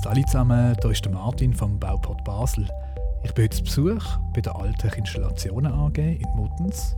Hallo 0.00 0.22
zusammen, 0.26 0.76
hier 0.82 0.90
ist 0.90 1.08
Martin 1.10 1.54
vom 1.54 1.78
Bauport 1.78 2.24
Basel. 2.24 2.68
Ich 3.22 3.32
bin 3.34 3.44
heute 3.44 3.56
zu 3.56 3.62
Besuch 3.62 4.18
bei 4.34 4.40
der 4.40 4.56
Altech 4.56 4.96
Installationen 4.96 5.72
AG 5.72 5.96
in 5.96 6.28
Muttens. 6.34 6.96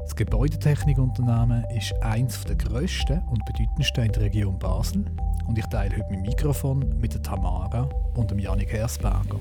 Das 0.00 0.16
Gebäudetechnikunternehmen 0.16 1.64
ist 1.76 1.94
eines 2.02 2.42
der 2.44 2.56
grössten 2.56 3.22
und 3.30 3.44
bedeutendsten 3.44 4.06
in 4.06 4.12
der 4.12 4.22
Region 4.22 4.58
Basel 4.58 5.04
und 5.46 5.56
ich 5.56 5.66
teile 5.66 5.96
heute 5.96 6.06
mein 6.10 6.22
Mikrofon 6.22 6.98
mit 7.00 7.14
der 7.14 7.22
Tamara 7.22 7.88
und 8.14 8.30
dem 8.30 8.40
Janik 8.40 8.72
Hersberger. 8.72 9.38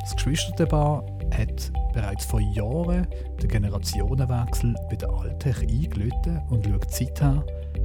Das 0.00 0.14
Geschwisterpaar 0.14 1.02
hat 1.34 1.72
bereits 1.94 2.26
vor 2.26 2.40
Jahren 2.40 3.06
den 3.40 3.48
Generationenwechsel 3.48 4.74
bei 4.90 4.96
der 4.96 5.10
Altech 5.10 5.62
eingeläutet 5.62 6.42
und 6.50 6.66
schaut 6.66 6.90
seither, 6.90 7.42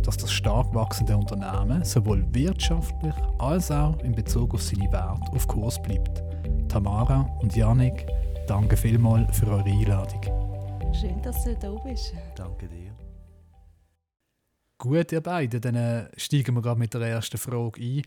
dass 0.07 0.17
das 0.17 0.31
stark 0.31 0.73
wachsende 0.73 1.15
Unternehmen 1.15 1.83
sowohl 1.83 2.25
wirtschaftlich 2.33 3.13
als 3.39 3.71
auch 3.71 3.97
in 3.99 4.13
Bezug 4.13 4.53
auf 4.53 4.61
seine 4.61 4.91
Werte 4.91 5.31
auf 5.31 5.47
Kurs 5.47 5.81
bleibt. 5.81 6.23
Tamara 6.67 7.21
und 7.41 7.55
Janik, 7.55 8.07
danke 8.47 8.77
vielmals 8.77 9.37
für 9.37 9.47
eure 9.47 9.69
Einladung. 9.69 10.21
Schön, 10.93 11.21
dass 11.21 11.43
du 11.43 11.55
da 11.55 11.71
bist. 11.83 12.13
Danke 12.35 12.67
dir. 12.67 12.95
Gut, 14.77 15.11
ihr 15.11 15.21
beiden, 15.21 15.59
dann 15.59 15.75
äh, 15.75 16.09
steigen 16.15 16.55
wir 16.55 16.61
gerade 16.61 16.79
mit 16.79 16.93
der 16.93 17.01
ersten 17.01 17.37
Frage 17.37 17.81
ein. 17.81 18.01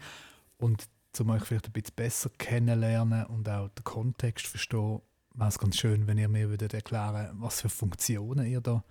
Und 0.56 0.88
um 1.20 1.30
euch 1.30 1.44
vielleicht 1.44 1.66
ein 1.66 1.72
bisschen 1.72 1.94
besser 1.94 2.30
kennenlernen 2.38 3.26
und 3.26 3.48
auch 3.48 3.68
den 3.68 3.84
Kontext 3.84 4.46
verstehen, 4.46 5.02
wäre 5.34 5.48
es 5.48 5.58
ganz 5.58 5.76
schön, 5.76 6.06
wenn 6.06 6.18
ihr 6.18 6.28
mir 6.28 6.48
würdet 6.48 6.74
erklären 6.74 7.30
was 7.34 7.60
für 7.60 7.68
Funktionen 7.68 8.46
ihr 8.46 8.60
da 8.60 8.82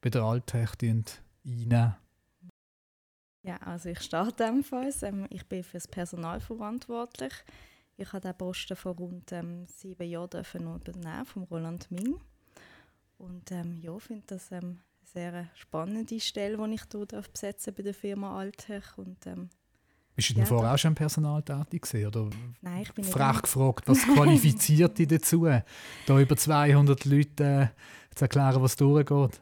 bei 0.00 0.10
der 0.10 0.22
Alltech 0.22 0.70
einnehmen. 0.82 1.96
Ja, 3.42 3.56
also 3.58 3.88
ich 3.88 4.00
starte 4.00 4.44
ebenfalls. 4.44 5.02
Ähm, 5.02 5.26
ich 5.30 5.46
bin 5.46 5.62
für 5.62 5.76
das 5.76 5.88
Personal 5.88 6.40
verantwortlich. 6.40 7.32
Ich 7.96 8.12
habe 8.12 8.20
den 8.20 8.36
Posten 8.36 8.76
vor 8.76 8.96
rund 8.96 9.32
ähm, 9.32 9.66
sieben 9.66 10.08
Jahren 10.08 10.44
übernehmen 10.44 11.24
vom 11.24 11.44
Roland 11.44 11.90
Ming. 11.90 12.20
Und 13.16 13.50
ähm, 13.50 13.76
ja, 13.80 13.98
finde 13.98 14.24
das 14.28 14.52
ähm, 14.52 14.58
eine 14.60 14.80
sehr 15.12 15.48
spannende 15.54 16.20
Stelle, 16.20 16.56
die 16.68 16.74
ich 16.74 16.82
hier 16.90 17.22
besetzen 17.32 17.74
bei 17.74 17.82
der 17.82 17.94
Firma 17.94 18.38
Altech. 18.38 18.96
Und, 18.96 19.26
ähm, 19.26 19.50
bist 20.14 20.30
du 20.30 20.34
denn 20.34 20.42
ja, 20.42 20.46
vorher 20.46 20.74
auch 20.74 20.78
schon 20.78 20.92
im 20.92 20.94
Personal 20.96 21.42
tätig 21.42 21.82
gewesen, 21.82 22.06
oder 22.06 22.30
Nein, 22.60 22.82
ich 22.82 22.92
bin 22.92 23.04
frech 23.04 23.42
gefragt, 23.42 23.86
was 23.86 24.02
qualifiziert 24.14 24.98
dich 24.98 25.08
dazu, 25.08 25.46
da 26.06 26.20
über 26.20 26.36
200 26.36 27.04
Leute 27.04 27.44
äh, 27.44 28.14
zu 28.14 28.24
erklären, 28.24 28.62
was 28.62 28.76
durchgeht? 28.76 29.40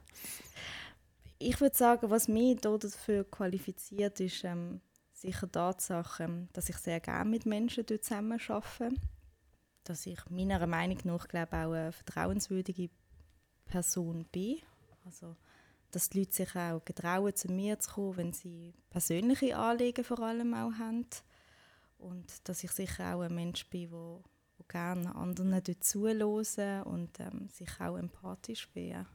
Ich 1.38 1.60
würde 1.60 1.76
sagen, 1.76 2.10
was 2.10 2.28
mich 2.28 2.60
dafür 2.60 3.24
qualifiziert, 3.24 4.20
ist 4.20 4.44
ähm, 4.44 4.80
sicher 5.12 5.46
die 5.46 5.52
Tatsache, 5.52 6.24
ähm, 6.24 6.48
dass 6.52 6.68
ich 6.68 6.76
sehr 6.76 7.00
gerne 7.00 7.28
mit 7.28 7.44
Menschen 7.44 7.86
zusammen 7.86 8.40
arbeite. 8.48 8.94
Dass 9.84 10.06
ich 10.06 10.18
meiner 10.30 10.66
Meinung 10.66 10.98
nach 11.04 11.28
glaube, 11.28 11.56
auch 11.56 11.72
eine 11.72 11.92
vertrauenswürdige 11.92 12.90
Person 13.66 14.24
bin. 14.32 14.58
Also, 15.04 15.36
dass 15.90 16.08
die 16.08 16.20
Leute 16.20 16.32
sich 16.32 16.56
auch 16.56 16.84
getrauen, 16.84 17.34
zu 17.34 17.48
mir 17.48 17.78
zu 17.78 17.92
kommen, 17.92 18.16
wenn 18.16 18.32
sie 18.32 18.74
persönliche 18.90 19.56
Anliegen 19.56 20.04
vor 20.04 20.20
allem 20.20 20.54
auch 20.54 20.72
haben. 20.78 21.06
Und 21.98 22.48
dass 22.48 22.64
ich 22.64 22.72
sicher 22.72 23.14
auch 23.14 23.22
ein 23.22 23.34
Mensch 23.34 23.68
bin, 23.68 23.90
der, 23.90 24.20
gerne 24.68 25.14
anderen 25.14 25.62
zuhören 25.80 26.82
und 26.82 27.20
ähm, 27.20 27.48
sich 27.50 27.80
auch 27.80 27.96
empathisch 27.96 28.68
bin. 28.72 29.06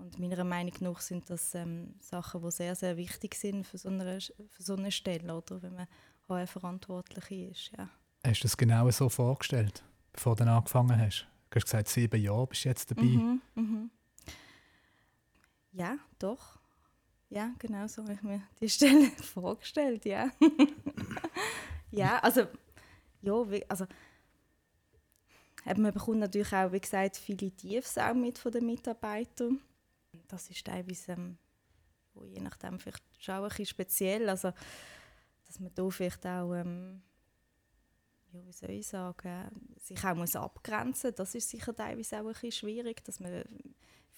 Und 0.00 0.18
meiner 0.18 0.44
Meinung 0.44 0.72
nach 0.80 1.00
sind 1.00 1.28
das 1.28 1.54
ähm, 1.54 1.94
Sachen, 2.00 2.42
die 2.42 2.50
sehr, 2.50 2.74
sehr 2.74 2.96
wichtig 2.96 3.34
sind 3.34 3.66
für 3.66 3.76
so 3.76 3.90
eine, 3.90 4.20
für 4.20 4.62
so 4.62 4.74
eine 4.74 4.90
Stelle, 4.90 5.36
oder, 5.36 5.62
wenn 5.62 5.74
man 5.74 5.86
HR-Verantwortliche 6.28 7.50
ist. 7.50 7.72
Ja. 7.76 7.88
Hast 8.24 8.40
du 8.40 8.44
das 8.44 8.56
genau 8.56 8.90
so 8.90 9.08
vorgestellt, 9.08 9.84
bevor 10.12 10.36
du 10.36 10.44
angefangen 10.44 10.98
hast? 10.98 11.26
Du 11.50 11.56
hast 11.56 11.64
gesagt, 11.64 11.88
sieben 11.88 12.20
Jahre 12.20 12.46
bist 12.46 12.64
du 12.64 12.68
jetzt 12.70 12.90
dabei. 12.90 13.02
Mhm, 13.02 13.42
mhm. 13.54 13.90
Ja, 15.72 15.98
doch. 16.18 16.58
Ja, 17.28 17.52
genau 17.58 17.86
so 17.86 18.02
habe 18.02 18.14
ich 18.14 18.22
mir 18.22 18.42
die 18.60 18.68
Stelle 18.70 19.10
vorgestellt, 19.10 20.04
ja. 20.04 20.30
ja, 21.90 22.18
also, 22.20 22.46
ja, 23.22 23.34
also, 23.68 23.86
man 25.76 25.92
bekommt 25.92 26.18
natürlich 26.18 26.52
auch, 26.52 26.72
wie 26.72 26.80
gesagt, 26.80 27.16
viele 27.16 27.50
Tiefs 27.50 27.98
auch 27.98 28.14
mit 28.14 28.38
von 28.38 28.50
den 28.50 28.66
Mitarbeitern. 28.66 29.60
Das 30.30 30.48
ist 30.48 30.64
teilweise, 30.64 31.12
ähm, 31.12 31.38
wo 32.14 32.24
je 32.24 32.40
nachdem 32.40 32.78
vielleicht 32.78 33.02
schon 33.18 33.36
ein 33.36 33.48
bisschen 33.48 33.66
speziell, 33.66 34.28
also, 34.28 34.52
dass 35.46 35.58
man 35.58 35.74
da 35.74 35.90
vielleicht 35.90 36.26
auch, 36.26 36.54
ähm, 36.54 37.02
ja, 38.32 38.40
wie 38.46 38.52
soll 38.52 38.70
ich 38.70 38.86
sagen, 38.86 39.50
sich 39.78 40.04
auch 40.04 40.14
muss 40.14 40.36
abgrenzen 40.36 41.10
muss. 41.10 41.16
Das 41.16 41.34
ist 41.34 41.50
sicher 41.50 41.74
teilweise 41.74 42.16
auch 42.16 42.26
ein 42.26 42.32
bisschen 42.32 42.52
schwierig, 42.52 43.04
dass 43.04 43.18
man 43.18 43.44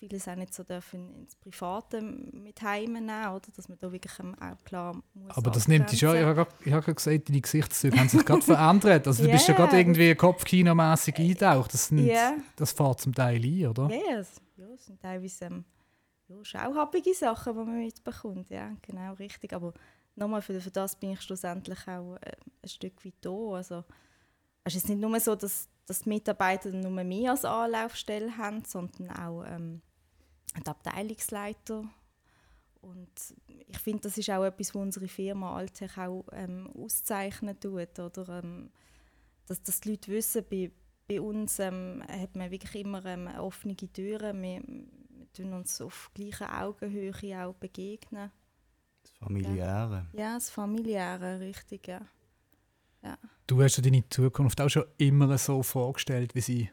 vieles 0.03 0.27
auch 0.27 0.35
nicht 0.35 0.53
so 0.53 0.65
dürfen 0.65 1.15
ins 1.15 1.37
Private 1.37 2.03
mit 2.03 2.61
heimnehmen 2.61 3.29
oder 3.29 3.47
dass 3.55 3.69
man 3.69 3.79
da 3.79 3.93
wirklich 3.93 4.13
auch 4.19 4.65
klar 4.65 5.01
muss 5.15 5.37
Aber 5.37 5.51
das 5.53 5.69
nimmt 5.69 5.93
dich 5.93 6.01
schon, 6.01 6.17
ich 6.17 6.25
habe 6.25 6.47
gerade 6.65 6.95
gesagt, 6.95 7.29
deine 7.29 7.41
Gesichtszüge 7.41 7.97
haben 7.99 8.09
sich 8.09 8.25
gerade 8.25 8.43
verändert. 8.43 9.07
Also 9.07 9.23
du 9.23 9.29
yeah. 9.29 9.37
bist 9.37 9.49
ja 9.49 9.55
gerade 9.55 9.79
irgendwie 9.79 10.15
kopfkinomässig 10.17 11.17
eingetaucht. 11.17 11.73
Das, 11.73 11.93
yeah. 11.93 12.35
das 12.57 12.73
fährt 12.73 13.01
zum 13.01 13.15
Teil 13.15 13.41
ein, 13.43 13.67
oder? 13.69 13.89
Yes. 13.91 14.41
Ja, 14.57 14.67
es 14.75 14.87
sind 14.87 15.01
teilweise 15.01 15.45
ähm, 15.45 15.65
ja, 16.39 16.45
schauhappige 16.45 17.15
Sachen, 17.15 17.53
die 17.55 17.65
man 17.65 17.79
mitbekommt. 17.79 18.51
Ja, 18.51 18.73
genau, 18.83 19.15
richtig. 19.15 19.53
Aber 19.53 19.73
nochmal, 20.15 20.43
für, 20.43 20.61
für 20.61 20.71
das 20.71 20.97
bin 20.97 21.13
ich 21.13 21.21
schlussendlich 21.21 21.87
auch 21.89 22.17
äh, 22.17 22.33
ein 22.63 22.69
Stück 22.69 23.05
weit 23.05 23.15
da. 23.21 23.31
Also, 23.31 23.85
es 24.65 24.75
ist 24.75 24.89
nicht 24.89 25.01
nur 25.01 25.19
so, 25.21 25.35
dass, 25.35 25.69
dass 25.87 26.01
die 26.01 26.09
Mitarbeiter 26.09 26.71
nur 26.71 26.91
mich 27.05 27.29
als 27.29 27.45
Anlaufstelle 27.45 28.37
haben, 28.37 28.65
sondern 28.65 29.11
auch 29.11 29.45
ähm, 29.45 29.83
die 30.57 30.67
Abteilungsleiter. 30.67 31.85
Und 32.81 33.11
ich 33.47 33.79
finde, 33.79 34.03
das 34.03 34.19
ist 34.19 34.31
auch 34.31 34.45
etwas, 34.45 34.75
was 34.75 34.83
unsere 34.83 35.09
Firma 35.09 35.57
Altech 35.57 35.97
auch 35.99 36.25
ähm, 36.33 36.69
auszeichnen 36.75 37.59
tut. 37.59 37.99
Oder, 37.99 38.41
ähm, 38.43 38.71
dass, 39.47 39.63
dass 39.63 39.81
die 39.81 39.91
Leute 39.91 40.11
wissen, 40.11 40.45
bei, 40.51 40.71
bei 41.09 41.21
uns 41.21 41.59
ähm, 41.61 42.03
hat 42.09 42.35
man 42.35 42.51
wirklich 42.51 42.85
immer 42.85 43.05
ähm, 43.07 43.29
offene 43.39 43.77
Türen. 43.77 44.43
Wir 44.43 44.63
tun 45.33 45.53
uns 45.53 45.81
auf 45.81 46.11
gleicher 46.15 46.63
Augenhöhe 46.63 47.13
auch 47.45 47.55
begegnen. 47.55 48.31
Das 49.03 49.13
Familiäre. 49.19 50.07
Ja, 50.13 50.35
das 50.35 50.51
Familiäre, 50.51 51.41
richtig, 51.41 51.89
ja. 51.89 52.01
ja. 53.03 53.19
Du 53.47 53.63
hast 53.63 53.77
dir 53.79 53.83
deine 53.83 54.09
Zukunft 54.09 54.61
auch 54.61 54.69
schon 54.69 54.85
immer 54.99 55.37
so 55.39 55.63
vorgestellt, 55.63 56.35
wie 56.35 56.41
sie 56.41 56.71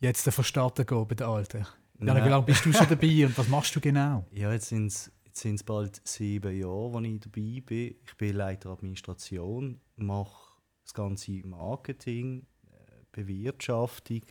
jetzt 0.00 0.28
verstanden 0.28 0.86
geht 0.86 1.08
bei 1.08 1.14
den 1.14 1.26
Alten. 1.26 1.66
Ja, 2.00 2.24
wie 2.24 2.28
lange 2.28 2.46
bist 2.46 2.64
du 2.64 2.72
schon 2.72 2.86
dabei 2.88 3.26
und 3.26 3.36
was 3.36 3.48
machst 3.48 3.74
du 3.74 3.80
genau? 3.80 4.24
Ja, 4.30 4.52
jetzt 4.52 4.68
sind 4.68 4.86
es 4.86 5.12
jetzt 5.42 5.66
bald 5.66 6.00
sieben 6.04 6.56
Jahre, 6.56 6.92
wo 6.92 7.00
ich 7.00 7.20
dabei 7.20 7.62
bin. 7.64 7.96
Ich 8.06 8.16
bin 8.16 8.36
Leiter 8.36 8.70
Administration, 8.70 9.80
mache 9.96 10.48
das 10.84 10.94
ganze 10.94 11.46
Marketing, 11.46 12.46
äh, 12.66 13.04
Bewirtschaftung, 13.12 14.22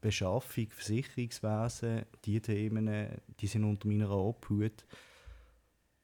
Beschaffung, 0.00 0.68
Versicherungswesen. 0.70 2.06
Die 2.24 2.40
Themen 2.40 3.08
die 3.38 3.46
sind 3.46 3.64
unter 3.64 3.88
meiner 3.88 4.10
Obhut. 4.10 4.86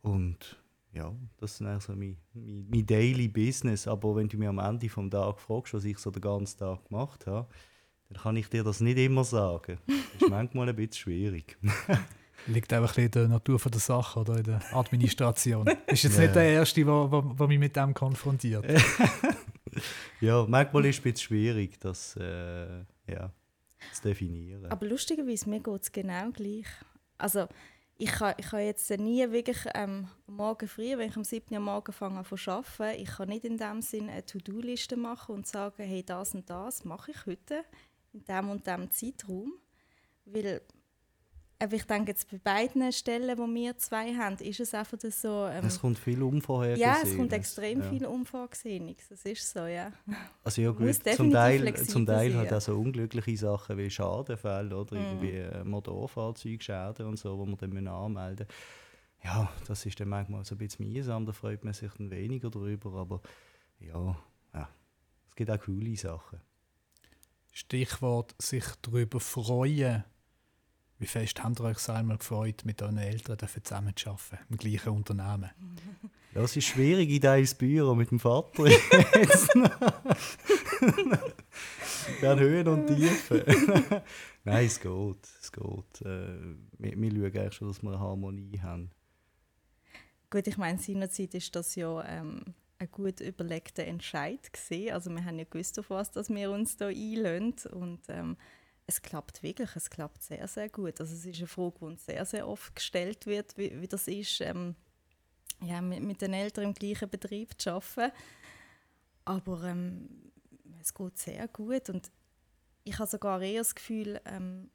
Und 0.02 0.56
ja, 0.92 1.14
das 1.38 1.60
ist 1.60 1.62
also 1.62 1.92
mein, 1.94 2.16
mein, 2.32 2.66
mein 2.70 2.86
Daily 2.86 3.28
Business. 3.28 3.86
Aber 3.86 4.16
wenn 4.16 4.28
du 4.28 4.38
mir 4.38 4.48
am 4.48 4.58
Ende 4.58 4.86
des 4.86 5.10
Tages 5.10 5.42
fragst, 5.42 5.74
was 5.74 5.84
ich 5.84 5.98
so 5.98 6.10
den 6.10 6.22
ganzen 6.22 6.58
Tag 6.58 6.88
gemacht 6.88 7.26
habe, 7.26 7.48
dann 8.08 8.22
kann 8.22 8.36
ich 8.36 8.48
dir 8.48 8.62
das 8.62 8.80
nicht 8.80 8.98
immer 8.98 9.24
sagen. 9.24 9.78
Das 9.86 10.22
ist 10.22 10.30
manchmal 10.30 10.68
ein 10.68 10.76
bisschen 10.76 10.94
schwierig. 10.94 11.58
Liegt 12.46 12.72
einfach 12.72 12.96
in 12.98 13.10
der 13.10 13.28
Natur 13.28 13.58
der 13.58 13.80
Sache 13.80 14.20
oder 14.20 14.36
in 14.36 14.44
der 14.44 14.60
Administration. 14.72 15.66
ist 15.86 16.04
jetzt 16.04 16.16
ja. 16.16 16.22
nicht 16.22 16.34
der 16.36 16.44
Erste, 16.44 16.84
der 16.84 17.46
mich 17.48 17.58
mit 17.58 17.74
dem 17.74 17.92
konfrontiert. 17.92 18.64
ja, 20.20 20.47
manchmal 20.48 20.84
ist 20.86 20.97
es 20.97 21.00
ein 21.00 21.03
bisschen 21.03 21.26
schwierig, 21.26 21.80
das 21.80 22.15
äh, 22.16 22.84
ja, 23.09 23.32
zu 23.92 24.03
definieren. 24.03 24.66
Aber 24.66 24.86
lustigerweise, 24.86 25.48
mir 25.48 25.60
geht 25.60 25.83
es 25.83 25.92
genau 25.92 26.30
gleich. 26.30 26.66
Also, 27.18 27.47
ich 27.98 28.10
kann, 28.10 28.34
ich 28.36 28.47
kann 28.47 28.60
jetzt 28.60 28.91
nie 28.91 29.30
wirklich 29.30 29.59
ähm, 29.74 30.09
morgen 30.27 30.68
früh, 30.68 30.98
wenn 30.98 31.09
ich 31.09 31.16
am 31.16 31.24
7. 31.24 31.54
Uhr 31.54 31.60
morgen 31.60 31.92
fange 31.92 32.18
an 32.18 32.24
zu 32.24 32.50
arbeiten, 32.50 33.00
ich 33.00 33.09
kann 33.09 33.28
nicht 33.28 33.44
in 33.44 33.56
dem 33.56 33.80
Sinne 33.80 34.12
eine 34.12 34.27
To-Do-Liste 34.27 34.97
machen 34.97 35.34
und 35.34 35.47
sagen, 35.47 35.83
hey, 35.83 36.03
das 36.04 36.34
und 36.34 36.48
das 36.50 36.84
mache 36.84 37.12
ich 37.12 37.27
heute 37.27 37.65
in 38.12 38.24
dem 38.24 38.50
und 38.50 38.66
dem 38.66 38.91
Zeitraum. 38.91 39.54
Weil 40.27 40.60
ich 41.74 41.84
denke, 41.84 42.10
jetzt 42.10 42.30
bei 42.30 42.38
beiden 42.38 42.92
Stellen, 42.92 43.36
die 43.36 43.54
wir 43.54 43.76
zwei 43.78 44.14
haben, 44.14 44.36
ist 44.36 44.60
es 44.60 44.74
einfach 44.74 44.98
so... 45.00 45.47
Ähm, 45.47 45.64
es 45.64 45.80
kommt 45.80 45.98
viel 45.98 46.22
Unvorhergesehenes. 46.22 47.03
Ja, 47.03 47.08
es 47.08 47.16
kommt 47.16 47.32
extrem 47.32 47.80
ja. 47.80 47.88
viel 47.91 48.06
Unvorhergesehenes. 48.06 49.08
Das 49.08 49.24
ist 49.24 49.50
so, 49.50 49.66
ja. 49.66 49.92
Also 50.44 50.62
ja 50.62 50.70
gut, 50.70 50.94
zum 51.14 51.30
Teil, 51.30 51.74
zum 51.86 52.04
Teil 52.04 52.34
hat 52.36 52.53
auch 52.53 52.60
so 52.60 52.78
unglückliche 52.78 53.36
Sachen 53.36 53.78
wie 53.78 53.88
Schadenfälle 53.88 54.76
oder 54.76 54.94
mm. 54.94 54.98
irgendwie 54.98 55.32
äh, 55.32 55.64
Motorfahrzeugschäden 55.64 57.06
und 57.06 57.18
so, 57.18 57.38
wo 57.38 57.47
man 57.47 57.56
dann 57.56 57.88
anmelden 57.88 58.47
müssen. 58.47 58.76
Ja, 59.24 59.50
das 59.66 59.84
ist 59.86 59.98
dann 59.98 60.09
manchmal 60.09 60.44
so 60.44 60.54
ein 60.54 60.59
bisschen 60.59 60.86
mühsam, 60.86 61.26
da 61.26 61.32
freut 61.32 61.64
man 61.64 61.72
sich 61.72 61.91
dann 61.98 62.10
weniger 62.10 62.50
darüber, 62.50 62.92
aber 62.92 63.20
ja, 63.80 64.16
ja 64.54 64.68
gibt 65.36 65.50
auch 65.50 65.60
coole 65.60 65.97
Sachen. 65.97 66.41
Stichwort 67.52 68.34
sich 68.41 68.64
darüber 68.82 69.20
freuen. 69.20 70.04
Wie 70.98 71.07
fest 71.07 71.43
habt 71.43 71.60
ihr 71.60 71.65
euch 71.65 71.89
einmal 71.91 72.16
gefreut, 72.16 72.65
mit 72.65 72.81
euren 72.81 72.97
Eltern 72.97 73.39
zusammen 73.39 73.95
zu 73.95 74.10
arbeiten, 74.10 74.39
im 74.48 74.57
gleichen 74.57 74.91
Unternehmen? 74.91 75.51
Ja, 76.34 76.43
es 76.43 76.54
ist 76.54 76.66
schwierig 76.66 77.09
in 77.09 77.21
deinem 77.22 77.48
Büro 77.57 77.95
mit 77.95 78.10
dem 78.10 78.21
Vater. 78.21 78.65
Dann 82.21 82.39
Höhen 82.41 82.69
und 82.69 82.87
Tiefen. 82.89 83.43
Nein, 84.45 84.66
es 84.66 84.78
geht. 84.78 85.28
Es 85.41 85.51
geht. 85.51 86.03
Äh, 86.03 86.57
wir, 86.77 87.01
wir 87.01 87.10
schauen 87.10 87.25
eigentlich 87.25 87.54
schon, 87.54 87.69
dass 87.69 87.83
wir 87.83 87.89
eine 87.89 88.01
Harmonie 88.01 88.60
haben. 88.60 88.91
Gut, 90.28 90.47
ich 90.47 90.59
meine, 90.59 90.78
seinerzeit 90.78 91.33
ist 91.33 91.57
das 91.57 91.75
ja 91.75 92.04
ähm, 92.04 92.43
ein 92.78 92.91
gut 92.91 93.21
überlegter 93.21 93.84
Entscheid 93.84 94.53
gewesen. 94.53 94.93
Also 94.93 95.09
wir 95.10 95.25
haben 95.25 95.39
ja 95.39 95.47
gewusst, 95.48 95.78
auf 95.78 95.89
was 95.89 96.10
dass 96.10 96.28
wir 96.28 96.51
uns 96.51 96.77
da 96.77 96.89
einlösen 96.89 97.72
und 97.72 98.01
ähm, 98.09 98.37
es 98.86 99.03
klappt 99.03 99.42
wirklich, 99.42 99.74
es 99.74 99.91
klappt 99.91 100.22
sehr, 100.22 100.47
sehr 100.47 100.68
gut. 100.68 101.00
Also 101.00 101.15
es 101.15 101.24
ist 101.24 101.38
eine 101.38 101.47
Frage, 101.47 101.74
die 101.80 101.84
uns 101.84 102.06
sehr, 102.06 102.24
sehr 102.24 102.48
oft 102.48 102.74
gestellt 102.74 103.27
wird, 103.27 103.56
wie, 103.59 103.80
wie 103.80 103.88
das 103.88 104.06
ist, 104.06 104.41
ähm, 104.41 104.77
ja, 105.62 105.80
mit, 105.80 106.03
mit, 106.03 106.21
den 106.21 106.34
Eltern 106.34 106.65
im 106.65 106.74
gleichen 106.74 107.09
Betrieb 107.09 107.60
zu 107.60 107.72
arbeiten. 107.72 108.12
Aber 109.24 109.65
ähm, 109.65 110.09
es 110.80 110.94
geht 110.94 111.18
sehr 111.18 111.48
gut 111.48 111.91
und 111.91 112.10
ich 112.84 112.98
habe 112.98 113.10
sogar 113.10 113.42
eher 113.42 113.60
das 113.60 113.74
Gefühl, 113.74 114.21
ähm, 114.24 114.71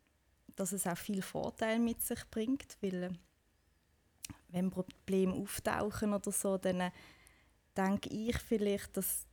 dass 0.57 0.73
es 0.73 0.85
auch 0.85 0.97
viel 0.97 1.21
Vorteil 1.21 1.79
mit 1.79 2.01
sich 2.01 2.29
bringt, 2.29 2.77
weil 2.81 3.03
äh, 3.03 3.09
wenn 4.49 4.69
Probleme 4.69 5.33
auftauchen 5.33 6.13
oder 6.13 6.31
so, 6.31 6.57
dann 6.57 6.81
äh, 6.81 6.91
denke 7.77 8.09
ich 8.09 8.37
vielleicht, 8.37 8.97
dass, 8.97 9.25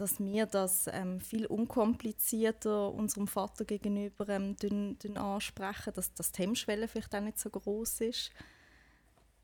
dass 0.00 0.20
wir 0.20 0.46
das 0.46 0.88
ähm, 0.92 1.20
viel 1.20 1.46
unkomplizierter 1.46 2.92
unserem 2.92 3.26
Vater 3.26 3.64
gegenüber 3.64 4.28
ähm, 4.28 4.56
dün, 4.56 4.98
dün 4.98 5.18
ansprechen, 5.18 5.92
dass, 5.94 6.14
dass 6.14 6.32
die 6.32 6.42
Hemmschwelle 6.42 6.86
vielleicht 6.88 7.14
auch 7.14 7.20
nicht 7.20 7.38
so 7.38 7.50
groß 7.50 8.02
ist. 8.02 8.30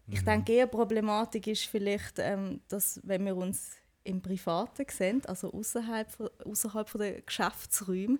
Mhm. 0.06 0.14
Ich 0.14 0.22
denke, 0.22 0.52
eher 0.52 0.66
Problematik 0.66 1.48
ist 1.48 1.66
vielleicht, 1.66 2.18
ähm, 2.18 2.60
dass 2.68 3.00
wenn 3.02 3.26
wir 3.26 3.36
uns 3.36 3.72
im 4.04 4.22
Privaten 4.22 4.86
sehen, 4.88 5.22
also 5.26 5.52
außerhalb, 5.52 6.32
außerhalb 6.44 6.92
der 6.92 7.22
Geschäftsräume, 7.22 8.18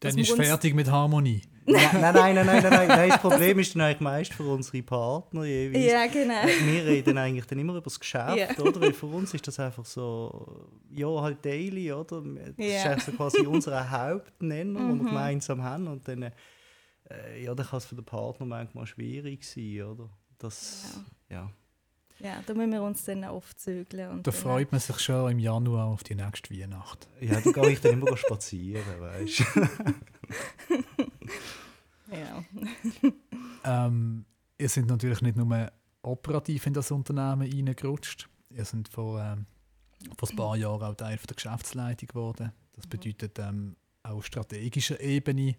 dann 0.00 0.18
ist 0.18 0.32
fertig 0.32 0.74
mit 0.74 0.90
Harmonie. 0.90 1.42
nein, 1.66 1.88
nein, 1.92 2.12
nein, 2.12 2.46
nein, 2.46 2.62
nein, 2.62 2.88
nein. 2.88 3.08
Das 3.08 3.20
Problem 3.20 3.58
ist 3.58 3.74
dann 3.74 3.82
eigentlich 3.82 4.00
meist 4.00 4.34
für 4.34 4.42
unsere 4.42 4.82
Partner 4.82 5.44
jeweils. 5.44 5.84
Ja, 5.84 6.06
genau. 6.06 6.44
Wir 6.44 6.84
reden 6.84 7.16
eigentlich 7.16 7.46
dann 7.46 7.58
immer 7.58 7.72
über 7.72 7.80
das 7.80 7.98
Geschäft, 7.98 8.36
ja. 8.36 8.62
oder? 8.62 8.80
Weil 8.82 8.92
für 8.92 9.06
uns 9.06 9.32
ist 9.32 9.46
das 9.48 9.58
einfach 9.58 9.86
so, 9.86 10.68
ja, 10.90 11.08
halt 11.08 11.42
daily, 11.42 11.90
oder? 11.90 12.20
Das 12.20 12.54
ja. 12.58 12.66
ist 12.66 12.86
eigentlich 12.86 13.04
so 13.04 13.12
quasi 13.12 13.46
unser 13.46 13.90
Hauptnenner, 13.90 14.78
mhm. 14.78 14.88
den 14.88 14.98
wir 14.98 15.08
gemeinsam 15.08 15.62
haben. 15.62 15.86
Und 15.86 16.06
dann, 16.06 16.22
äh, 16.22 16.32
ja, 17.42 17.54
dann 17.54 17.66
kann 17.66 17.78
es 17.78 17.86
für 17.86 17.94
den 17.94 18.04
Partner 18.04 18.44
manchmal 18.44 18.86
schwierig 18.86 19.44
sein, 19.44 19.82
oder? 19.84 20.10
Das, 20.36 21.00
ja. 21.30 21.36
ja. 21.36 21.50
Ja, 22.24 22.42
da 22.46 22.54
müssen 22.54 22.72
wir 22.72 22.82
uns 22.82 23.04
dann 23.04 23.22
oft 23.24 23.60
zügeln. 23.60 24.10
Und 24.10 24.26
da 24.26 24.32
freut 24.32 24.72
man 24.72 24.80
sich 24.80 24.98
schon 24.98 25.32
im 25.32 25.38
Januar 25.38 25.88
auf 25.88 26.02
die 26.04 26.14
nächste 26.14 26.54
Weihnacht. 26.54 27.06
Ja, 27.20 27.38
da 27.38 27.50
gehe 27.52 27.72
ich 27.72 27.82
dann 27.82 28.00
immer 28.00 28.16
spazieren, 28.16 28.82
weißt 28.98 29.40
du. 29.40 29.68
ja. 32.16 32.44
ähm, 33.64 34.24
ihr 34.56 34.68
seid 34.70 34.86
natürlich 34.86 35.20
nicht 35.20 35.36
nur 35.36 35.70
operativ 36.00 36.66
in 36.66 36.72
das 36.72 36.90
Unternehmen 36.90 37.42
reingerutscht. 37.42 38.30
Ihr 38.48 38.64
seid 38.64 38.88
vor, 38.88 39.20
ähm, 39.20 39.44
vor 40.16 40.30
ein 40.30 40.36
paar 40.36 40.56
Jahren 40.56 40.82
auch 40.82 40.94
Teil 40.94 41.18
der 41.28 41.36
Geschäftsleitung 41.36 42.08
geworden. 42.08 42.52
Das 42.72 42.86
bedeutet 42.86 43.38
ähm, 43.38 43.76
auch 44.02 44.22
strategischer 44.22 44.98
Ebene, 44.98 45.56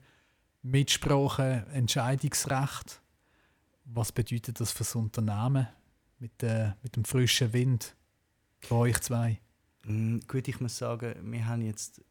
Mitsprache, 0.63 1.67
Entscheidungsrecht. 1.73 3.03
Was 3.83 4.11
bedeutet 4.11 4.59
das 4.59 4.71
für 4.71 4.79
das 4.79 4.95
Unternehmen? 4.95 5.67
Mit, 6.25 6.43
äh, 6.43 6.71
mit 6.81 6.95
dem 6.95 7.05
frischen 7.05 7.53
Wind 7.53 7.95
von 8.59 8.79
euch 8.79 8.99
zwei? 9.01 9.39
Mm, 9.85 10.19
gut, 10.27 10.47
ich 10.47 10.59
muss 10.59 10.77
sagen, 10.77 11.13
wir 11.31 11.47
haben 11.47 11.61
jetzt 11.61 12.01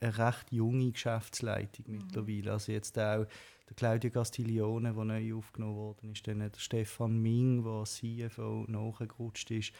eine 0.00 0.18
recht 0.18 0.50
junge 0.50 0.90
Geschäftsleitung 0.90 1.84
mhm. 1.86 1.98
mittlerweile. 1.98 2.52
Also 2.52 2.72
jetzt 2.72 2.98
auch 2.98 3.26
der 3.68 3.76
Claudio 3.76 4.10
Castiglione, 4.10 4.92
der 4.92 5.04
neu 5.04 5.34
aufgenommen 5.34 5.76
worden 5.76 6.10
ist, 6.10 6.26
dann 6.26 6.40
der 6.40 6.50
Stefan 6.56 7.18
Ming, 7.22 7.62
der 7.62 7.84
CFO 7.84 8.64
nachgerutscht 8.66 9.52
ist. 9.52 9.72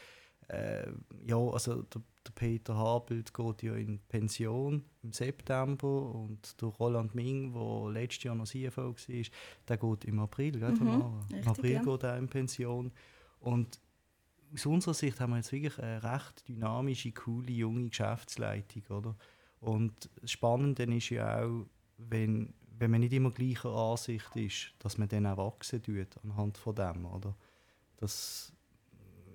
Äh, 0.47 0.91
ja, 1.25 1.37
also 1.37 1.81
der, 1.81 2.01
der, 2.25 2.31
Peter 2.33 2.75
Habelt 2.77 3.33
geht 3.33 3.63
ja 3.63 3.75
in 3.75 3.99
Pension 4.07 4.85
im 5.01 5.11
September 5.11 6.13
und 6.13 6.61
der 6.61 6.69
Roland 6.69 7.13
Ming, 7.15 7.51
der 7.51 7.91
letztes 7.91 8.23
Jahr 8.23 8.35
noch 8.35 8.45
CFO 8.45 8.93
war, 8.93 9.25
der 9.67 9.77
geht 9.77 10.05
im 10.05 10.19
April, 10.19 10.59
gell, 10.59 10.71
mhm, 10.71 11.19
Im 11.29 11.47
April 11.47 11.71
ja. 11.71 11.81
geht 11.83 12.03
er 12.03 12.17
in 12.17 12.27
Pension. 12.27 12.91
Und 13.39 13.79
aus 14.53 14.65
unserer 14.65 14.93
Sicht 14.93 15.19
haben 15.19 15.31
wir 15.31 15.37
jetzt 15.37 15.51
wirklich 15.51 15.77
eine 15.79 16.03
recht 16.03 16.47
dynamische, 16.47 17.11
coole, 17.11 17.51
junge 17.51 17.89
Geschäftsleitung, 17.89 18.83
oder? 18.97 19.15
Und 19.59 20.09
das 20.21 20.31
Spannende 20.31 20.83
ist 20.83 21.09
ja 21.09 21.43
auch, 21.43 21.65
wenn, 21.97 22.53
wenn 22.77 22.91
man 22.91 23.01
nicht 23.01 23.13
immer 23.13 23.31
gleicher 23.31 23.73
Ansicht 23.73 24.35
ist, 24.35 24.73
dass 24.79 24.97
man 24.97 25.07
dann 25.07 25.25
auch 25.25 25.37
wachsen 25.37 25.81
tut 25.81 26.17
anhand 26.23 26.57
von 26.57 26.75
dem, 26.75 27.05
oder? 27.05 27.35
Das, 27.97 28.53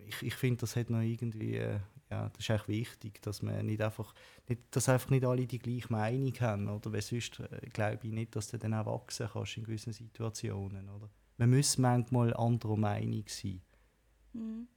ich 0.06 0.23
ich 0.23 0.35
finde, 0.35 0.61
das 0.61 0.76
hat 0.76 0.91
noch 0.91 1.00
irgendwie, 1.00 1.56
äh, 1.56 1.81
ja, 2.11 2.29
das 2.29 2.41
ist 2.41 2.50
echt 2.50 2.69
wichtig, 2.69 3.23
dass 3.23 3.43
man 3.43 3.67
nicht 3.67 3.81
einfach, 3.81 4.14
nicht, 4.49 4.61
dass 4.70 4.88
einfach 4.88 5.11
nicht 5.11 5.25
alle 5.25 5.47
die 5.47 5.58
gleiche 5.58 5.93
Meinung 5.93 6.35
haben, 6.41 6.69
oder? 6.69 6.93
Weil 6.93 7.02
sonst 7.02 7.41
äh, 7.41 7.67
glaube 7.73 8.06
ich 8.06 8.12
nicht, 8.12 8.37
dass 8.37 8.49
du 8.49 8.58
dann 8.58 8.75
auch 8.75 8.87
wachsen 8.87 9.29
kannst 9.32 9.56
in 9.56 9.64
gewissen 9.64 9.93
Situationen, 9.93 10.88
oder? 10.88 11.08
Man 11.38 11.50
muss 11.50 11.79
manchmal 11.79 12.35
anderer 12.35 12.76
Meinung 12.76 13.25
sein. 13.26 13.62
Mhm. 14.32 14.69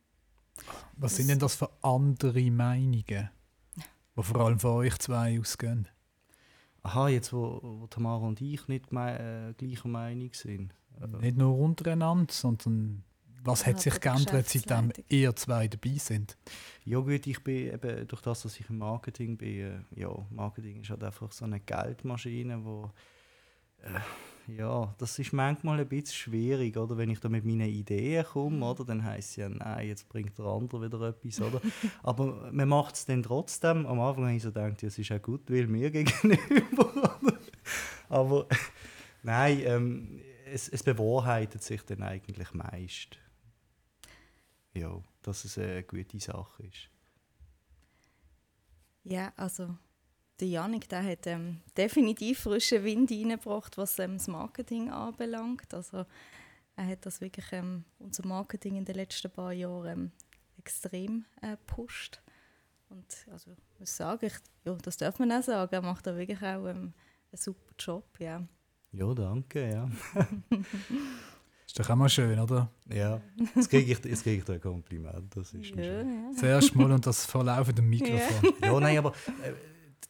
Was 0.98 1.12
das 1.12 1.16
sind 1.18 1.30
denn 1.30 1.40
das 1.40 1.56
für 1.56 1.70
andere 1.82 2.52
Meinungen, 2.52 3.04
die 3.04 4.24
vor 4.24 4.42
allem 4.42 4.60
von 4.60 4.72
euch 4.72 4.98
zwei 5.00 5.40
ausgehen? 5.40 5.88
Aha, 6.84 7.08
jetzt 7.08 7.32
wo, 7.34 7.60
wo 7.62 7.88
Tamara 7.88 8.26
und 8.26 8.42
ich 8.42 8.68
nicht 8.68 8.92
äh, 8.92 9.54
gleicher 9.58 9.88
Meinung 9.88 10.34
sind. 10.34 10.74
Äh, 11.02 11.08
nicht 11.22 11.38
nur 11.38 11.58
untereinander, 11.58 12.32
sondern 12.34 13.04
was 13.44 13.66
hat 13.66 13.82
sich 13.82 14.00
geändert, 14.00 14.48
seitdem 14.48 14.92
ihr 15.10 15.36
zwei 15.36 15.68
dabei 15.68 15.98
sind? 15.98 16.38
Ja 16.86 17.00
gut, 17.00 17.28
ich 17.28 17.44
bin 17.44 17.74
eben, 17.74 18.08
durch 18.08 18.22
das, 18.22 18.44
dass 18.44 18.60
ich 18.60 18.70
im 18.70 18.78
Marketing 18.78 19.38
bin, 19.38 19.60
äh, 19.60 20.02
ja, 20.02 20.10
Marketing 20.30 20.82
ist 20.82 20.90
halt 20.90 21.04
einfach 21.04 21.32
so 21.32 21.46
eine 21.46 21.60
Geldmaschine, 21.60 22.64
wo 22.64 22.92
äh, 23.82 24.00
ja, 24.48 24.94
das 24.98 25.18
ist 25.20 25.34
manchmal 25.34 25.80
ein 25.80 25.88
bisschen 25.88 26.16
schwierig, 26.16 26.78
oder? 26.78 26.98
Wenn 26.98 27.10
ich 27.10 27.20
da 27.20 27.30
mit 27.30 27.46
meinen 27.46 27.70
Ideen 27.70 28.26
komme, 28.26 28.58
mhm. 28.58 28.64
oder? 28.64 28.86
Dann 28.86 29.04
heisst 29.04 29.32
es 29.32 29.36
ja, 29.38 29.50
nein, 29.50 29.88
jetzt 29.88 30.10
bringt 30.10 30.38
der 30.38 30.46
andere 30.46 30.82
wieder 30.82 31.02
etwas, 31.02 31.42
oder? 31.42 31.62
Aber 32.04 32.52
man 32.52 32.68
macht 32.68 32.96
es 32.96 33.06
dann 33.06 33.24
trotzdem. 33.24 33.86
Am 33.86 34.00
Anfang 34.00 34.26
habe 34.26 34.36
ich 34.36 34.44
so 34.44 34.50
gedacht, 34.50 34.82
ja, 34.82 34.88
es 34.88 34.98
ist 35.00 35.12
auch 35.12 35.22
gut, 35.22 35.50
weil 35.50 35.68
mir 35.68 35.92
gegenüber, 35.92 37.20
Aber 38.10 38.48
nein, 39.24 39.62
ähm, 39.66 40.22
es, 40.46 40.68
es 40.70 40.84
bewahrheitet 40.84 41.64
sich 41.64 41.84
dann 41.84 42.04
eigentlich 42.04 42.54
meist. 42.54 43.18
Ja, 44.74 45.02
dass 45.22 45.46
es 45.46 45.58
eine 45.58 45.84
gute 45.84 46.20
Sache 46.20 46.64
ist. 46.64 46.90
Ja, 49.04 49.32
also 49.36 49.78
der 50.40 50.48
Janik 50.48 50.90
der 50.90 51.04
hat 51.04 51.28
ähm, 51.28 51.62
definitiv 51.78 52.40
frischen 52.40 52.84
Wind 52.84 53.12
reingebracht, 53.12 53.78
was 53.78 54.00
ähm, 54.00 54.18
das 54.18 54.28
Marketing 54.28 54.90
anbelangt. 54.90 55.74
Also, 55.74 56.06
er 56.76 56.88
hat 56.88 57.06
das 57.06 57.22
wirklich, 57.22 57.46
ähm, 57.52 57.86
unser 58.00 58.26
Marketing 58.28 58.76
in 58.76 58.86
den 58.86 58.96
letzten 58.96 59.32
paar 59.32 59.54
Jahren 59.54 59.88
ähm, 59.88 60.12
extrem 60.58 61.26
äh, 61.42 61.52
gepusht. 61.52 62.22
Und 62.90 63.06
also, 63.32 63.52
ich 63.52 63.80
muss 63.80 63.96
sagen, 63.96 64.26
ich, 64.26 64.34
ja, 64.66 64.74
das 64.76 64.98
darf 64.98 65.20
man 65.20 65.32
auch 65.32 65.44
sagen, 65.44 65.74
er 65.74 65.82
macht 65.82 66.08
da 66.08 66.16
wirklich 66.16 66.42
auch 66.42 66.66
ähm, 66.68 66.94
einen 67.32 67.38
super 67.38 67.74
Job. 67.78 68.06
Ja, 68.20 68.42
ja 68.92 69.14
danke. 69.14 69.70
Ja. 69.70 69.90
ist 71.66 71.80
doch 71.80 71.90
auch 71.90 71.96
mal 71.96 72.10
schön, 72.10 72.40
oder? 72.40 72.70
Ja, 72.90 73.22
jetzt 73.56 73.70
kriege 73.70 73.92
ich, 73.92 74.06
jetzt 74.06 74.24
krieg 74.24 74.44
ich 74.44 74.50
ein 74.50 74.62
Kompliment. 74.62 75.36
Das 75.36 75.54
ist 75.54 75.76
ja, 75.76 76.02
ja. 76.02 76.32
Zuerst 76.36 76.76
mal 76.76 76.92
und 76.92 77.06
das 77.06 77.26
vor 77.26 77.44
laufendem 77.44 77.90
Mikrofon. 77.90 78.54
Ja, 78.62 78.74
ja 78.74 78.80
nein, 78.80 78.98
aber 78.98 79.14
äh, 79.44 79.54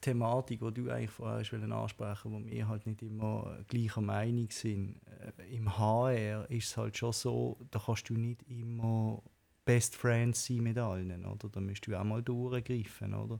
Thematik, 0.03 0.59
die 0.59 0.73
du 0.73 0.89
eigentlich 0.89 1.11
vorher 1.11 1.37
ansprechen 1.37 2.31
wo 2.31 2.45
wir 2.45 2.67
halt 2.67 2.85
nicht 2.85 3.01
immer 3.01 3.57
gleicher 3.67 4.01
Meinung 4.01 4.49
sind. 4.49 5.01
Äh, 5.37 5.55
Im 5.55 5.77
HR 5.77 6.49
ist 6.49 6.67
es 6.67 6.77
halt 6.77 6.97
schon 6.97 7.13
so, 7.13 7.57
da 7.71 7.79
kannst 7.79 8.09
du 8.09 8.15
nicht 8.15 8.43
immer 8.49 9.21
Best 9.65 9.95
Friends 9.95 10.45
sein 10.45 10.57
mit 10.57 10.77
allen, 10.77 11.25
oder? 11.25 11.49
Da 11.49 11.59
musst 11.61 11.87
du 11.87 11.95
auch 11.95 12.03
mal 12.03 12.21
durchgreifen, 12.21 13.13
oder? 13.13 13.39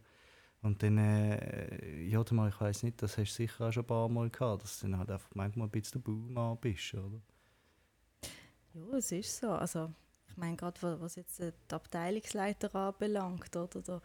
Und 0.62 0.82
dann, 0.82 0.98
äh, 0.98 2.04
ja, 2.04 2.24
mal, 2.32 2.48
ich 2.48 2.62
weiß 2.62 2.84
nicht, 2.84 3.02
das 3.02 3.18
hast 3.18 3.34
du 3.34 3.44
sicher 3.44 3.68
auch 3.68 3.72
schon 3.74 3.84
ein 3.84 3.88
paar 3.88 4.08
Mal 4.08 4.30
gehabt, 4.30 4.64
dass 4.64 4.80
du 4.80 4.88
dann 4.88 4.98
halt 4.98 5.12
einfach 5.12 5.30
manchmal 5.36 5.68
ein 5.68 5.72
bisschen 5.72 6.02
der 6.02 6.12
Baumann 6.12 6.58
bist, 6.58 6.94
oder? 6.94 7.22
Ja, 8.74 8.98
es 8.98 9.12
ist 9.12 9.38
so. 9.38 9.50
Also, 9.50 9.92
ich 10.30 10.38
meine, 10.38 10.56
gerade 10.56 11.02
was 11.02 11.16
jetzt 11.16 11.40
die 11.40 11.52
Abteilungsleiter 11.70 12.74
anbelangt, 12.74 13.54
oder? 13.56 13.82
Da, 13.82 14.02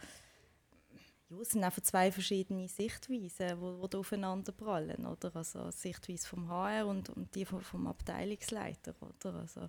ja, 1.30 1.36
es 1.40 1.50
sind 1.50 1.62
einfach 1.62 1.82
zwei 1.82 2.10
verschiedene 2.10 2.68
Sichtweisen, 2.68 3.60
wo 3.60 3.86
da 3.86 3.98
aufeinander 3.98 4.52
prallen, 4.52 5.06
oder? 5.06 5.34
Also 5.36 5.70
Sichtweise 5.70 6.26
vom 6.26 6.48
HR 6.48 6.86
und, 6.86 7.10
und 7.10 7.34
die 7.34 7.44
vom, 7.44 7.60
vom 7.60 7.86
Abteilungsleiter, 7.86 8.94
oder? 9.00 9.34
Also, 9.34 9.68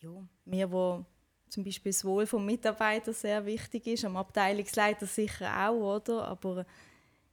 ja, 0.00 0.10
mir, 0.46 0.72
wo 0.72 1.04
zum 1.50 1.64
Beispiel 1.64 1.92
das 1.92 2.04
Wohl 2.04 2.26
vom 2.26 2.46
Mitarbeiter 2.46 3.12
sehr 3.12 3.44
wichtig 3.44 3.86
ist, 3.86 4.04
am 4.04 4.16
Abteilungsleiter 4.16 5.06
sicher 5.06 5.68
auch, 5.68 5.96
oder? 5.96 6.26
Aber 6.28 6.64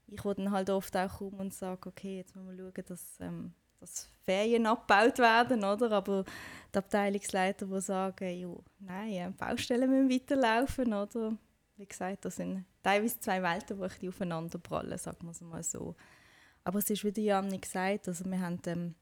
ich 0.08 0.24
will 0.26 0.36
dann 0.36 0.52
halt 0.52 0.70
oft 0.70 0.96
auch 0.98 1.20
kommen 1.20 1.40
und 1.40 1.54
sagen, 1.54 1.82
okay, 1.88 2.18
jetzt 2.18 2.36
müssen 2.36 2.58
wir 2.58 2.58
schauen, 2.58 2.86
dass, 2.88 3.20
ähm, 3.22 3.54
dass 3.80 4.10
Ferien 4.24 4.66
abgebaut 4.66 5.20
werden, 5.20 5.64
oder? 5.64 5.92
Aber 5.92 6.26
die 6.74 6.78
Abteilungsleiter, 6.78 7.68
die 7.68 7.82
sagen, 7.82 8.38
jo, 8.38 8.64
nein, 8.80 9.14
äh, 9.14 9.30
Baustellen 9.38 9.90
müssen 9.90 10.10
weiterlaufen, 10.10 10.94
oder? 10.94 11.38
Wie 11.78 11.86
gesagt, 11.86 12.26
das 12.26 12.38
sind 12.38 12.66
teilweise 12.82 13.20
zwei 13.20 13.42
Welten, 13.42 13.80
die 13.80 14.00
die 14.00 14.10
aufeinander 14.10 14.58
prallen, 14.58 14.98
sagen 14.98 15.26
wir 15.26 15.32
es 15.32 15.42
mal 15.42 15.64
so. 15.64 15.96
Aber 16.64 16.80
es 16.80 16.90
ist, 16.90 17.04
wie 17.04 17.22
Janni 17.22 17.60
gesagt, 17.60 18.08
also 18.08 18.26
wir 18.26 18.40
haben 18.42 18.60
ähm, 18.66 18.96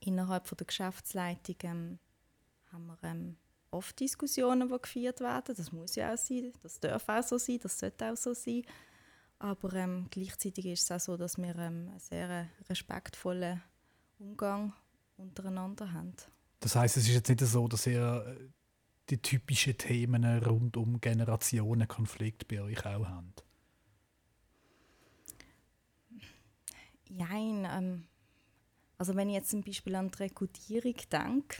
innerhalb 0.00 0.48
von 0.48 0.56
der 0.56 0.66
Geschäftsleitung 0.66 1.56
ähm, 1.62 1.98
haben 2.72 2.86
wir 2.86 2.98
ähm, 3.04 3.36
oft 3.70 3.98
Diskussionen, 4.00 4.68
die 4.68 4.78
geführt 4.80 5.20
werden. 5.20 5.54
Das 5.54 5.70
muss 5.70 5.94
ja 5.96 6.12
auch 6.12 6.18
sein, 6.18 6.52
das 6.62 6.80
darf 6.80 7.08
auch 7.08 7.22
so 7.22 7.38
sein, 7.38 7.58
das 7.62 7.78
sollte 7.78 8.10
auch 8.10 8.16
so 8.16 8.34
sein. 8.34 8.62
Aber 9.38 9.72
ähm, 9.74 10.06
gleichzeitig 10.10 10.66
ist 10.66 10.84
es 10.84 10.90
auch 10.90 11.00
so, 11.00 11.16
dass 11.16 11.36
wir 11.36 11.54
ähm, 11.56 11.88
einen 11.90 11.98
sehr 11.98 12.48
respektvollen 12.68 13.62
Umgang 14.18 14.72
untereinander 15.18 15.92
haben. 15.92 16.14
Das 16.60 16.74
heißt, 16.74 16.96
es 16.96 17.06
ist 17.06 17.14
jetzt 17.14 17.28
nicht 17.28 17.40
so, 17.40 17.68
dass 17.68 17.86
ihr 17.86 18.24
äh, 18.26 18.48
die 19.10 19.18
typischen 19.18 19.78
Themen 19.78 20.24
rund 20.42 20.76
um 20.76 21.00
Generationenkonflikt 21.00 22.48
bei 22.48 22.62
euch 22.62 22.84
auch 22.84 23.08
habt? 23.08 23.44
Nein, 27.08 27.66
ähm, 27.70 28.04
also 28.98 29.14
wenn 29.14 29.28
ich 29.28 29.36
jetzt 29.36 29.50
zum 29.50 29.62
Beispiel 29.62 29.94
an 29.94 30.10
die 30.10 30.18
Rekrutierung 30.24 30.96
denke, 31.10 31.58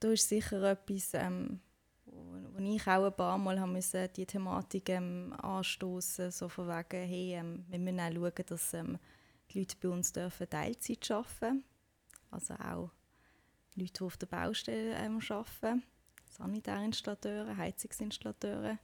da 0.00 0.08
ist 0.10 0.28
sicher 0.28 0.62
etwas, 0.62 1.14
ähm, 1.14 1.60
wo, 2.04 2.12
wo 2.52 2.62
ich 2.62 2.86
auch 2.86 3.06
ein 3.06 3.16
paar 3.16 3.38
Mal 3.38 3.58
haben 3.58 3.78
die 4.16 4.26
Thematik 4.26 4.90
ähm, 4.90 5.32
anstoßen, 5.40 6.30
so 6.30 6.48
von 6.48 6.68
wegen, 6.68 7.08
hey, 7.08 7.34
ähm, 7.34 7.64
wir 7.68 7.78
müssen 7.78 8.00
auch 8.00 8.12
schauen, 8.12 8.46
dass 8.46 8.74
ähm, 8.74 8.98
die 9.50 9.60
Leute 9.60 9.76
bei 9.80 9.88
uns 9.88 10.12
dürfen 10.12 10.50
Teilzeit 10.50 11.10
arbeiten 11.10 11.64
also 12.34 12.54
auch 12.54 12.90
Leute, 13.76 13.92
die 13.92 14.02
auf 14.02 14.16
der 14.16 14.26
Baustelle 14.26 14.94
ähm, 14.96 15.20
arbeiten, 15.28 15.82
Sanitärinstallateure, 16.36 17.56
Heizungsinstallateure. 17.56 18.78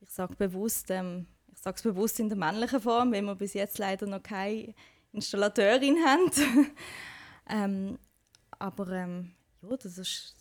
Ich 0.00 0.10
sage 0.10 0.34
bewusst, 0.36 0.90
ähm, 0.90 1.26
ich 1.52 1.58
sage 1.58 1.76
es 1.76 1.82
bewusst 1.82 2.20
in 2.20 2.28
der 2.28 2.38
männlichen 2.38 2.80
Form, 2.80 3.12
weil 3.12 3.22
wir 3.22 3.34
bis 3.34 3.54
jetzt 3.54 3.78
leider 3.78 4.06
noch 4.06 4.22
keine 4.22 4.74
Installateurin 5.12 5.96
haben. 6.04 6.30
ähm, 7.48 7.98
aber 8.58 8.88
ähm, 8.90 9.32
ja, 9.62 9.76
das 9.76 9.98
ist 9.98 10.36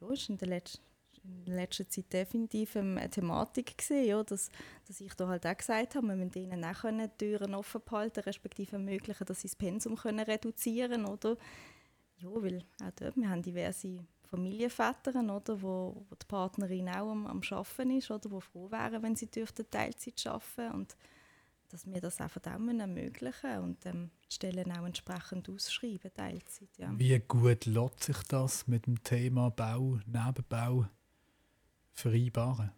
ja, 0.00 0.08
ist 0.08 0.28
in 0.28 0.38
der 0.38 0.48
letzten 0.48 0.82
in 1.24 1.44
der 1.44 1.54
letzten 1.54 1.88
Zeit 1.88 2.12
definitiv 2.12 2.74
eine 2.74 3.08
Thematik 3.08 3.78
gewesen, 3.78 4.04
ja, 4.04 4.24
dass, 4.24 4.50
dass 4.88 5.00
ich 5.00 5.14
da 5.14 5.28
halt 5.28 5.46
auch 5.46 5.56
gesagt 5.56 5.94
habe, 5.94 6.08
wir 6.08 6.16
müssen 6.16 6.36
ihnen 6.36 6.64
auch 6.64 6.80
können, 6.80 7.10
Türen 7.16 7.54
offen 7.54 7.80
behalten, 7.84 8.20
respektive 8.20 8.72
ermöglichen, 8.72 9.24
dass 9.24 9.40
sie 9.40 9.46
das 9.46 9.54
Pensum 9.54 9.96
können 9.96 10.18
reduzieren 10.18 11.06
oder 11.06 11.36
ja, 12.18 12.28
weil 12.28 12.64
auch 12.82 12.90
dort, 12.96 13.16
wir 13.16 13.28
haben 13.28 13.42
diverse 13.42 14.04
Familienväter, 14.32 15.12
oder, 15.12 15.60
wo, 15.60 16.06
wo 16.08 16.14
die 16.14 16.26
Partnerin 16.26 16.88
auch 16.88 17.10
am, 17.10 17.26
am 17.26 17.42
Arbeiten 17.50 17.90
ist, 17.90 18.10
oder, 18.10 18.30
wo 18.30 18.40
froh 18.40 18.70
wären, 18.70 19.02
wenn 19.02 19.14
sie 19.14 19.30
dürften 19.30 19.70
Teilzeit 19.70 20.26
arbeiten 20.26 20.74
und 20.74 20.96
dass 21.68 21.86
wir 21.86 22.00
das 22.00 22.18
einfach 22.20 22.40
auch 22.40 22.68
ermöglichen 22.68 23.58
und 23.58 23.84
ähm, 23.84 24.10
die 24.30 24.34
Stellen 24.34 24.72
auch 24.72 24.86
entsprechend 24.86 25.48
ausschreiben, 25.50 26.10
Teilzeit. 26.14 26.68
Ja. 26.78 26.90
Wie 26.96 27.18
gut 27.20 27.66
lässt 27.66 28.04
sich 28.04 28.22
das 28.28 28.66
mit 28.66 28.86
dem 28.86 29.02
Thema 29.02 29.50
Bau, 29.50 29.98
Nebenbau 30.06 30.86
vereinbaren? 31.92 32.72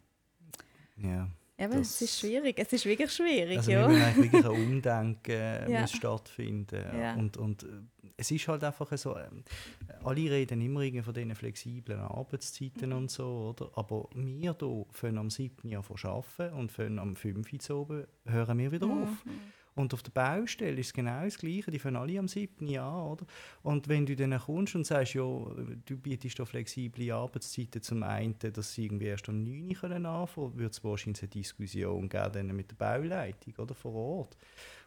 Ja. 0.97 1.29
Eben, 1.57 1.79
es 1.79 2.01
ist 2.01 2.19
schwierig. 2.19 2.59
Es 2.59 2.73
ist 2.73 2.85
wirklich 2.85 3.11
schwierig. 3.11 3.57
Also 3.59 3.71
ja. 3.71 3.89
wir 3.89 3.97
müssen 3.97 4.23
wirklich 4.23 4.45
ein 4.45 4.51
Umdenken 4.67 5.31
äh, 5.31 5.71
ja. 5.71 5.87
stattfinden. 5.87 6.83
Ja. 6.97 7.15
Und, 7.15 7.37
und 7.37 7.63
äh, 7.63 7.67
es 8.17 8.31
ist 8.31 8.47
halt 8.47 8.63
einfach 8.63 8.95
so, 8.97 9.15
äh, 9.15 9.27
alle 10.03 10.31
reden 10.31 10.61
immer 10.61 11.03
von 11.03 11.13
diesen 11.13 11.35
flexiblen 11.35 11.99
Arbeitszeiten 11.99 12.89
mhm. 12.89 12.95
und 12.95 13.11
so, 13.11 13.55
oder? 13.55 13.69
Aber 13.75 14.09
wir 14.13 14.53
hier 14.53 14.85
fangen 14.91 15.17
am 15.17 15.29
7. 15.29 15.67
Jahr 15.69 15.83
von 15.83 15.97
arbeiten 16.03 16.55
und 16.55 16.71
fangen 16.71 16.99
am 16.99 17.15
5. 17.15 17.69
Uhr 17.69 17.77
oben, 17.77 18.07
hören 18.25 18.57
wir 18.57 18.71
wieder 18.71 18.87
mhm. 18.87 19.03
auf. 19.03 19.25
Und 19.75 19.93
auf 19.93 20.01
der 20.03 20.11
Baustelle 20.11 20.79
ist 20.79 20.87
es 20.87 20.93
genau 20.93 21.25
das 21.25 21.37
Gleiche. 21.37 21.69
Die 21.69 21.79
fangen 21.79 21.97
alle 21.97 22.17
am 22.17 22.29
7. 22.29 22.65
Jahr, 22.65 23.11
oder? 23.11 23.25
Und 23.61 23.89
wenn 23.89 24.05
du 24.05 24.15
dann 24.15 24.37
kommst 24.39 24.73
und 24.75 24.85
sagst, 24.85 25.15
ja, 25.15 25.23
du 25.23 25.97
bietest 25.97 26.39
da 26.39 26.45
flexible 26.45 27.11
Arbeitszeiten 27.11 27.81
zum 27.81 28.01
einen, 28.03 28.35
dass 28.39 28.73
sie 28.73 28.85
irgendwie 28.85 29.07
erst 29.07 29.27
um 29.27 29.43
9 29.43 29.75
Uhr 29.75 29.93
anfangen 30.05 30.27
können, 30.27 30.59
wird 30.59 30.71
es 30.71 30.83
wahrscheinlich 30.83 31.23
eine 31.23 31.29
Diskussion 31.29 32.07
geben 32.07 32.55
mit 32.55 32.71
der 32.71 32.75
Bauleitung 32.77 33.53
oder 33.57 33.75
vor 33.75 33.93
Ort. 33.93 34.37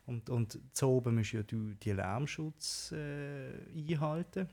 Und, 0.08 0.30
und 0.30 0.58
zu 0.72 0.88
oben 0.88 1.16
musst 1.16 1.32
ja 1.32 1.42
du 1.42 1.74
die 1.74 1.92
Lärmschutz 1.92 2.92
äh, 2.92 3.52
einhalten. 3.76 4.48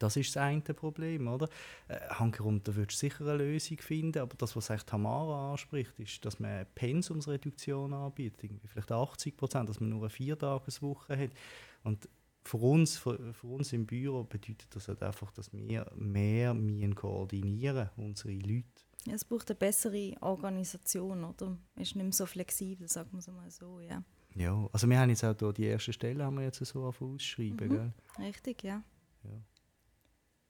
Das 0.00 0.16
ist 0.16 0.34
das 0.34 0.42
eine 0.42 0.60
Problem, 0.60 1.28
oder? 1.28 1.48
Äh, 1.86 1.98
Hankerum, 2.10 2.60
da 2.64 2.74
würdest 2.74 3.00
du 3.00 3.06
sicher 3.06 3.24
eine 3.24 3.36
Lösung 3.36 3.78
finden, 3.78 4.18
aber 4.18 4.36
das, 4.36 4.56
was 4.56 4.66
Tamara 4.84 5.52
anspricht, 5.52 5.98
ist, 5.98 6.24
dass 6.24 6.40
man 6.40 6.50
eine 6.50 6.64
Pensumsreduktion 6.64 7.92
anbietet, 7.92 8.42
irgendwie 8.42 8.66
vielleicht 8.66 8.90
80 8.90 9.36
Prozent, 9.36 9.68
dass 9.68 9.78
man 9.78 9.90
nur 9.90 10.00
eine 10.00 10.10
Viertageswoche 10.10 11.16
hat. 11.16 11.30
Und 11.84 12.08
für 12.44 12.56
uns, 12.56 12.96
für, 12.96 13.32
für, 13.32 13.46
uns 13.46 13.72
im 13.72 13.86
Büro 13.86 14.24
bedeutet 14.24 14.66
das 14.74 14.88
halt 14.88 15.04
einfach, 15.04 15.30
dass 15.32 15.52
wir 15.52 15.86
mehr 15.94 16.52
müssen 16.52 16.96
koordinieren, 16.96 17.90
unsere 17.96 18.34
Leute. 18.34 18.64
Es 19.08 19.24
braucht 19.24 19.50
eine 19.50 19.56
bessere 19.56 20.16
Organisation, 20.20 21.24
oder? 21.24 21.56
Es 21.76 21.90
ist 21.90 21.96
nicht 21.96 22.04
mehr 22.04 22.12
so 22.12 22.26
flexibel, 22.26 22.88
sagen 22.88 23.10
wir 23.12 23.20
es 23.20 23.28
mal 23.28 23.50
so, 23.50 23.78
ja. 23.80 24.02
Ja, 24.38 24.68
also 24.72 24.88
wir 24.88 25.00
haben 25.00 25.10
jetzt 25.10 25.24
auch 25.24 25.34
hier 25.36 25.52
die 25.52 25.64
erste 25.64 25.92
Stelle 25.92 26.24
haben 26.24 26.36
wir 26.36 26.44
jetzt 26.44 26.64
so 26.64 26.84
auf 26.84 27.02
ausschreiben, 27.02 27.68
mhm. 27.68 27.72
gell? 27.72 27.92
Richtig, 28.20 28.62
ja. 28.62 28.84
ja. 29.24 29.42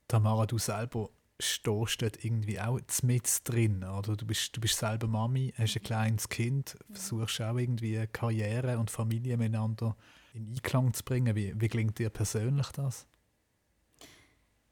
Tamara, 0.06 0.44
du 0.44 0.58
selber 0.58 1.08
stehst 1.40 2.02
dort 2.02 2.22
irgendwie 2.22 2.60
auch 2.60 2.78
mit 3.02 3.48
drin, 3.48 3.82
oder? 3.84 4.14
Du 4.14 4.26
bist, 4.26 4.54
du 4.54 4.60
bist 4.60 4.78
selber 4.78 5.06
Mami, 5.06 5.54
hast 5.56 5.76
ein 5.76 5.82
kleines 5.82 6.28
Kind, 6.28 6.76
versuchst 6.92 7.40
auch 7.40 7.56
irgendwie 7.56 8.06
Karriere 8.08 8.78
und 8.78 8.90
Familie 8.90 9.38
miteinander 9.38 9.96
in 10.34 10.48
Einklang 10.48 10.92
zu 10.92 11.02
bringen. 11.02 11.34
Wie, 11.34 11.58
wie 11.58 11.68
gelingt 11.68 11.98
dir 11.98 12.10
persönlich 12.10 12.68
das? 12.72 13.06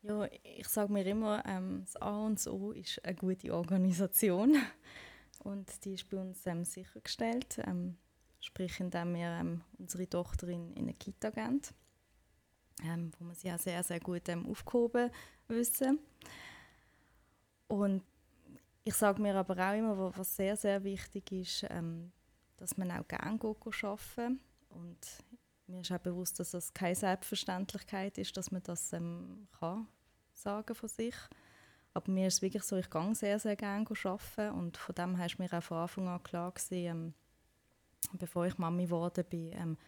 Ja, 0.03 0.29
ich 0.43 0.69
sage 0.69 0.93
mir 0.93 1.07
immer, 1.07 1.43
ähm, 1.47 1.85
das 1.85 1.97
A 1.97 2.27
und 2.27 2.35
das 2.35 2.49
O 2.49 2.73
ist 2.73 3.03
eine 3.03 3.15
gute 3.15 3.55
Organisation 3.55 4.57
und 5.39 5.85
die 5.85 5.95
ist 5.95 6.11
bei 6.11 6.19
uns 6.19 6.45
ähm, 6.47 6.65
sichergestellt, 6.65 7.59
ähm, 7.67 7.97
sprich 8.47 8.81
indem 8.81 9.15
wir 9.15 9.29
ähm, 9.29 9.63
unsere 9.79 10.09
Tochter 10.09 10.49
in, 10.49 10.73
in 10.73 10.85
eine 10.85 10.95
Kita 10.95 11.31
geben 11.31 11.61
ähm, 12.85 13.11
wo 13.19 13.25
wir 13.27 13.35
sie 13.35 13.53
auch 13.53 13.59
sehr, 13.59 13.83
sehr 13.83 14.01
gut 14.01 14.29
ähm, 14.29 14.47
aufgehoben 14.47 15.11
wissen. 15.49 15.99
Und 17.69 18.03
ich 18.85 18.95
sage 18.95 19.21
mir 19.21 19.35
aber 19.35 19.55
auch 19.55 19.77
immer, 19.77 20.17
was 20.17 20.37
sehr, 20.37 20.57
sehr 20.57 20.85
wichtig 20.85 21.33
ist, 21.33 21.67
ähm, 21.71 22.13
dass 22.57 22.77
man 22.77 22.91
auch 22.91 23.07
gerne 23.09 23.41
arbeiten 23.41 24.41
Und 24.69 24.99
mir 25.67 25.81
ist 25.81 25.91
auch 25.91 25.99
bewusst, 25.99 26.39
dass 26.39 26.53
das 26.53 26.73
keine 26.73 26.95
Selbstverständlichkeit 26.95 28.19
ist, 28.19 28.37
dass 28.37 28.51
man 28.51 28.63
das 28.63 28.93
ähm, 28.93 29.49
kann 29.59 29.89
sagen 30.33 30.75
von 30.75 30.89
sich. 30.89 31.15
Aber 31.95 32.13
mir 32.13 32.29
ist 32.29 32.35
es 32.35 32.43
wirklich 32.43 32.63
so, 32.63 32.77
ich 32.77 32.91
gehe 32.91 33.15
sehr, 33.15 33.39
sehr 33.39 33.57
gerne 33.57 33.87
arbeiten 33.89 34.51
und 34.51 34.77
von 34.77 34.95
dem 34.95 35.17
her 35.17 35.27
ist 35.27 35.39
mir 35.39 35.51
auch 35.51 35.63
von 35.63 35.79
Anfang 35.79 36.09
an 36.09 36.23
klar 36.23 36.53
gewesen, 36.53 36.75
ähm, 36.75 37.15
bevor 38.19 38.47
ich 38.47 38.59
Mami 38.59 38.85
geworden 38.85 39.25
bin, 39.29 39.53
ähm, 39.53 39.79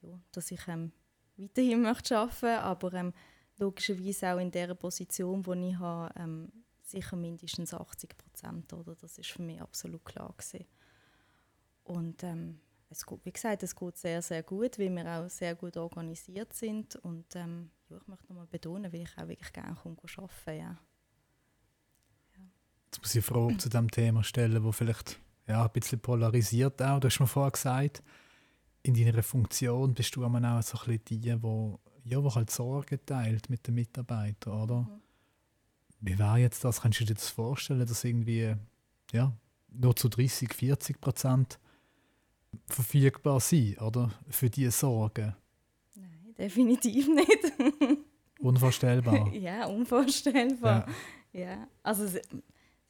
ja, 0.00 0.18
dass 0.32 0.50
ich 0.50 0.66
ähm, 0.68 0.92
weiterhin 1.36 1.82
möchte 1.82 2.18
arbeiten 2.18 2.46
möchte, 2.46 2.60
aber 2.60 2.92
ähm, 2.94 3.12
logischerweise 3.58 4.34
auch 4.34 4.38
in 4.38 4.50
der 4.50 4.74
Position, 4.74 5.42
die 5.42 5.70
ich 5.70 5.78
habe, 5.78 6.12
ähm, 6.18 6.52
sicher 6.82 7.16
mindestens 7.16 7.72
80 7.72 8.16
Prozent. 8.16 8.72
Das 9.00 9.18
ist 9.18 9.30
für 9.30 9.42
mich 9.42 9.60
absolut 9.60 10.04
klar 10.04 10.34
gewesen. 10.36 10.66
Und 11.84 12.22
ähm, 12.22 12.60
es 12.90 13.06
geht, 13.06 13.24
wie 13.24 13.32
gesagt, 13.32 13.62
es 13.62 13.74
geht 13.74 13.96
sehr, 13.96 14.22
sehr 14.22 14.42
gut, 14.42 14.78
weil 14.78 14.90
wir 14.90 15.06
auch 15.06 15.28
sehr 15.28 15.54
gut 15.54 15.76
organisiert 15.76 16.52
sind. 16.52 16.96
Und 16.96 17.34
ähm, 17.34 17.70
ja, 17.88 17.96
ich 17.96 18.06
möchte 18.06 18.26
nochmal 18.28 18.46
betonen, 18.46 18.92
weil 18.92 19.02
ich 19.02 19.18
auch 19.18 19.28
wirklich 19.28 19.52
gerne 19.52 19.76
arbeiten 19.76 20.48
ja. 20.48 20.54
ja. 20.54 20.78
Jetzt 22.84 22.98
muss 22.98 23.14
ich 23.14 23.16
eine 23.16 23.22
Frage 23.22 23.56
zu 23.58 23.68
diesem 23.68 23.90
Thema 23.90 24.22
stellen, 24.22 24.62
wo 24.62 24.72
vielleicht 24.72 25.18
ja, 25.46 25.64
ein 25.64 25.70
bisschen 25.72 26.00
polarisiert 26.00 26.80
auch. 26.82 27.00
Du 27.00 27.08
hast 27.08 27.20
mir 27.20 27.26
vorher 27.26 27.50
gesagt, 27.52 28.02
in 28.82 28.94
deiner 28.94 29.22
Funktion 29.22 29.94
bist 29.94 30.14
du 30.16 30.24
auch 30.24 30.30
so 30.62 30.78
ein 30.78 30.98
bisschen 30.98 31.20
die, 31.20 31.42
wo, 31.42 31.78
ja, 32.04 32.22
wo 32.22 32.34
halt 32.34 32.50
Sorgen 32.50 32.98
teilt 33.06 33.48
mit 33.48 33.66
den 33.66 33.74
Mitarbeitern, 33.74 34.62
oder? 34.62 34.80
Mhm. 34.80 35.00
Wie 36.00 36.18
wäre 36.18 36.38
jetzt 36.38 36.64
das? 36.64 36.80
Kannst 36.80 37.00
du 37.00 37.04
dir 37.04 37.14
das 37.14 37.28
vorstellen, 37.28 37.86
dass 37.86 38.02
irgendwie, 38.02 38.54
ja, 39.12 39.32
nur 39.70 39.94
zu 39.94 40.08
30, 40.08 40.52
40 40.52 41.00
Prozent 41.00 41.58
verfügbar 42.66 43.40
sein, 43.40 43.76
oder? 43.78 44.10
Für 44.28 44.50
diese 44.50 44.72
Sorgen. 44.72 45.34
Nein, 45.94 46.34
definitiv 46.36 47.08
nicht. 47.08 47.98
Unvorstellbar. 48.40 49.32
ja, 49.32 49.66
unvorstellbar. 49.66 50.86
Ja, 51.32 51.40
ja. 51.40 51.68
also 51.84 52.04
es, 52.04 52.16
es, 52.16 52.22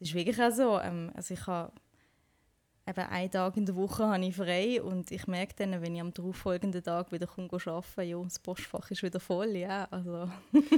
ist 0.00 0.14
wirklich 0.14 0.40
auch 0.40 0.50
so. 0.50 0.80
Ähm, 0.80 1.10
also 1.14 1.34
ich 1.34 1.46
habe 1.46 1.72
eben 2.86 3.00
einen 3.00 3.30
Tag 3.30 3.56
in 3.56 3.66
der 3.66 3.76
Woche 3.76 4.06
habe 4.06 4.24
ich 4.24 4.34
frei 4.34 4.82
und 4.82 5.10
ich 5.10 5.26
merke 5.26 5.54
dann, 5.56 5.80
wenn 5.82 5.94
ich 5.94 6.00
am 6.00 6.12
darauffolgenden 6.12 6.82
Tag 6.82 7.12
wieder 7.12 7.26
komme 7.26 7.48
arbeiten, 7.52 8.08
ja, 8.08 8.22
das 8.22 8.38
Postfach 8.38 8.90
ist 8.90 9.02
wieder 9.02 9.20
voll, 9.20 9.56
ja, 9.56 9.86
also... 9.90 10.28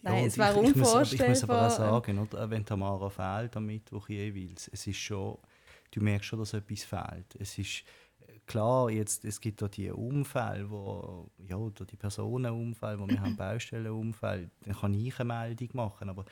Nein, 0.00 0.20
ja, 0.20 0.26
es 0.26 0.38
wäre 0.38 0.52
ich, 0.52 0.58
unvorstellbar. 0.58 1.02
Ich 1.02 1.12
muss, 1.12 1.20
ich 1.20 1.28
muss 1.28 1.42
aber 1.44 1.66
auch 1.66 1.70
sagen, 1.70 2.18
oder, 2.20 2.50
wenn 2.50 2.64
Tamara 2.64 3.10
fehlt 3.10 3.56
am 3.56 3.66
Mittwoch 3.66 4.08
jeweils, 4.08 4.68
es 4.72 4.86
ist 4.86 4.98
schon, 4.98 5.38
du 5.90 6.00
merkst 6.00 6.28
schon, 6.28 6.38
dass 6.38 6.54
etwas 6.54 6.84
fehlt. 6.84 7.34
Es 7.36 7.58
ist 7.58 7.82
klar, 8.46 8.90
jetzt, 8.90 9.24
es 9.24 9.40
gibt 9.40 9.60
da 9.60 9.66
die 9.66 9.90
Unfälle, 9.90 10.70
wo, 10.70 11.28
ja, 11.38 11.58
die 11.70 11.96
Personenunfälle, 11.96 13.00
wo 13.00 13.08
wir 13.08 13.20
haben 13.20 13.36
Baustellenunfälle, 13.36 14.50
dann 14.62 14.76
kann 14.76 14.94
ich 14.94 15.18
eine 15.18 15.34
Meldung 15.34 15.70
machen, 15.72 16.08
aber 16.08 16.24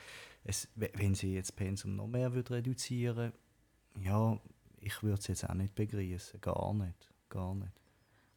es, 0.45 0.69
wenn 0.75 1.13
sie 1.13 1.33
jetzt 1.33 1.53
Pensum 1.57 1.97
noch 1.97 2.07
mehr 2.07 2.33
würde 2.33 2.53
reduzieren 2.53 3.33
ja, 4.03 4.37
ich 4.79 5.03
würde 5.03 5.19
es 5.19 5.27
jetzt 5.27 5.49
auch 5.49 5.53
nicht 5.53 5.75
begrüßen, 5.75 6.41
gar 6.41 6.73
nicht, 6.73 7.13
gar 7.29 7.55
nicht. 7.55 7.73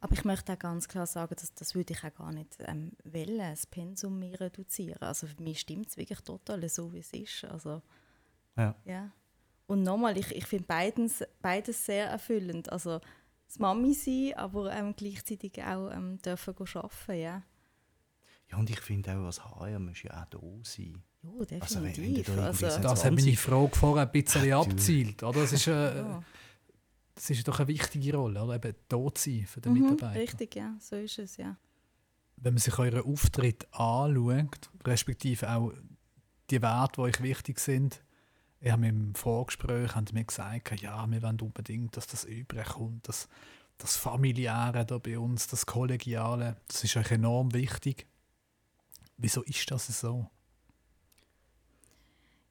Aber 0.00 0.14
ich 0.14 0.24
möchte 0.24 0.54
auch 0.54 0.58
ganz 0.58 0.88
klar 0.88 1.06
sagen, 1.06 1.34
dass 1.38 1.52
das 1.54 1.74
würde 1.74 1.92
ich 1.92 2.04
auch 2.04 2.14
gar 2.14 2.32
nicht 2.32 2.56
ähm, 2.60 2.92
wollen, 3.04 3.38
das 3.38 3.66
Pensum 3.66 4.18
mehr 4.18 4.40
reduzieren. 4.40 5.00
Also 5.00 5.26
für 5.26 5.42
mich 5.42 5.60
stimmt 5.60 5.88
es 5.88 5.96
wirklich 5.98 6.20
total 6.20 6.66
so, 6.68 6.92
wie 6.92 7.00
es 7.00 7.12
ist. 7.12 7.44
Also, 7.44 7.82
ja. 8.56 8.74
ja. 8.86 9.10
Und 9.66 9.82
nochmal, 9.82 10.16
ich, 10.16 10.34
ich 10.34 10.46
finde 10.46 10.64
beides, 10.66 11.22
beides 11.42 11.84
sehr 11.84 12.08
erfüllend. 12.08 12.72
Also 12.72 13.00
das 13.46 13.58
Mami 13.58 13.92
sein, 13.92 14.32
aber 14.36 14.72
ähm, 14.72 14.94
gleichzeitig 14.96 15.62
auch 15.62 15.90
ähm, 15.90 16.18
dürfen 16.22 16.54
arbeiten, 16.56 17.12
ja. 17.12 17.42
Ja, 18.50 18.56
und 18.56 18.70
ich 18.70 18.80
finde 18.80 19.12
auch, 19.12 19.26
als 19.26 19.44
HR 19.44 19.78
muss 19.78 20.02
ja 20.02 20.22
auch 20.22 20.26
da 20.30 20.40
sein. 20.62 21.02
Ja, 21.22 21.44
definitiv. 21.44 21.60
Also, 21.62 21.82
wenn, 21.82 22.36
wenn 22.36 22.44
also, 22.44 22.80
das 22.80 23.04
hat 23.04 23.12
meine 23.12 23.36
Frage 23.36 23.76
vorher 23.76 24.06
ein 24.06 24.12
bisschen 24.12 24.52
abzielt. 24.52 25.22
Oder? 25.22 25.40
Das, 25.40 25.52
ist, 25.52 25.66
äh, 25.66 25.96
ja. 25.96 26.22
das 27.14 27.30
ist 27.30 27.46
doch 27.46 27.58
eine 27.58 27.68
wichtige 27.68 28.16
Rolle, 28.16 28.42
oder? 28.42 28.54
eben 28.54 28.74
dort 28.88 29.18
sein 29.18 29.44
für 29.46 29.60
den 29.60 29.74
mhm, 29.74 29.90
Mitarbeiter. 29.90 30.20
Richtig, 30.20 30.54
ja, 30.54 30.76
so 30.80 30.96
ist 30.96 31.18
es, 31.18 31.36
ja. 31.36 31.56
Wenn 32.36 32.54
man 32.54 32.60
sich 32.60 32.78
euren 32.78 33.02
Auftritt 33.02 33.66
anschaut, 33.72 34.70
respektive 34.84 35.50
auch 35.50 35.72
die 36.48 36.62
Werte, 36.62 36.92
die 36.96 37.00
euch 37.00 37.22
wichtig 37.22 37.60
sind, 37.60 38.02
ich 38.62 38.70
habe 38.70 38.86
im 38.86 39.14
Vorgespräch 39.14 39.94
haben 39.94 40.06
mir 40.12 40.24
gesagt, 40.24 40.80
ja, 40.80 41.10
wir 41.10 41.22
wollen 41.22 41.40
unbedingt, 41.40 41.96
dass 41.96 42.06
das 42.06 42.24
überkommt, 42.24 43.08
dass 43.08 43.28
das 43.78 43.96
Familiäre 43.96 44.84
da 44.84 44.98
bei 44.98 45.18
uns, 45.18 45.46
das 45.46 45.64
Kollegiale, 45.64 46.56
das 46.68 46.84
ist 46.84 46.96
euch 46.96 47.10
enorm 47.10 47.54
wichtig. 47.54 48.06
Wieso 49.16 49.42
ist 49.42 49.70
das 49.70 49.86
so? 49.86 50.28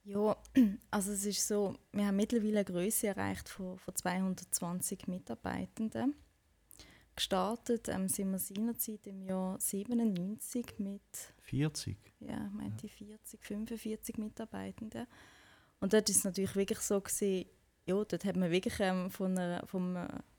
Ja, 0.10 0.36
also 0.92 1.12
es 1.12 1.24
ist 1.24 1.48
so, 1.48 1.75
wir 1.92 2.08
haben 2.08 2.16
mittlerweile 2.16 2.60
eine 2.60 2.66
Größe 2.66 3.08
erreicht 3.08 3.48
von, 3.48 3.78
von 3.78 3.96
220 3.96 5.08
Mitarbeitenden. 5.08 6.16
Gestartet 7.16 7.89
ähm, 7.89 8.08
sind 8.08 8.32
wir 8.32 8.39
seinerzeit 8.39 9.06
im 9.06 9.22
Jahr 9.22 9.60
97 9.60 10.80
mit 10.80 11.01
40? 11.42 11.98
Ja, 12.22 12.50
meinte 12.54 12.88
ja. 12.88 12.94
40, 12.94 13.46
45 13.46 14.18
Mitarbeitenden. 14.18 15.06
Und 15.80 15.94
dort 15.94 16.10
ist 16.10 16.18
es 16.18 16.24
natürlich 16.24 16.56
wirklich 16.56 16.80
so 16.80 17.00
gewesen, 17.00 17.46
ja, 17.86 17.96
dort 17.96 18.25
hat 18.25 18.36
man 18.36 18.50
wirklich 18.50 18.80
ähm, 18.80 19.12
von, 19.12 19.38
einer, 19.38 19.66
von, 19.68 19.94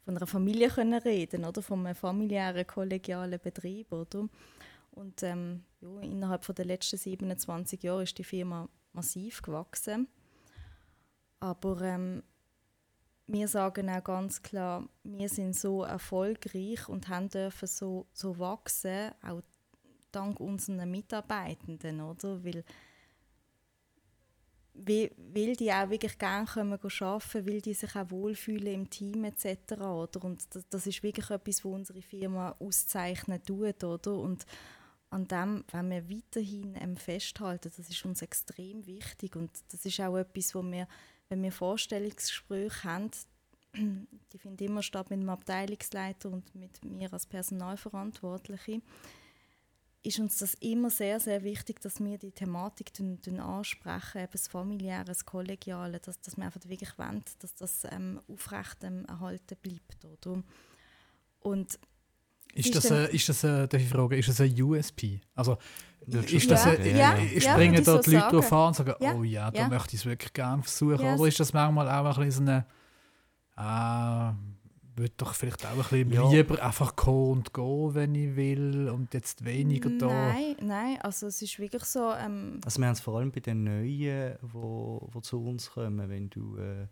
von 0.05 0.17
einer 0.17 0.27
Familie 0.27 0.69
können 0.69 1.01
reden, 1.01 1.45
oder? 1.45 1.63
Von 1.63 1.87
einem 1.87 1.95
familiären, 1.95 2.67
kollegialen 2.67 3.39
Betrieb, 3.39 3.93
oder? 3.93 4.29
Und 4.91 5.23
ähm, 5.23 5.63
ja, 5.81 6.01
innerhalb 6.01 6.45
der 6.55 6.65
letzten 6.65 6.97
27 6.97 7.83
Jahre 7.83 8.03
ist 8.03 8.19
die 8.19 8.25
Firma 8.25 8.69
massiv 8.93 9.43
gewachsen. 9.43 10.09
Aber 11.39 11.81
ähm, 11.83 12.23
wir 13.27 13.49
sagen 13.49 13.89
auch 13.89 14.05
ganz 14.05 14.43
klar, 14.43 14.89
wir 15.05 15.29
sind 15.29 15.57
so 15.57 15.85
erfolgreich 15.85 16.89
und 16.89 17.09
haben 17.09 17.29
dürfen 17.29 17.69
so, 17.69 18.07
so 18.13 18.39
wachsen, 18.39 19.13
auch 19.23 19.43
dank 20.13 20.41
unseren 20.41 20.91
Mitarbeitenden, 20.91 22.01
oder? 22.01 22.43
Weil 22.45 22.65
weil 24.83 25.57
die 25.57 25.73
auch 25.73 25.91
wirklich 25.91 26.19
gerne 26.19 26.47
kommen 26.47 26.73
arbeiten, 26.73 27.47
weil 27.47 27.61
die 27.61 27.75
sich 27.75 27.95
auch 27.97 28.11
wohlfühlen 28.11 28.73
im 28.73 28.91
Team 28.91 29.25
etc. 29.25 29.73
Oder? 29.73 30.25
Und 30.25 30.55
das, 30.55 30.69
das 30.69 30.87
ist 30.87 31.03
wirklich 31.03 31.29
etwas, 31.31 31.65
was 31.65 31.73
unsere 31.73 32.03
Firma 32.03 32.55
auszeichnen 32.59 33.43
tut. 33.43 33.83
Oder? 33.85 34.15
Und 34.15 34.47
an 35.11 35.27
dem 35.27 35.65
wenn 35.73 35.91
wir 35.91 36.09
weiterhin 36.09 36.77
ähm, 36.81 36.97
festhalten. 36.97 37.71
Das 37.77 37.89
ist 37.89 38.05
uns 38.05 38.23
extrem 38.23 38.87
wichtig 38.87 39.37
und 39.37 39.51
das 39.69 39.85
ist 39.85 40.01
auch 40.01 40.17
etwas, 40.17 40.55
wo 40.55 40.63
wir, 40.63 40.87
wenn 41.29 41.43
wir 41.43 41.53
Vorstellungsgespräche 41.53 42.85
haben, 42.85 43.11
die 43.75 44.39
finden 44.39 44.65
immer 44.65 44.83
statt 44.83 45.11
mit 45.11 45.21
dem 45.21 45.29
Abteilungsleiter 45.29 46.31
und 46.31 46.55
mit 46.55 46.85
mir 46.85 47.13
als 47.13 47.27
Personalverantwortliche, 47.27 48.81
ist 50.03 50.19
uns 50.19 50.39
das 50.39 50.55
immer 50.55 50.89
sehr, 50.89 51.21
sehr 51.21 51.43
wichtig, 51.43 51.81
dass 51.81 52.03
wir 52.03 52.17
die 52.17 52.33
Thematik 52.33 52.95
dün, 52.95 53.21
dün 53.21 53.39
ansprechen, 53.39 54.23
eben 54.23 54.33
das 54.33 54.49
Familiäre, 54.49 55.05
das 55.05 55.27
Kollegiale, 55.27 56.01
dass, 56.01 56.21
dass 56.21 56.37
wir 56.37 56.45
einfach 56.45 56.67
wirklich 56.67 56.99
wollen, 56.99 57.23
dass 57.41 57.55
das 57.55 57.85
ähm, 57.91 58.21
aufrecht 58.27 58.79
ähm, 58.83 59.05
erhalten 59.07 59.59
bleibt. 59.61 60.05
Oder? 60.07 60.43
Und 61.41 61.79
ist 62.55 62.75
das, 62.75 62.91
äh, 62.91 63.15
ist 63.15 63.29
das, 63.29 63.45
äh, 63.45 63.69
darf 63.69 63.81
ich 63.81 63.89
fragen, 63.89 64.19
ist 64.19 64.29
das 64.29 64.41
ein 64.41 64.61
USP? 64.61 65.21
Also, 65.35 65.59
ist 66.07 66.51
das, 66.51 66.65
ja, 66.65 66.73
äh, 66.73 66.99
ja, 66.99 67.41
springen 67.41 67.75
ja, 67.75 67.81
da 67.81 67.93
so 67.93 67.99
die 67.99 68.11
Leute 68.11 68.29
drauf 68.31 68.53
an 68.53 68.69
und 68.69 68.77
sagen, 68.77 68.95
oh 69.01 69.23
ja, 69.23 69.51
da 69.51 69.69
möchte 69.69 69.95
ich 69.95 70.01
es 70.01 70.07
wirklich 70.07 70.33
gerne 70.33 70.63
versuchen? 70.63 71.15
Oder 71.15 71.29
ist 71.29 71.41
das 71.41 71.53
manchmal 71.53 71.89
auch 71.89 72.19
ein 72.19 72.27
bisschen 72.27 72.47
so 72.47 72.51
eine, 72.51 72.67
ah, 73.57 74.35
würde 74.97 75.15
doch 75.17 75.35
vielleicht 75.35 75.65
auch 75.67 75.71
ein 75.93 76.09
bisschen 76.09 76.13
ja. 76.13 76.31
lieber 76.31 76.63
einfach 76.63 76.95
kommen 76.95 77.33
und 77.33 77.55
gehen, 77.55 77.95
wenn 77.95 78.15
ich 78.15 78.37
will 78.37 78.89
und 78.89 79.13
jetzt 79.15 79.45
weniger 79.45 79.91
da. 79.91 80.07
Nein, 80.07 80.57
nein, 80.61 80.99
also 81.01 81.27
es 81.27 81.43
ist 81.43 81.59
wirklich 81.59 81.85
so. 81.85 82.13
Ähm 82.13 82.61
also 82.65 82.79
wir 82.79 82.87
haben 82.87 82.93
es 82.93 83.01
vor 83.01 83.19
allem 83.19 83.33
bei 83.33 83.41
den 83.41 83.65
Neuen, 83.65 84.37
wo, 84.43 85.09
wo 85.13 85.21
zu 85.21 85.43
uns 85.43 85.71
kommen, 85.71 86.09
wenn 86.09 86.31
du 86.31 86.57
äh, 86.57 86.87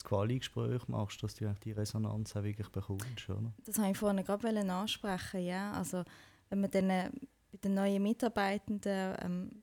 das 0.00 0.08
Quali-Gespräch 0.08 0.88
machst, 0.88 1.22
dass 1.22 1.34
du 1.34 1.54
die 1.62 1.72
Resonanz 1.72 2.34
auch 2.34 2.42
wirklich 2.42 2.68
bekommst, 2.68 3.28
oder? 3.28 3.52
Das 3.64 3.78
habe 3.78 3.90
ich 3.90 3.98
vorhin 3.98 4.24
gerade 4.24 4.72
ansprechen, 4.72 5.44
ja. 5.44 5.72
Also 5.72 6.04
wenn 6.48 6.60
man 6.60 6.70
dann 6.70 6.90
äh, 6.90 7.10
bei 7.52 7.58
den 7.58 7.74
neuen 7.74 8.02
Mitarbeitenden, 8.02 9.16
ähm, 9.20 9.62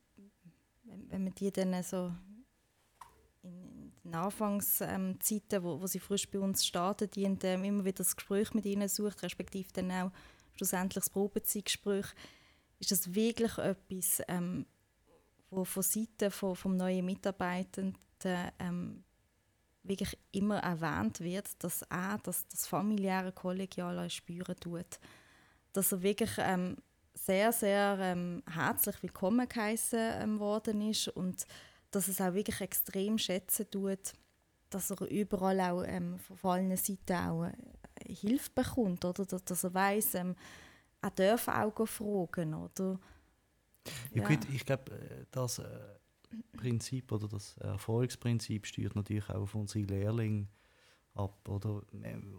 wenn, 0.84 1.10
wenn 1.10 1.24
man 1.24 1.34
die 1.34 1.50
dann 1.50 1.82
so 1.82 2.12
in, 3.42 3.92
den 4.04 4.14
Anfangszeiten, 4.14 5.18
ähm, 5.50 5.62
wo, 5.62 5.80
wo 5.80 5.86
sie 5.86 5.98
frisch 5.98 6.30
bei 6.30 6.38
uns 6.38 6.64
starten, 6.64 7.10
die 7.10 7.24
ähm, 7.24 7.64
immer 7.64 7.84
wieder 7.84 7.96
das 7.96 8.14
Gespräch 8.14 8.54
mit 8.54 8.64
ihnen 8.64 8.88
sucht, 8.88 9.22
respektive 9.22 9.72
dann 9.72 9.90
auch 9.90 10.12
schlussendlich 10.54 11.02
das 11.02 11.10
Probezeitgespräch, 11.10 12.06
ist 12.78 12.92
das 12.92 13.12
wirklich 13.12 13.58
etwas, 13.58 14.22
ähm, 14.28 14.66
wo 15.50 15.64
von 15.64 15.82
Seiten 15.82 16.30
vom 16.30 16.76
neuen 16.76 17.04
Mitarbeitenden 17.04 17.96
ähm, 18.60 19.02
wirklich 19.88 20.18
immer 20.32 20.58
erwähnt 20.58 21.20
wird, 21.20 21.62
dass 21.62 21.82
er 21.82 22.18
das, 22.22 22.46
das 22.48 22.66
familiäre 22.66 23.32
Kollegiale 23.32 24.08
spüren 24.10 24.56
tut. 24.60 24.98
Dass 25.72 25.92
er 25.92 26.02
wirklich 26.02 26.30
ähm, 26.38 26.76
sehr, 27.14 27.52
sehr 27.52 27.98
ähm, 28.00 28.42
herzlich 28.50 29.02
willkommen 29.02 29.48
geheißen 29.48 29.98
ähm, 30.22 30.38
worden 30.38 30.88
ist 30.88 31.08
und 31.08 31.44
dass 31.90 32.08
es 32.08 32.20
auch 32.20 32.34
wirklich 32.34 32.60
extrem 32.60 33.18
schätzen 33.18 33.70
tut, 33.70 34.12
dass 34.70 34.90
er 34.90 35.00
überall 35.10 35.60
auch 35.60 35.84
ähm, 35.84 36.18
von 36.18 36.50
allen 36.50 36.76
Seiten 36.76 37.14
auch 37.14 37.44
äh, 37.44 38.12
Hilfe 38.12 38.50
bekommt, 38.54 39.04
oder? 39.04 39.24
Dass, 39.24 39.44
dass 39.44 39.64
er 39.64 39.74
weiss, 39.74 40.14
ähm, 40.14 40.36
er 41.00 41.10
darf 41.10 41.48
auch 41.48 41.86
fragen, 41.86 42.54
oder? 42.54 42.98
Ja, 44.12 44.22
ja. 44.22 44.28
Gut, 44.28 44.46
ich 44.52 44.64
glaube, 44.64 44.92
äh, 44.92 45.24
dass... 45.30 45.58
Äh 45.58 45.98
Prinzip 46.56 47.12
oder 47.12 47.28
das 47.28 47.56
Erfolgsprinzip 47.58 48.66
steuert 48.66 48.96
natürlich 48.96 49.28
auch 49.30 49.42
auf 49.42 49.54
unsere 49.54 49.84
Lehrlinge 49.84 50.48
ab. 51.14 51.48
Oder? 51.48 51.82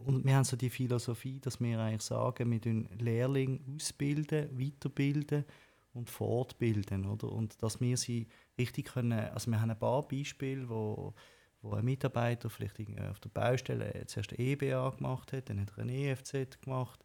Und 0.06 0.26
wir 0.26 0.36
haben 0.36 0.44
so 0.44 0.58
die 0.58 0.70
Philosophie, 0.70 1.40
dass 1.40 1.60
wir 1.60 1.80
eigentlich 1.80 2.02
sagen, 2.02 2.52
wir 2.52 2.60
den 2.60 2.88
Lehrling 2.98 3.62
ausbilden, 3.76 4.50
weiterbilden 4.60 5.46
und 5.94 6.10
fortbilden. 6.10 7.06
Oder? 7.06 7.32
Und 7.32 7.62
dass 7.62 7.82
wir 7.82 7.98
sie 7.98 8.28
richtig 8.58 8.94
können, 8.94 9.20
also 9.20 9.52
wir 9.52 9.62
haben 9.62 9.72
ein 9.72 9.80
paar 9.80 10.08
Beispiele, 10.08 10.68
wo, 10.70 11.14
wo 11.62 11.74
ein 11.74 11.86
Mitarbeiter 11.86 12.50
vielleicht 12.50 12.80
auf 13.00 13.20
der 13.20 13.30
Baustelle 13.30 14.06
zuerst 14.08 14.38
EBA 14.38 14.90
gemacht 14.92 15.34
hat, 15.34 15.50
dann 15.50 15.60
hat 15.60 15.72
er 15.76 15.84
ein 15.84 15.90
EFZ 15.90 16.62
gemacht, 16.62 17.04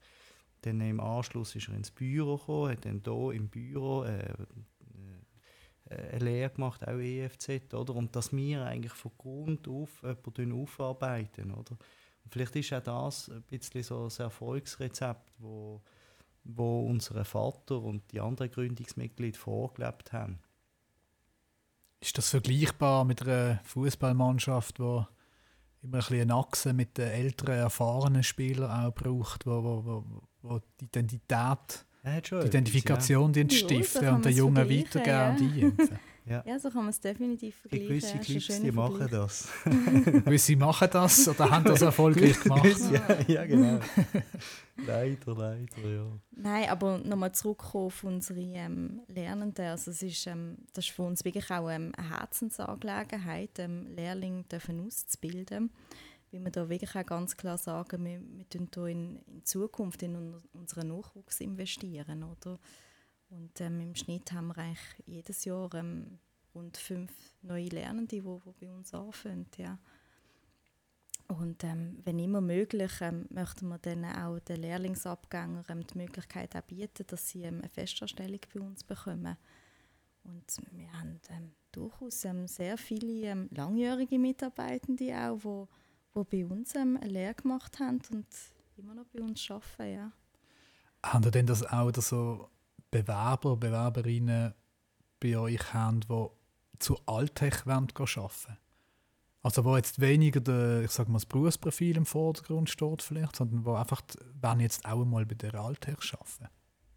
dann 0.62 0.80
im 0.80 1.00
Anschluss 1.00 1.54
ist 1.56 1.68
er 1.68 1.74
ins 1.74 1.90
Büro 1.90 2.36
gekommen, 2.36 2.72
hat 2.72 2.84
dann 2.84 3.02
hier 3.04 3.32
im 3.32 3.48
Büro 3.48 4.04
äh, 4.04 4.20
äh, 4.20 4.46
eine 5.88 6.24
Lehre 6.24 6.50
gemacht, 6.50 6.86
auch 6.86 6.98
EFZ, 6.98 7.74
oder? 7.74 7.94
Und 7.94 8.16
dass 8.16 8.32
wir 8.32 8.64
eigentlich 8.64 8.92
von 8.92 9.12
Grund 9.18 9.68
auf 9.68 10.02
jemanden 10.02 10.52
aufarbeiten, 10.52 11.52
oder? 11.52 11.76
Und 12.24 12.32
vielleicht 12.32 12.56
ist 12.56 12.72
auch 12.72 12.82
das 12.82 13.28
ein 13.28 13.42
bisschen 13.42 13.82
so 13.82 14.08
ein 14.08 14.24
Erfolgsrezept, 14.24 15.32
wo, 15.38 15.82
wo 16.44 16.86
unser 16.86 17.24
Vater 17.24 17.82
und 17.82 18.10
die 18.12 18.20
anderen 18.20 18.50
Gründungsmitglieder 18.50 19.38
vorgelebt 19.38 20.12
haben. 20.12 20.38
Ist 22.00 22.16
das 22.18 22.30
vergleichbar 22.30 23.04
mit 23.04 23.22
einer 23.22 23.60
Fußballmannschaft, 23.64 24.78
die 24.78 24.82
immer 24.82 25.06
ein 25.82 25.90
bisschen 25.90 26.20
eine 26.22 26.34
Achse 26.34 26.72
mit 26.72 26.96
den 26.96 27.08
älteren, 27.08 27.56
erfahrenen 27.56 28.22
Spielern 28.22 28.70
auch 28.70 28.94
braucht, 28.94 29.46
wo, 29.46 29.62
wo, 29.62 29.84
wo, 29.84 30.22
wo 30.42 30.60
die 30.80 30.86
Identität 30.86 31.86
die 32.04 32.46
Identifikation 32.46 33.32
ja. 33.32 33.48
stiften 33.48 34.08
und 34.08 34.24
den 34.24 34.36
Jungen 34.36 34.56
weitergeben 34.56 35.06
ja. 35.06 35.30
und 35.30 35.40
einimpfen. 35.40 35.98
Ja. 36.26 36.42
ja, 36.46 36.58
so 36.58 36.70
kann 36.70 36.84
man 36.84 36.88
es 36.88 37.00
definitiv 37.00 37.54
vergleichen. 37.54 37.86
Gewisse 37.86 38.18
Clubs, 38.18 38.60
die 38.62 38.72
machen 38.72 39.08
das. 39.10 39.46
Gewisse 40.24 40.56
machen 40.56 40.88
das 40.90 41.28
oder 41.28 41.50
haben 41.50 41.64
das 41.66 41.82
erfolgreich 41.82 42.40
gemacht. 42.40 42.64
ja, 42.64 43.18
ja, 43.26 43.44
genau. 43.44 43.78
leider, 44.86 45.34
leider, 45.34 45.86
ja. 45.86 46.06
Nein, 46.30 46.70
aber 46.70 46.96
nochmal 46.96 47.32
zurückkommen 47.32 47.86
auf 47.88 48.04
unsere 48.04 48.40
ähm, 48.40 49.02
Lernenden. 49.06 49.66
Also 49.66 49.90
es 49.90 50.02
ist, 50.02 50.26
ähm, 50.26 50.56
das 50.72 50.86
ist 50.86 50.94
für 50.94 51.02
uns 51.02 51.26
wirklich 51.26 51.50
auch 51.50 51.68
ähm, 51.68 51.92
eine 51.94 52.18
Herzensangelegenheit, 52.18 53.58
ähm, 53.58 53.88
Lehrlinge 53.94 54.44
auszubilden 54.86 55.70
weil 56.34 56.44
wir 56.44 56.50
da 56.50 56.68
wirklich 56.68 56.94
auch 56.96 57.06
ganz 57.06 57.36
klar 57.36 57.58
sagen, 57.58 58.04
wir, 58.04 58.20
wir 58.20 58.48
tun 58.48 58.68
da 58.70 58.86
in, 58.86 59.20
in 59.26 59.44
Zukunft 59.44 60.02
in 60.02 60.34
unseren 60.52 60.88
Nachwuchs 60.88 61.40
investieren, 61.40 62.24
oder? 62.24 62.58
Und 63.30 63.60
ähm, 63.60 63.80
im 63.80 63.94
Schnitt 63.94 64.32
haben 64.32 64.48
wir 64.48 64.58
eigentlich 64.58 65.02
jedes 65.06 65.44
Jahr 65.44 65.72
ähm, 65.74 66.18
rund 66.54 66.76
fünf 66.76 67.12
neue 67.42 67.68
Lernende, 67.68 68.16
die, 68.16 68.20
die 68.20 68.66
bei 68.66 68.70
uns 68.70 68.92
anfangen, 68.92 69.46
ja. 69.56 69.78
Und 71.26 71.64
ähm, 71.64 72.00
wenn 72.04 72.18
immer 72.18 72.42
möglich, 72.42 72.92
ähm, 73.00 73.26
möchten 73.30 73.68
wir 73.68 73.78
dann 73.78 74.04
auch 74.04 74.38
den 74.40 74.60
Lehrlingsabgängern 74.60 75.64
ähm, 75.68 75.86
die 75.86 75.98
Möglichkeit 75.98 76.54
bieten, 76.66 77.06
dass 77.06 77.28
sie 77.28 77.44
ähm, 77.44 77.60
eine 77.60 77.70
Festanstellung 77.70 78.40
bei 78.52 78.60
uns 78.60 78.84
bekommen. 78.84 79.36
Und 80.24 80.44
wir 80.72 80.92
haben 80.92 81.20
ähm, 81.30 81.52
durchaus 81.72 82.24
ähm, 82.26 82.46
sehr 82.46 82.76
viele 82.76 83.48
langjährige 83.50 84.18
Mitarbeitende 84.18 85.14
auch, 85.18 85.38
die 85.38 85.83
die 86.14 86.44
bei 86.44 86.46
uns 86.46 86.74
ähm, 86.74 86.98
eine 87.00 87.10
Lehre 87.10 87.34
gemacht 87.34 87.78
haben 87.80 88.00
und 88.12 88.26
immer 88.76 88.94
noch 88.94 89.06
bei 89.06 89.20
uns 89.20 89.50
arbeiten. 89.50 89.94
Ja. 89.94 90.12
Haben 91.02 91.24
ihr 91.24 91.30
denn 91.30 91.46
das 91.46 91.64
auch 91.66 91.90
dass 91.90 92.08
so 92.08 92.48
Bewerber, 92.90 93.56
Bewerberinnen 93.56 94.54
bei 95.20 95.36
euch 95.36 95.74
haben, 95.74 96.00
die 96.00 96.26
zu 96.78 96.98
Alltech 97.06 97.66
arbeiten 97.66 97.98
wollen? 97.98 98.58
Also 99.42 99.64
wo 99.64 99.76
jetzt 99.76 100.00
weniger 100.00 100.40
der, 100.40 100.82
ich 100.82 100.90
sag 100.90 101.08
mal, 101.08 101.18
das 101.18 101.26
Berufsprofil 101.26 101.98
im 101.98 102.06
Vordergrund 102.06 102.70
steht 102.70 103.02
vielleicht, 103.02 103.36
sondern 103.36 103.64
wo 103.66 103.74
einfach 103.74 104.00
wenn 104.40 104.60
jetzt 104.60 104.86
auch 104.86 105.04
mal 105.04 105.26
bei 105.26 105.34
der 105.34 105.54
Alltech 105.54 106.14
arbeiten. 106.14 106.48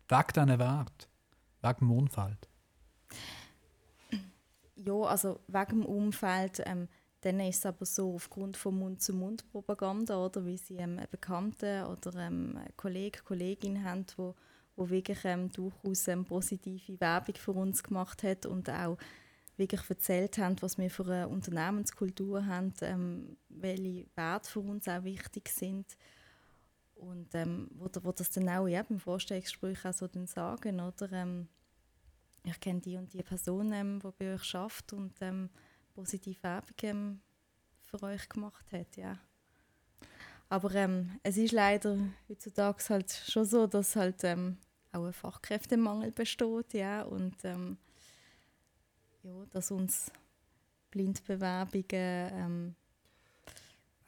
Wegen 0.08 0.48
diesen 0.48 0.60
Wert, 0.60 1.10
wegen 1.62 1.80
dem 1.80 1.92
Umfeld. 1.92 2.48
Ja, 4.76 4.94
also 4.94 5.42
wegen 5.48 5.82
dem 5.82 5.86
Umfeld 5.86 6.62
ähm, 6.66 6.88
dann 7.28 7.42
ist 7.42 7.58
es 7.58 7.66
aber 7.66 7.86
so, 7.86 8.14
aufgrund 8.16 8.56
von 8.56 8.80
Mund-zu-Mund-Propaganda, 8.80 10.26
oder 10.26 10.46
wie 10.46 10.58
sie 10.58 10.78
ähm, 10.78 10.98
einen 10.98 11.10
Bekannten 11.12 11.84
oder 11.86 12.16
ähm, 12.16 12.56
eine 12.58 12.72
Kollege, 12.78 13.20
Kollegin 13.22 13.84
haben, 13.84 14.06
wo, 14.16 14.34
wo 14.78 14.90
wirklich 14.90 15.20
ähm, 15.26 15.52
durchaus 15.52 16.08
ähm, 16.08 16.24
positive 16.24 17.00
Werbung 17.02 17.36
für 17.36 17.52
uns 17.52 17.84
gemacht 17.84 18.24
hat 18.24 18.46
und 18.46 18.70
auch 18.70 18.98
wirklich 19.58 19.82
erzählt 19.90 20.38
haben, 20.38 20.56
was 20.62 20.78
wir 20.78 20.90
für 20.90 21.04
eine 21.04 21.28
Unternehmenskultur 21.28 22.46
haben, 22.46 22.74
ähm, 22.82 23.36
welche 23.50 24.06
Werte 24.16 24.50
für 24.50 24.62
uns 24.62 24.88
auch 24.88 25.04
wichtig 25.04 25.50
sind. 25.50 25.98
Und 26.96 27.36
ähm, 27.36 27.70
wo, 27.74 27.90
wo 28.04 28.12
das 28.14 28.30
dann 28.30 28.48
auch 28.48 28.68
ja, 28.68 28.84
beim 28.84 29.00
Vorstellungsgespräch 29.00 29.86
auch 29.86 29.94
so 29.94 30.08
dann 30.08 30.28
sagen, 30.28 30.80
oder? 30.80 31.12
Ähm, 31.12 31.50
ich 32.44 32.60
kenne 32.62 32.80
die 32.80 32.96
und 32.96 33.12
die 33.12 33.22
Person, 33.22 33.74
ähm, 33.74 34.00
die 34.02 34.12
bei 34.18 34.34
euch 34.34 34.56
arbeitet 34.56 34.94
und 34.94 35.14
ähm, 35.20 35.50
positive 35.98 36.38
Werbung 36.44 36.76
ähm, 36.84 37.20
für 37.82 38.02
euch 38.04 38.30
gemacht 38.30 38.72
hat, 38.72 38.96
ja. 38.98 39.18
Aber 40.48 40.74
ähm, 40.76 41.20
es 41.24 41.38
ist 41.38 41.52
leider 41.52 41.98
heutzutage 42.30 42.84
halt 42.90 43.12
schon 43.12 43.46
so, 43.46 43.66
dass 43.66 43.96
halt 43.96 44.24
ähm, 44.24 44.58
auch 44.92 45.06
ein 45.06 45.14
Fachkräftemangel 45.14 46.12
besteht, 46.12 46.74
ja, 46.74 47.02
und 47.02 47.36
ähm, 47.44 47.78
ja, 49.24 49.32
dass 49.50 49.72
uns 49.72 50.12
Blindbewerbungen 50.92 51.86
ähm, 51.90 52.76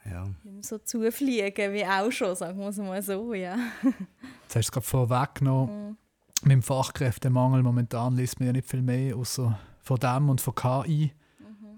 ja. 0.06 0.30
nicht 0.44 0.66
so 0.66 0.78
zufliegen 0.78 1.74
wie 1.74 1.86
auch 1.86 2.12
schon, 2.12 2.36
sagen 2.36 2.60
wir 2.60 2.70
es 2.70 2.78
mal 2.78 3.02
so, 3.02 3.34
ja. 3.34 3.58
Jetzt 3.84 3.94
hast 4.46 4.54
du 4.54 4.60
es 4.60 4.72
gerade 4.72 4.86
vorweggenommen. 4.86 5.88
Mhm. 5.88 5.98
Mit 6.44 6.52
dem 6.52 6.62
Fachkräftemangel 6.62 7.64
momentan 7.64 8.16
liest 8.16 8.40
man 8.40 8.48
ja 8.48 8.54
nicht 8.54 8.70
viel 8.70 8.84
mehr, 8.84 9.16
außer 9.18 9.60
von 9.82 9.98
dem 9.98 10.30
und 10.30 10.40
von 10.40 10.56
KI. 10.56 11.14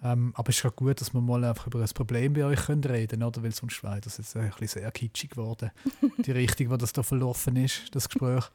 Ähm, 0.04 0.34
aber 0.36 0.50
es 0.50 0.58
ist 0.58 0.66
auch 0.66 0.76
gut, 0.76 1.00
dass 1.00 1.14
wir 1.14 1.22
mal 1.22 1.44
einfach 1.44 1.68
über 1.68 1.80
ein 1.80 1.90
Problem 1.94 2.34
bei 2.34 2.44
euch 2.46 2.66
können 2.66 2.84
reden 2.84 3.20
können, 3.20 3.44
Weil 3.44 3.52
sonst 3.54 3.84
wäre 3.84 4.02
das 4.02 4.18
jetzt 4.18 4.36
ein 4.36 4.50
bisschen 4.50 4.82
sehr 4.82 4.92
kitschig 4.92 5.32
geworden, 5.32 5.72
die 6.18 6.32
Richtung, 6.32 6.72
wo 6.72 6.78
das 6.78 6.92
da 6.94 7.04
verlaufen 7.04 7.56
ist, 7.56 7.94
das 7.94 8.10
Gespräch. 8.10 8.46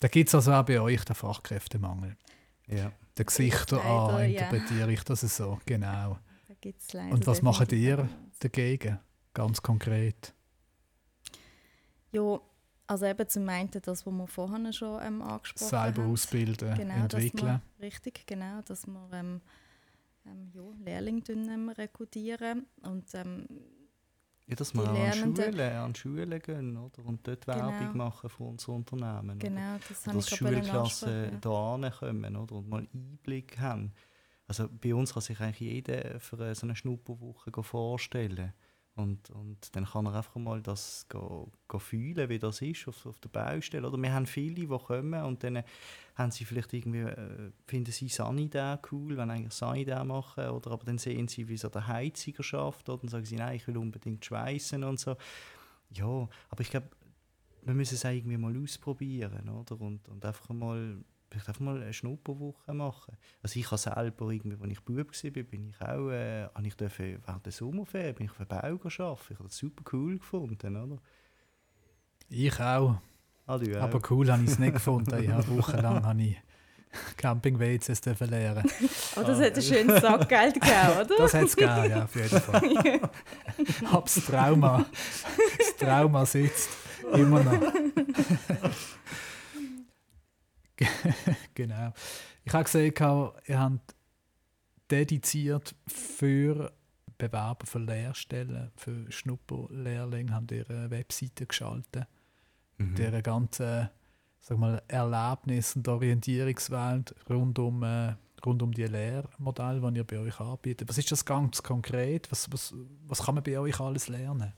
Da 0.00 0.08
gibt 0.08 0.28
es 0.28 0.34
also 0.34 0.52
auch 0.52 0.64
bei 0.64 0.80
euch 0.80 1.04
den 1.04 1.14
Fachkräftemangel. 1.14 2.16
Ja. 2.66 2.92
Der 3.16 3.24
Gesichter 3.24 3.76
leider, 3.76 4.16
an, 4.16 4.30
interpretiere 4.30 4.80
ja. 4.80 4.88
ich 4.88 5.04
das 5.04 5.20
so, 5.20 5.58
genau. 5.66 6.18
Und 7.10 7.26
was 7.26 7.42
macht 7.42 7.72
ihr 7.72 8.08
dagegen, 8.40 8.98
ganz 9.34 9.60
konkret? 9.60 10.34
Ja, 12.10 12.40
also 12.86 13.06
eben 13.06 13.28
zum 13.28 13.48
einen 13.48 13.70
das, 13.70 14.06
was 14.06 14.12
wir 14.12 14.26
vorhin 14.26 14.72
schon 14.72 15.00
ähm, 15.02 15.20
angesprochen 15.20 15.68
Selber 15.68 15.84
haben. 15.84 15.94
Selber 15.94 16.12
ausbilden, 16.12 16.74
genau, 16.74 16.94
entwickeln. 16.94 17.60
Wir, 17.78 17.86
richtig, 17.86 18.26
genau, 18.26 18.62
dass 18.62 18.86
wir 18.86 19.08
ähm, 19.12 19.40
ähm, 20.26 20.50
ja, 20.52 20.62
Lehrlinge 20.84 21.22
ähm, 21.28 21.68
rekrutieren 21.68 22.66
und 22.82 23.14
ähm, 23.14 23.46
ja, 24.46 24.56
dass 24.56 24.74
wir 24.74 24.86
an 24.86 25.12
Schulen, 25.14 25.60
an 25.60 25.94
Schulen 25.94 26.38
gehen 26.38 26.76
oder? 26.76 27.04
und 27.06 27.26
dort 27.26 27.46
genau. 27.46 27.68
Werbung 27.68 27.96
machen 27.96 28.28
für 28.28 28.44
unser 28.44 28.72
Unternehmen. 28.72 29.38
Genau, 29.38 29.76
das 29.88 30.06
habe 30.06 30.18
ich 30.18 30.28
Schulklassen 30.28 31.24
ja. 31.32 31.78
da 31.80 31.90
kommen 31.90 32.36
oder? 32.36 32.54
und 32.56 32.68
mal 32.68 32.86
Einblick 32.92 33.58
haben. 33.58 33.92
Also 34.46 34.68
bei 34.68 34.94
uns 34.94 35.14
kann 35.14 35.22
sich 35.22 35.40
eigentlich 35.40 35.60
jeder 35.60 36.20
für 36.20 36.54
so 36.54 36.66
eine 36.66 36.76
Schnupperwoche 36.76 37.62
vorstellen. 37.62 38.52
Und, 38.96 39.30
und 39.30 39.74
dann 39.74 39.86
kann 39.86 40.06
er 40.06 40.14
einfach 40.14 40.36
mal 40.36 40.62
das 40.62 41.06
go, 41.08 41.50
go 41.66 41.80
fühlen, 41.80 42.28
wie 42.28 42.38
das 42.38 42.62
ist 42.62 42.86
auf, 42.86 43.06
auf 43.06 43.18
der 43.18 43.28
Baustelle. 43.28 43.88
Oder 43.88 43.98
wir 43.98 44.12
haben 44.12 44.26
viele, 44.26 44.54
die 44.54 44.66
kommen 44.68 45.24
und 45.24 45.42
dann 45.42 45.64
haben 46.14 46.30
sie 46.30 46.44
vielleicht 46.44 46.72
irgendwie, 46.72 47.00
äh, 47.00 47.50
finden 47.66 47.90
sie 47.90 48.08
Sanidär 48.08 48.80
cool, 48.92 49.16
wenn 49.16 49.30
eigentlich 49.30 49.52
Sanidär 49.52 50.04
machen. 50.04 50.48
Oder 50.48 50.70
aber 50.70 50.84
dann 50.84 50.98
sehen 50.98 51.26
sie, 51.26 51.48
wie 51.48 51.56
so 51.56 51.68
der 51.68 51.88
Heiziger 51.88 52.44
schafft. 52.44 52.88
Oder 52.88 52.98
dann 52.98 53.08
sagen 53.08 53.24
sie, 53.24 53.34
nein, 53.34 53.56
ich 53.56 53.66
will 53.66 53.78
unbedingt 53.78 54.24
schweißen 54.24 54.84
und 54.84 55.00
so. 55.00 55.16
Ja, 55.90 56.28
aber 56.48 56.60
ich 56.60 56.70
glaube, 56.70 56.88
wir 57.62 57.74
müssen 57.74 57.96
es 57.96 58.04
irgendwie 58.04 58.36
mal 58.36 58.56
ausprobieren. 58.62 59.48
Oder? 59.48 59.80
Und, 59.80 60.08
und 60.08 60.24
einfach 60.24 60.50
mal 60.50 60.98
vielleicht 61.34 61.48
einfach 61.48 61.60
mal 61.60 61.82
eine 61.82 61.92
Schnupperwoche 61.92 62.72
machen. 62.72 63.16
Also 63.42 63.58
ich 63.58 63.66
habe 63.66 63.78
selber, 63.78 64.30
irgendwie, 64.30 64.56
als 64.62 64.72
ich 64.72 64.80
Bub 64.80 64.96
war, 64.98 65.42
bin 65.42 65.68
ich 65.68 65.80
auch, 65.80 66.10
äh, 66.10 66.48
ich 66.62 66.76
dürfen, 66.76 67.18
während 67.26 67.44
der 67.44 67.52
Sommerferien 67.52 68.14
bin 68.14 68.26
ich 68.26 68.32
auf 68.32 68.40
einem 68.40 68.48
Bau 68.48 68.56
arbeiten. 68.56 68.88
Ich 69.30 69.38
habe 69.38 69.48
das 69.48 69.56
super 69.56 69.84
cool 69.92 70.18
gefunden, 70.18 70.76
oder? 70.76 70.98
Ich 72.28 72.58
auch. 72.60 72.96
Ah, 73.46 73.60
Aber 73.80 74.00
cool 74.10 74.30
habe 74.32 74.42
ich 74.44 74.50
es 74.50 74.58
nicht 74.58 74.74
gefunden. 74.74 75.22
Ich 75.22 75.28
habe 75.28 75.48
wochenlang 75.56 76.04
habe 76.04 76.22
ich 76.22 76.36
Camping-WCs 77.16 78.04
lernen. 78.20 78.70
Oh, 79.16 79.22
das 79.22 79.40
hat 79.40 79.56
ein 79.56 79.62
schönes 79.62 80.00
Sackgeld 80.00 80.54
gegeben, 80.54 80.90
oder? 81.00 81.16
Das 81.18 81.34
hat 81.34 81.44
es 81.44 81.56
gegeben, 81.56 81.90
ja, 81.90 82.04
auf 82.04 82.14
jeden 82.14 82.40
Fall. 82.40 83.00
Das 84.04 84.14
Trauma, 84.26 84.84
das 85.58 85.76
Trauma 85.76 86.26
sitzt 86.26 86.70
immer 87.12 87.42
noch. 87.42 87.60
genau. 91.54 91.92
Ich 92.44 92.52
habe 92.52 92.64
gesehen, 92.64 92.92
ihr 93.46 93.60
habt 93.60 93.94
dediziert 94.90 95.74
für 95.86 96.72
Bewerber 97.16 97.66
für 97.66 97.78
Lehrstellen, 97.78 98.70
für 98.76 99.10
Schnupperlehrlinge, 99.10 100.34
habt 100.34 100.52
ihr 100.52 100.68
eine 100.68 100.90
Webseite 100.90 101.46
geschaltet. 101.46 102.06
Mhm. 102.78 102.94
Der 102.96 103.22
ganzen 103.22 103.88
sag 104.44 104.58
mal, 104.58 104.82
Erlebnis- 104.88 105.74
und 105.74 105.88
Orientierungswelt 105.88 107.14
rund 107.30 107.58
um, 107.58 107.82
äh, 107.82 108.14
rund 108.44 108.62
um 108.62 108.72
die 108.72 108.84
Lehrmodelle, 108.84 109.80
die 109.90 109.98
ihr 109.98 110.04
bei 110.04 110.18
euch 110.18 110.38
anbietet. 110.38 110.88
Was 110.88 110.98
ist 110.98 111.10
das 111.10 111.24
ganz 111.24 111.62
konkret? 111.62 112.30
Was, 112.30 112.52
was, 112.52 112.74
was 113.06 113.22
kann 113.22 113.36
man 113.36 113.44
bei 113.44 113.58
euch 113.58 113.80
alles 113.80 114.08
lernen? 114.08 114.52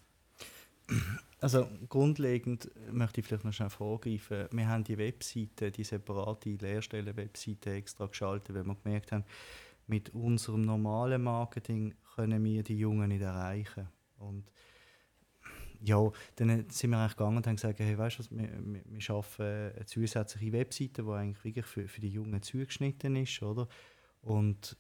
Also 1.41 1.69
grundlegend 1.89 2.71
möchte 2.91 3.21
ich 3.21 3.27
vielleicht 3.27 3.45
noch 3.45 3.53
schnell 3.53 3.71
vorgreifen. 3.71 4.49
Wir 4.53 4.69
haben 4.69 4.85
die 4.85 4.97
Webseite, 4.97 5.71
die 5.71 5.85
separate 5.85 6.51
Lehrstellen-Webseite 6.51 7.75
extra 7.75 8.07
geschaltet, 8.07 8.57
weil 8.57 8.65
wir 8.65 8.75
gemerkt 8.75 9.13
haben, 9.13 9.25
mit 9.87 10.11
unserem 10.15 10.63
normalen 10.63 11.23
Marketing 11.23 11.95
können 12.15 12.43
wir 12.43 12.63
die 12.63 12.79
Jungen 12.79 13.09
nicht 13.09 13.23
erreichen. 13.23 13.89
Und 14.19 14.51
ja, 15.81 16.11
dann 16.37 16.69
sind 16.71 16.91
wir 16.91 16.99
eigentlich 16.99 17.17
gegangen 17.17 17.37
und 17.37 17.47
haben 17.47 17.57
gesagt, 17.57 17.81
hey, 17.81 17.97
weißt 17.97 18.19
du, 18.19 18.25
wir, 18.31 18.49
wir, 18.65 18.83
wir 18.85 19.01
schaffen 19.01 19.45
eine 19.45 19.85
zusätzliche 19.85 20.53
Webseite, 20.53 21.03
die 21.03 21.11
eigentlich 21.11 21.45
wirklich 21.45 21.67
für, 21.67 21.87
für 21.87 22.01
die 22.01 22.09
Jungen 22.09 22.43
zugeschnitten 22.43 23.15
ist, 23.17 23.43
oder? 23.43 23.69
Und 24.23 24.77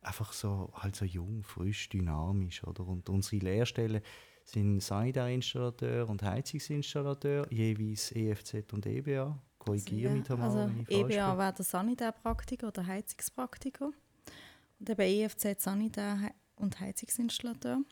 einfach 0.00 0.32
so, 0.32 0.72
halt 0.74 0.96
so 0.96 1.04
jung, 1.04 1.44
frisch, 1.44 1.88
dynamisch, 1.90 2.64
oder? 2.64 2.86
Und 2.86 3.08
unsere 3.08 3.44
Lehrstellen 3.44 4.02
sind 4.50 4.82
Sanitär-Installateur 4.82 6.08
und 6.08 6.22
Heizungsinstallateur, 6.22 7.46
jeweils 7.52 8.12
EFZ 8.12 8.72
und 8.72 8.86
EBA. 8.86 9.38
Korrigiere 9.58 10.14
mich 10.14 10.28
mal, 10.28 10.40
also 10.40 10.58
wenn 10.58 10.80
ich 10.80 10.90
EBA 10.90 11.36
wäre 11.36 11.52
der 11.52 11.64
Sanitärpraktiker 11.64 12.68
oder 12.68 12.86
Heizungspraktiker 12.86 13.90
und 14.78 14.90
eben 14.90 15.00
EFZ 15.00 15.60
Sanitär- 15.60 16.32
und 16.56 16.80
Heizungsinstallateur. 16.80 17.82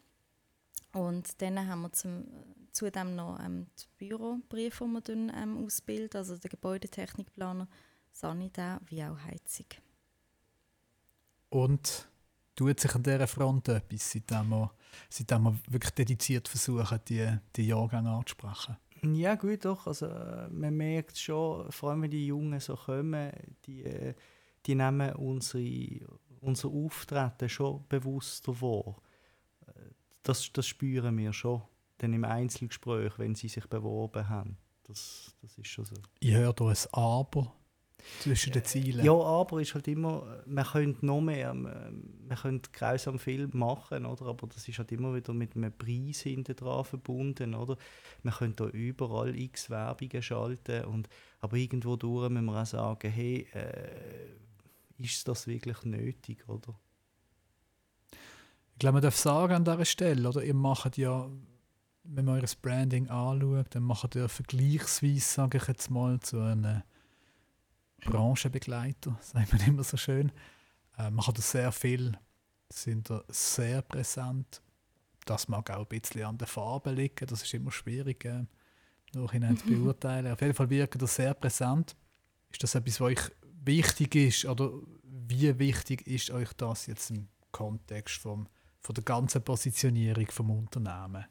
Und 0.92 1.42
dann 1.42 1.69
haben 1.69 1.83
wir 1.83 1.92
zum, 1.92 2.25
zudem 2.73 3.16
noch 3.16 3.38
ähm, 3.45 3.66
die 3.79 4.09
Bürobriefe, 4.09 4.85
die 4.85 4.90
wir 4.90 5.01
dann, 5.03 5.33
ähm, 5.37 5.64
ausbilden, 5.64 6.19
also 6.19 6.38
der 6.38 6.51
Gebäudetechnikplaner, 6.51 7.69
Sanitär 8.12 8.81
wie 8.87 9.05
auch 9.05 9.19
Heizung. 9.19 9.66
Und 11.51 12.09
tut 12.57 12.81
sich 12.81 12.95
an 12.95 13.03
dieser 13.03 13.27
Front 13.27 13.69
etwas, 13.69 14.11
seitdem 14.11 14.49
wir, 14.49 14.73
seitdem 15.09 15.45
wir 15.45 15.59
wirklich 15.69 15.92
dediziert 15.92 16.49
versuchen, 16.49 16.99
die, 17.09 17.38
die 17.55 17.69
Jahrgänge 17.69 18.11
anzusprechen? 18.11 18.77
Ja, 19.03 19.35
gut, 19.35 19.64
doch. 19.64 19.87
Also, 19.87 20.07
äh, 20.07 20.49
man 20.49 20.77
merkt 20.77 21.19
schon, 21.19 21.71
vor 21.71 21.90
allem 21.90 22.03
wenn 22.03 22.11
die 22.11 22.27
Jungen 22.27 22.59
so 22.59 22.75
kommen, 22.75 23.31
die, 23.66 23.85
äh, 23.85 24.14
die 24.64 24.75
nehmen 24.75 25.14
unsere, 25.14 26.01
unser 26.40 26.69
Auftreten 26.69 27.49
schon 27.49 27.85
bewusster 27.88 28.61
wahr. 28.61 28.97
Äh, 29.66 29.90
das, 30.23 30.51
das 30.53 30.66
spüren 30.66 31.16
wir 31.19 31.33
schon. 31.33 31.62
Dann 31.99 32.12
im 32.12 32.25
Einzelgespräch, 32.25 33.19
wenn 33.19 33.35
sie 33.35 33.49
sich 33.49 33.66
beworben 33.66 34.29
haben. 34.29 34.57
Das, 34.85 35.35
das 35.42 35.57
ist 35.59 35.69
schon 35.69 35.85
so. 35.85 35.95
Ich 36.21 36.35
höre 36.35 36.55
hier 36.57 36.69
ein 36.69 36.77
Aber 36.92 37.55
zwischen 38.21 38.53
den 38.53 38.64
Zielen. 38.64 39.05
Ja, 39.05 39.12
aber 39.12 39.61
ist 39.61 39.75
halt 39.75 39.88
immer, 39.88 40.42
man 40.47 40.64
könnte 40.64 41.05
noch 41.05 41.21
mehr, 41.21 41.55
man 41.55 42.38
könnte 42.40 42.71
grausam 42.73 43.19
viel 43.19 43.49
machen, 43.53 44.07
oder? 44.07 44.27
aber 44.27 44.47
das 44.47 44.66
ist 44.69 44.79
halt 44.79 44.92
immer 44.92 45.14
wieder 45.14 45.33
mit 45.33 45.57
einem 45.57 45.73
Preis 45.73 46.21
hinten 46.21 46.57
dran 46.57 46.85
verbunden. 46.85 47.55
Oder? 47.55 47.77
Man 48.23 48.35
könnte 48.35 48.64
da 48.64 48.71
überall 48.71 49.37
x 49.37 49.71
Werbungen 49.71 50.23
schalten, 50.23 50.85
und, 50.85 51.09
aber 51.40 51.57
irgendwo 51.57 51.97
durch 51.97 52.29
müssen 52.31 52.47
wir 52.47 52.62
auch 52.62 52.66
sagen, 52.66 53.11
hey, 53.11 53.47
äh, 53.53 55.03
ist 55.03 55.27
das 55.29 55.47
wirklich 55.47 55.83
nötig? 55.85 56.49
Oder? 56.49 56.79
Ich 58.11 58.79
glaube, 58.81 58.95
man 58.95 59.03
darf 59.03 59.16
sagen 59.16 59.55
an 59.55 59.64
dieser 59.64 59.85
Stelle, 59.85 60.29
oder? 60.29 60.42
ihr 60.42 60.55
macht 60.55 60.99
ja 60.99 61.29
wenn 62.09 62.25
man 62.25 62.38
euer 62.38 62.49
Branding 62.62 63.09
anschaut, 63.09 63.66
dann 63.71 63.83
macht 63.83 64.14
ihr 64.14 64.29
vergleichsweise, 64.29 65.21
sage 65.21 65.59
ich 65.59 65.66
jetzt 65.66 65.90
mal, 65.90 66.21
zu 66.21 66.40
einem 66.40 66.83
Branchenbegleiter, 68.07 69.19
sagt 69.21 69.53
man 69.53 69.66
immer 69.66 69.85
so 69.85 69.97
schön. 69.97 70.33
Äh, 70.99 71.11
man 71.11 71.27
hat 71.27 71.38
sehr 71.38 71.73
viel, 71.73 72.16
sind 72.71 73.11
da 73.11 73.23
sehr 73.29 73.83
präsent. 73.83 74.62
Das 75.25 75.49
mag 75.49 75.71
auch 75.71 75.81
ein 75.81 76.01
bisschen 76.01 76.25
an 76.25 76.38
der 76.38 76.47
Farbe 76.47 76.92
liegen, 76.92 77.27
das 77.27 77.42
ist 77.42 77.53
immer 77.55 77.73
schwierig, 77.73 78.25
äh, 78.25 78.45
nachhinein 79.14 79.57
zu 79.57 79.66
beurteilen. 79.66 80.33
Auf 80.33 80.40
jeden 80.40 80.55
Fall 80.55 80.71
wirkt 80.71 81.01
das 81.03 81.16
sehr 81.16 81.35
präsent. 81.35 81.97
Ist 82.51 82.62
das 82.62 82.75
etwas, 82.75 83.01
was 83.01 83.07
euch 83.09 83.31
wichtig 83.64 84.14
ist 84.14 84.45
oder 84.45 84.71
wie 85.03 85.59
wichtig 85.59 86.07
ist 86.07 86.31
euch 86.31 86.53
das 86.55 86.87
jetzt 86.87 87.11
im 87.11 87.29
Kontext 87.51 88.16
vom, 88.16 88.49
von 88.81 88.95
der 88.95 89.05
ganzen 89.05 89.42
Positionierung 89.42 90.27
vom 90.31 90.51
Unternehmen? 90.51 91.25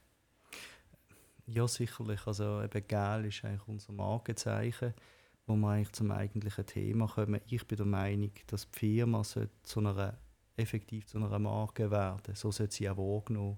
Ja, 1.48 1.68
sicherlich. 1.68 2.26
Also 2.26 2.62
eben 2.64 2.88
Gel 2.88 3.26
ist 3.26 3.46
eigentlich 3.46 3.68
unser 3.68 3.94
Markenzeichen 3.94 4.94
wo 5.47 5.55
wir 5.55 5.69
eigentlich 5.69 5.91
zum 5.91 6.12
eigentlichen 6.12 6.65
Thema 6.65 7.08
kommen. 7.08 7.41
Ich 7.47 7.65
bin 7.67 7.77
der 7.77 7.86
Meinung, 7.86 8.31
dass 8.47 8.69
die 8.69 8.79
Firma 8.79 9.23
zu 9.23 9.79
einer, 9.79 10.17
effektiv 10.58 11.05
zu 11.05 11.17
einer 11.17 11.38
Marke 11.39 11.91
werden 11.91 12.36
So 12.36 12.51
sollte 12.51 12.75
sie 12.75 12.89
auch 12.89 12.97
wahrgenommen 12.97 13.58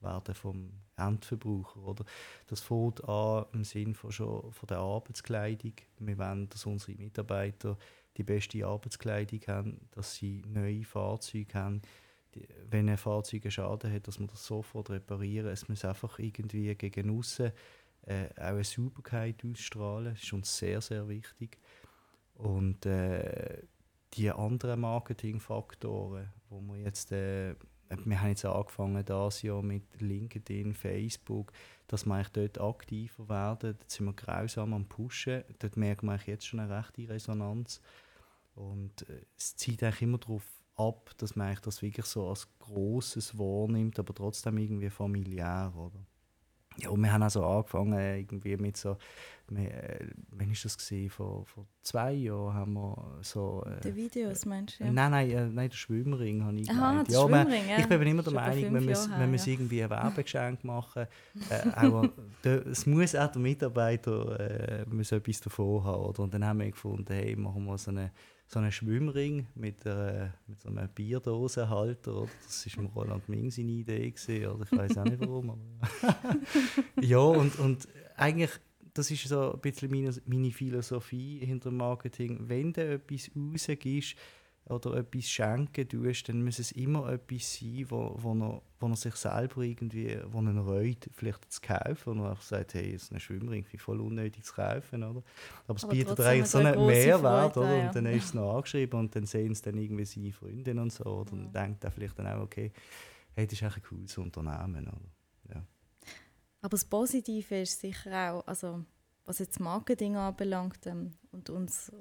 werden 0.00 0.34
vom 0.34 0.70
Endverbraucher. 0.96 1.80
Oder? 1.80 2.04
Das 2.46 2.60
fängt 2.60 3.02
an 3.08 3.46
im 3.52 3.64
Sinne 3.64 3.94
von, 3.94 4.12
schon 4.12 4.52
von 4.52 4.66
der 4.66 4.78
Arbeitskleidung. 4.78 5.74
Wir 5.98 6.18
wollen, 6.18 6.48
dass 6.48 6.66
unsere 6.66 6.98
Mitarbeiter 6.98 7.78
die 8.16 8.24
beste 8.24 8.66
Arbeitskleidung 8.66 9.40
haben, 9.46 9.88
dass 9.92 10.14
sie 10.14 10.42
neue 10.46 10.84
Fahrzeuge 10.84 11.54
haben. 11.54 11.82
Die, 12.34 12.46
wenn 12.70 12.88
ein 12.88 12.96
Fahrzeug 12.96 13.44
einen 13.44 13.50
Schaden 13.50 13.92
hat, 13.92 14.08
dass 14.08 14.18
man 14.18 14.28
das 14.28 14.46
sofort 14.46 14.90
reparieren. 14.90 15.50
Es 15.50 15.68
muss 15.68 15.84
einfach 15.84 16.18
irgendwie 16.18 16.74
gegen 16.74 17.16
aussen 17.16 17.52
äh, 18.06 18.28
auch 18.36 18.54
eine 18.54 18.64
Sauberkeit 18.64 19.44
ausstrahlen. 19.44 20.14
Das 20.14 20.22
ist 20.22 20.32
uns 20.32 20.56
sehr, 20.56 20.80
sehr 20.80 21.08
wichtig. 21.08 21.58
Und 22.34 22.86
äh, 22.86 23.62
die 24.14 24.30
anderen 24.30 24.80
Marketingfaktoren, 24.80 26.32
wo 26.48 26.60
wir 26.60 26.78
jetzt, 26.80 27.12
äh, 27.12 27.54
wir 27.88 28.20
haben 28.20 28.28
jetzt 28.28 28.44
angefangen 28.44 29.04
das 29.04 29.42
Jahr 29.42 29.62
mit 29.62 30.00
LinkedIn, 30.00 30.74
Facebook, 30.74 31.52
dass 31.86 32.06
wir 32.06 32.24
dort 32.32 32.60
aktiver 32.60 33.28
werden. 33.28 33.76
Dort 33.78 33.90
sind 33.90 34.06
wir 34.06 34.14
grausam 34.14 34.72
am 34.72 34.86
Pushen. 34.86 35.44
Dort 35.58 35.76
merkt 35.76 36.02
man 36.02 36.20
jetzt 36.26 36.46
schon 36.46 36.60
eine 36.60 36.76
rechte 36.76 37.08
Resonanz. 37.08 37.80
Und 38.54 39.08
äh, 39.08 39.24
es 39.36 39.56
zieht 39.56 39.82
eigentlich 39.82 40.02
immer 40.02 40.18
darauf 40.18 40.44
ab, 40.76 41.10
dass 41.18 41.36
man 41.36 41.56
das 41.62 41.82
wirklich 41.82 42.06
so 42.06 42.28
als 42.28 42.48
Großes 42.58 43.38
wahrnimmt, 43.38 43.98
aber 43.98 44.14
trotzdem 44.14 44.58
irgendwie 44.58 44.90
familiär, 44.90 45.72
oder? 45.76 46.04
Ja, 46.78 46.90
und 46.90 47.00
wir 47.00 47.12
haben 47.12 47.22
also 47.22 47.44
angefangen 47.44 47.98
irgendwie 48.16 48.56
mit 48.56 48.76
so, 48.76 48.96
wir, 49.48 49.70
äh, 49.70 50.06
wann 50.30 50.48
war 50.48 50.56
das 50.62 50.78
gewesen? 50.78 51.10
Vor, 51.10 51.44
vor 51.46 51.66
zwei 51.82 52.12
Jahren 52.12 52.54
haben 52.54 52.72
wir 52.74 53.18
so... 53.22 53.64
Äh, 53.66 53.80
die 53.80 53.94
Videos 53.94 54.46
meinst 54.46 54.80
du? 54.80 54.84
Ja. 54.84 54.92
Nein, 54.92 55.10
nein, 55.10 55.30
äh, 55.30 55.46
nein, 55.46 55.68
der 55.68 55.76
Schwimmring 55.76 56.44
habe 56.44 56.60
ich 56.60 56.70
Aha, 56.70 57.04
ja, 57.08 57.26
man, 57.26 57.48
ja. 57.50 57.78
Ich 57.78 57.86
bin 57.86 58.02
immer 58.02 58.22
der 58.22 58.32
Meinung, 58.32 58.72
man 58.72 58.84
muss, 58.84 59.08
man 59.08 59.30
muss 59.30 59.46
irgendwie 59.46 59.82
ein 59.82 59.90
Werbegeschenk 59.90 60.64
machen. 60.64 61.06
äh, 61.50 61.86
auch, 61.86 62.08
der, 62.44 62.66
es 62.66 62.86
muss 62.86 63.14
auch 63.14 63.30
der 63.30 63.42
Mitarbeiter 63.42 64.40
äh, 64.40 64.84
muss 64.88 65.12
etwas 65.12 65.40
davon 65.40 65.84
haben. 65.84 66.02
Oder? 66.02 66.20
Und 66.20 66.34
dann 66.34 66.44
haben 66.44 66.60
wir 66.60 66.70
gefunden, 66.70 67.12
hey, 67.12 67.36
machen 67.36 67.64
wir 67.64 67.78
so 67.78 67.90
eine 67.90 68.10
so 68.52 68.58
einen 68.58 68.70
Schwimmring 68.70 69.46
mit, 69.54 69.86
einer, 69.86 70.34
mit 70.46 70.60
so 70.60 70.68
einem 70.68 70.88
Bierdosenhalter. 70.88 72.14
Oder? 72.14 72.30
Das 72.44 72.66
war 72.76 72.84
Roland 72.84 73.28
Ming 73.28 73.50
seine 73.50 73.72
Idee. 73.72 74.10
Gewesen, 74.10 74.46
oder? 74.46 74.66
Ich 74.70 74.78
weiß 74.78 74.98
auch 74.98 75.04
nicht 75.04 75.20
warum. 75.20 75.58
ja, 77.00 77.18
und, 77.18 77.58
und 77.58 77.88
eigentlich, 78.16 78.50
das 78.92 79.10
ist 79.10 79.26
so 79.26 79.54
ein 79.54 79.60
bisschen 79.60 79.90
meine, 79.90 80.14
meine 80.26 80.50
Philosophie 80.50 81.38
hinter 81.38 81.70
Marketing. 81.70 82.40
Wenn 82.46 82.74
du 82.74 82.94
etwas 82.94 83.30
rausgibst, 83.34 84.16
oder 84.66 84.94
etwas 84.94 85.24
schenken 85.24 85.88
tust, 85.88 86.28
dann 86.28 86.44
muss 86.44 86.58
es 86.58 86.72
immer 86.72 87.10
etwas 87.10 87.56
sein, 87.56 87.84
wo, 87.88 88.14
wo, 88.16 88.32
er, 88.34 88.62
wo 88.78 88.86
er 88.86 88.96
sich 88.96 89.14
selber 89.16 89.62
irgendwie, 89.62 90.18
wo 90.26 90.40
ihn 90.40 90.58
reut, 90.58 91.08
vielleicht 91.12 91.52
zu 91.52 91.60
kaufen. 91.60 92.10
Und 92.10 92.20
er 92.20 92.30
einfach 92.30 92.42
sagt, 92.42 92.74
hey, 92.74 92.94
es 92.94 93.04
ist 93.04 93.12
ein 93.12 93.20
Schwimmring, 93.20 93.66
voll 93.78 94.00
unnötig 94.00 94.44
zu 94.44 94.54
kaufen, 94.54 95.02
oder? 95.02 95.22
Aber 95.66 95.76
es 95.76 95.84
Aber 95.84 95.92
bietet 95.92 96.20
eigentlich 96.20 96.46
so 96.46 96.58
einen 96.58 96.86
Mehrwert, 96.86 97.54
Freude, 97.54 97.66
oder? 97.66 97.76
Ja. 97.76 97.86
Und 97.86 97.96
dann 97.96 98.06
ist 98.06 98.24
es 98.26 98.34
noch 98.34 98.56
angeschrieben 98.56 99.00
und 99.00 99.14
dann 99.16 99.26
sehen 99.26 99.52
es 99.52 99.62
dann 99.62 99.76
irgendwie 99.76 100.04
seine 100.04 100.32
Freundin 100.32 100.78
und 100.78 100.92
so, 100.92 101.04
oder? 101.04 101.32
Und 101.32 101.52
ja. 101.52 101.64
denkt 101.64 101.82
er 101.82 101.90
vielleicht 101.90 102.18
dann 102.18 102.28
auch, 102.28 102.42
okay, 102.42 102.72
hey, 103.34 103.46
das 103.46 103.54
ist 103.54 103.62
eigentlich 103.62 103.76
ein 103.76 103.82
cooles 103.82 104.18
Unternehmen, 104.18 104.86
oder? 104.86 105.54
Ja. 105.54 105.66
Aber 106.60 106.70
das 106.70 106.84
Positive 106.84 107.62
ist 107.62 107.80
sicher 107.80 108.32
auch, 108.32 108.46
also 108.46 108.84
was 109.24 109.38
jetzt 109.40 109.58
Marketing 109.60 110.16
anbelangt 110.16 110.86
ähm, 110.86 111.14
und 111.32 111.50
uns 111.50 111.92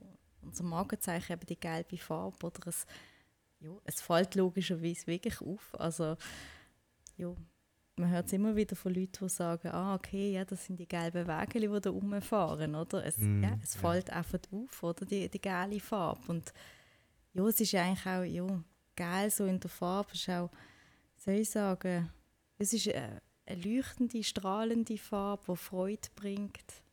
unser 0.44 0.64
Markenzeichen 0.64 1.34
eben 1.34 1.46
die 1.46 1.60
gelbe 1.60 1.98
Farbe 1.98 2.46
oder 2.46 2.68
es, 2.68 2.86
ja, 3.60 3.72
es 3.84 4.02
fällt 4.02 4.36
logischerweise 4.36 5.08
wirklich 5.08 5.42
auf. 5.42 5.80
Also 5.80 6.18
ja, 7.18 7.36
man 7.98 8.10
hört 8.10 8.28
es 8.28 8.34
immer 8.34 8.56
wieder 8.56 8.76
von 8.76 8.94
Leuten, 8.94 9.26
die 9.26 9.30
sagen, 9.30 9.70
ah 9.70 9.96
okay, 9.96 10.34
ja, 10.34 10.46
das 10.46 10.66
sind 10.66 10.80
die 10.80 10.88
gelben 10.88 11.28
Wege, 11.28 11.60
die 11.60 11.82
da 11.82 11.90
rumfahren, 11.90 12.76
oder? 12.76 13.06
Es, 13.06 13.18
mm, 13.18 13.44
ja, 13.44 13.60
es 13.62 13.76
fällt 13.76 14.10
ja. 14.10 14.16
einfach 14.16 14.40
auf, 14.52 14.84
oder, 14.84 15.06
die, 15.06 15.30
die 15.30 15.42
gelbe 15.42 15.80
Farbe. 15.80 16.22
Und 16.28 16.54
ja, 17.34 17.46
es 17.48 17.60
ist 17.60 17.76
eigentlich 17.76 18.06
auch, 18.06 18.24
ja, 18.24 18.64
geil 18.96 19.30
so 19.30 19.46
in 19.46 19.60
der 19.60 19.70
Farbe, 19.70 20.14
ist 20.14 20.30
auch, 20.30 20.50
soll 21.18 21.36
ich 21.36 21.50
sagen, 21.50 22.10
es 22.58 22.74
ist 22.74 22.88
eine, 22.90 23.22
eine 23.46 23.62
leuchtende, 23.62 24.24
strahlende 24.24 24.98
Farbe, 24.98 25.54
die 25.54 25.58
Freude 25.58 26.10
bringt. 26.16 26.84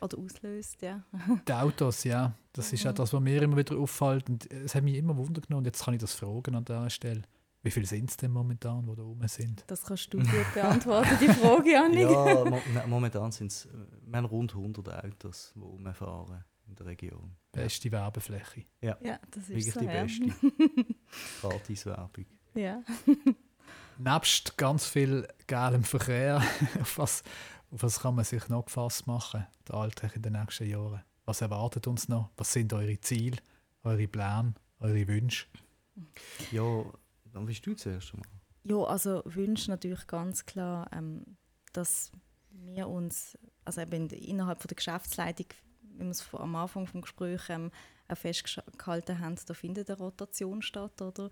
Oder 0.00 0.18
auslöst, 0.18 0.82
ja. 0.82 1.02
Die 1.46 1.52
Autos, 1.52 2.04
ja. 2.04 2.34
Das 2.52 2.72
ist 2.72 2.86
auch 2.86 2.94
das, 2.94 3.12
was 3.12 3.20
mir 3.20 3.42
immer 3.42 3.56
wieder 3.56 3.76
auffällt. 3.76 4.28
Und 4.28 4.50
es 4.50 4.74
hat 4.74 4.82
mich 4.82 4.96
immer 4.96 5.16
Wunder 5.16 5.40
genommen. 5.40 5.60
Und 5.60 5.66
jetzt 5.66 5.84
kann 5.84 5.94
ich 5.94 6.00
das 6.00 6.14
fragen 6.14 6.54
an 6.54 6.64
dieser 6.64 6.90
Stelle. 6.90 7.22
Wie 7.62 7.70
viele 7.72 7.86
sind 7.86 8.08
es 8.10 8.16
denn 8.16 8.30
momentan, 8.30 8.86
die 8.86 8.94
da 8.94 9.02
oben 9.02 9.26
sind? 9.26 9.64
Das 9.66 9.82
kannst 9.82 10.14
du 10.14 10.18
gut 10.18 10.54
beantworten, 10.54 11.18
die 11.20 11.26
Frage, 11.26 11.72
Janik. 11.72 12.08
ja, 12.08 12.44
mo 12.44 12.60
momentan 12.86 13.32
sind 13.32 13.50
es 13.50 13.66
äh, 13.66 14.18
rund 14.18 14.54
100 14.54 15.04
Autos, 15.04 15.52
die 15.56 15.60
rumfahren 15.60 16.44
in 16.68 16.76
der 16.76 16.86
Region. 16.86 17.32
Beste 17.50 17.90
Werbefläche. 17.90 18.66
Ja, 18.80 18.96
ja 19.02 19.18
das 19.32 19.42
ist 19.42 19.48
wirklich 19.48 19.72
so, 19.72 19.80
die 19.80 19.86
ja. 19.86 20.02
beste. 20.02 20.24
Gratis-Werbung. 21.40 22.26
Ja. 22.54 22.82
Nebst 23.98 24.56
ganz 24.56 24.86
viel 24.86 25.26
geilem 25.48 25.82
Verkehr, 25.82 26.42
auf 26.80 26.98
was, 26.98 27.24
auf 27.70 27.82
was 27.82 28.00
kann 28.00 28.14
man 28.14 28.24
sich 28.24 28.48
noch 28.48 28.66
gefasst 28.66 29.06
machen, 29.06 29.46
der 29.68 29.74
Alltag 29.74 30.16
in 30.16 30.22
den 30.22 30.34
nächsten 30.34 30.68
Jahren? 30.68 31.02
Was 31.24 31.40
erwartet 31.40 31.86
uns 31.86 32.08
noch? 32.08 32.30
Was 32.36 32.52
sind 32.52 32.72
eure 32.72 33.00
Ziele, 33.00 33.38
eure 33.82 34.06
Pläne, 34.06 34.54
eure 34.78 35.08
Wünsche? 35.08 35.46
Ja, 36.52 36.84
dann 37.32 37.46
bist 37.46 37.66
du 37.66 37.74
zuerst 37.74 38.14
mal. 38.14 38.22
Ja, 38.64 38.76
also 38.84 39.22
Wünsche 39.24 39.70
natürlich 39.70 40.06
ganz 40.06 40.44
klar, 40.44 40.88
ähm, 40.92 41.36
dass 41.72 42.10
wir 42.50 42.88
uns, 42.88 43.38
also 43.64 43.80
eben 43.80 44.08
innerhalb 44.10 44.60
von 44.60 44.68
der 44.68 44.76
Geschäftsleitung, 44.76 45.46
wie 45.82 46.04
wir 46.04 46.10
es 46.10 46.26
am 46.32 46.56
Anfang 46.56 46.84
des 46.86 47.02
Gesprächs 47.02 47.48
ähm, 47.48 47.70
auch 48.08 48.16
festgehalten 48.16 49.18
haben, 49.18 49.36
da 49.46 49.54
findet 49.54 49.90
eine 49.90 49.98
Rotation 49.98 50.62
statt, 50.62 51.00
oder? 51.02 51.30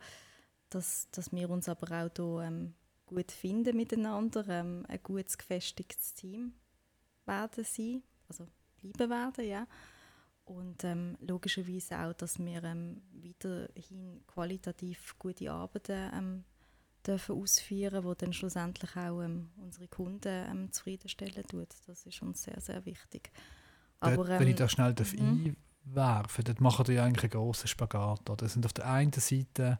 Dass, 0.71 1.09
dass 1.11 1.33
wir 1.33 1.51
uns 1.51 1.69
aber 1.69 1.87
auch 2.05 2.11
hier 2.17 2.43
ähm, 2.43 2.75
gut 3.07 3.33
finden 3.33 3.77
miteinander, 3.77 4.47
ähm, 4.49 4.85
ein 4.89 5.01
gutes, 5.03 5.39
gefestigtes 5.39 6.15
Team 6.15 6.55
werden 7.27 7.65
sein, 7.65 8.03
also 8.29 8.47
bleiben 8.81 9.11
werden, 9.11 9.49
ja. 9.49 9.67
Und 10.45 10.85
ähm, 10.85 11.17
logischerweise 11.21 11.99
auch, 11.99 12.13
dass 12.13 12.39
wir 12.39 12.63
ähm, 12.65 13.03
weiterhin 13.13 14.23
qualitativ 14.27 15.19
gute 15.19 15.51
Arbeiten 15.51 16.11
ähm, 16.13 16.45
dürfen 17.07 17.41
ausführen, 17.41 18.05
die 18.05 18.15
dann 18.19 18.33
schlussendlich 18.33 18.95
auch 18.97 19.23
ähm, 19.23 19.51
unsere 19.57 19.89
Kunden 19.89 20.29
ähm, 20.29 20.73
zufriedenstellen 20.73 21.47
tut. 21.47 21.69
Das 21.87 22.05
ist 22.05 22.23
uns 22.23 22.43
sehr, 22.43 22.61
sehr 22.61 22.85
wichtig. 22.85 23.31
Aber, 24.01 24.29
Wenn 24.29 24.49
ich 24.49 24.57
da 24.57 24.69
schnell 24.69 24.95
mhm. 25.17 25.57
einwerfen 25.87 26.45
dann 26.45 26.57
macht 26.59 26.89
ihr 26.89 26.97
ja 26.97 27.05
eigentlich 27.05 27.33
einen 27.33 27.43
grossen 27.43 27.69
Spagat. 27.69 28.29
Oder? 28.29 28.49
Sind 28.49 28.67
auf 28.67 28.75
der 28.75 28.87
einen 28.87 29.13
Seite 29.13 29.79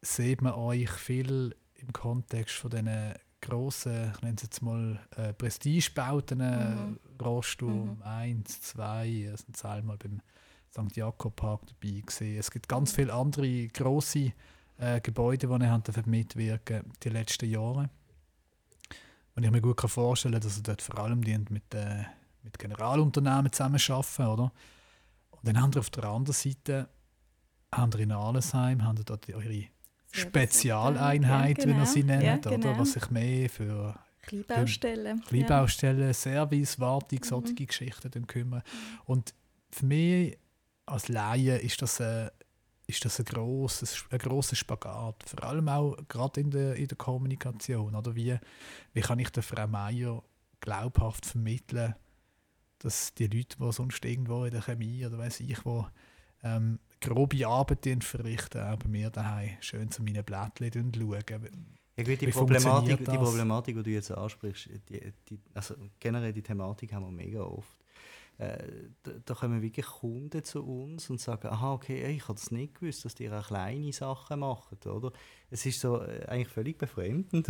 sieht 0.00 0.42
man 0.42 0.54
euch 0.54 0.90
viel 0.90 1.56
im 1.82 1.92
Kontext 1.92 2.56
von 2.56 2.70
diesen 2.70 3.14
grossen, 3.40 4.12
ich 4.14 4.22
nenne 4.22 4.36
es 4.36 4.42
jetzt 4.42 4.62
mal 4.62 5.00
äh, 5.16 5.32
Prestigebauten, 5.34 6.38
mhm. 6.38 6.98
Rostum 7.20 7.96
mhm. 7.96 8.02
1, 8.02 8.60
2, 8.62 9.28
also 9.30 9.44
sind 9.44 9.64
einmal 9.64 9.98
beim 9.98 10.20
St. 10.70 10.96
Jakob 10.96 11.36
Park 11.36 11.62
dabei 11.66 12.00
gesehen. 12.00 12.38
Es 12.38 12.50
gibt 12.50 12.68
ganz 12.68 12.92
viele 12.92 13.12
andere 13.12 13.68
grosse 13.68 14.32
äh, 14.78 15.00
Gebäude, 15.00 15.46
die 15.46 15.64
ihr 15.64 16.06
mitwirken 16.06 16.84
die 17.02 17.10
letzten 17.10 17.50
Jahre. 17.50 17.90
Und 19.34 19.44
ich 19.44 19.50
mir 19.50 19.60
gut 19.60 19.80
vorstellen 19.80 20.34
kann, 20.34 20.42
dass 20.42 20.58
ihr 20.58 20.62
dort 20.62 20.82
vor 20.82 20.98
allem 20.98 21.20
mit, 21.20 21.74
äh, 21.74 22.04
mit 22.42 22.58
Generalunternehmen 22.58 23.52
zusammenarbeiten, 23.52 24.26
oder? 24.26 24.52
Und 25.30 25.48
dann 25.48 25.60
haben 25.60 25.72
ihr 25.74 25.80
auf 25.80 25.90
der 25.90 26.04
anderen 26.04 26.34
Seite, 26.34 26.88
haben 27.74 27.92
in 27.98 28.12
Arlesheim, 28.12 28.84
haben 28.84 29.02
dort 29.04 29.28
eure 29.30 29.64
Spezialeinheit, 30.12 31.58
ja, 31.58 31.64
genau. 31.64 31.74
wie 31.74 31.78
man 31.78 31.86
sie 31.86 32.04
nennt, 32.04 32.22
ja, 32.22 32.36
genau. 32.36 32.70
oder? 32.70 32.78
was 32.78 32.92
sich 32.92 33.10
mehr 33.10 33.48
für 33.48 33.98
Kleinbaustellen, 34.22 35.20
Kleinbaustellen 35.22 36.06
ja. 36.06 36.14
Service, 36.14 36.78
Wartung, 36.78 37.18
mhm. 37.20 37.24
solche 37.24 37.54
Geschichten 37.54 38.26
kümmern. 38.26 38.62
Und 39.04 39.34
für 39.70 39.86
mich 39.86 40.38
als 40.86 41.08
Laie 41.08 41.56
ist 41.58 41.80
das 41.82 42.00
ein, 42.00 42.30
ist 42.86 43.04
das 43.04 43.18
ein 43.18 43.24
grosses, 43.24 44.04
ein 44.10 44.18
grosser 44.18 44.54
Spagat. 44.54 45.24
Vor 45.26 45.42
allem 45.44 45.68
auch 45.68 45.96
gerade 46.08 46.40
in 46.40 46.50
der, 46.50 46.76
in 46.76 46.88
der 46.88 46.96
Kommunikation. 46.98 47.94
Oder 47.94 48.14
wie, 48.14 48.38
wie 48.92 49.00
kann 49.00 49.18
ich 49.18 49.30
der 49.30 49.42
Frau 49.42 49.66
Meier 49.66 50.22
glaubhaft 50.60 51.26
vermitteln, 51.26 51.94
dass 52.78 53.14
die 53.14 53.26
Leute, 53.26 53.56
die 53.58 53.72
sonst 53.72 54.04
irgendwo 54.04 54.44
in 54.44 54.52
der 54.52 54.62
Chemie 54.62 55.04
oder 55.06 55.18
weiß 55.18 55.40
ich 55.40 55.64
wo 55.64 55.86
ähm, 56.42 56.78
grobe 57.02 57.46
Arbeit 57.46 58.04
verrichten, 58.04 58.62
auch 58.62 58.78
bei 58.78 58.88
mir 58.88 59.10
daheim 59.10 59.50
schön 59.60 59.90
zu 59.90 60.02
meinen 60.02 60.24
Blättchen 60.24 60.92
schauen. 60.94 61.66
Ja, 61.96 62.04
gut, 62.04 62.20
die, 62.20 62.26
Problematik, 62.28 62.98
die 62.98 63.18
Problematik, 63.18 63.76
die 63.76 63.82
du 63.82 63.90
jetzt 63.90 64.10
ansprichst, 64.10 64.70
die, 64.88 65.12
die, 65.28 65.38
also 65.52 65.74
generell 66.00 66.32
die 66.32 66.42
Thematik 66.42 66.92
haben 66.94 67.04
wir 67.04 67.12
mega 67.12 67.42
oft. 67.42 67.76
Äh, 68.38 68.56
da, 69.02 69.12
da, 69.24 69.34
kommen 69.34 69.60
wirklich 69.60 69.84
Kunden 69.84 70.42
zu 70.42 70.64
uns 70.64 71.10
und 71.10 71.20
sagen, 71.20 71.48
aha, 71.48 71.74
okay, 71.74 72.16
ich 72.16 72.22
habe 72.28 72.34
das 72.34 72.50
nicht 72.50 72.80
gewusst, 72.80 73.04
dass 73.04 73.14
die 73.14 73.30
auch 73.30 73.46
kleine 73.46 73.92
Sachen 73.92 74.40
machen, 74.40 74.78
oder? 74.86 75.12
Es 75.52 75.66
ist 75.66 75.80
so 75.80 76.00
äh, 76.00 76.24
eigentlich 76.26 76.48
völlig 76.48 76.78
befremdend. 76.78 77.46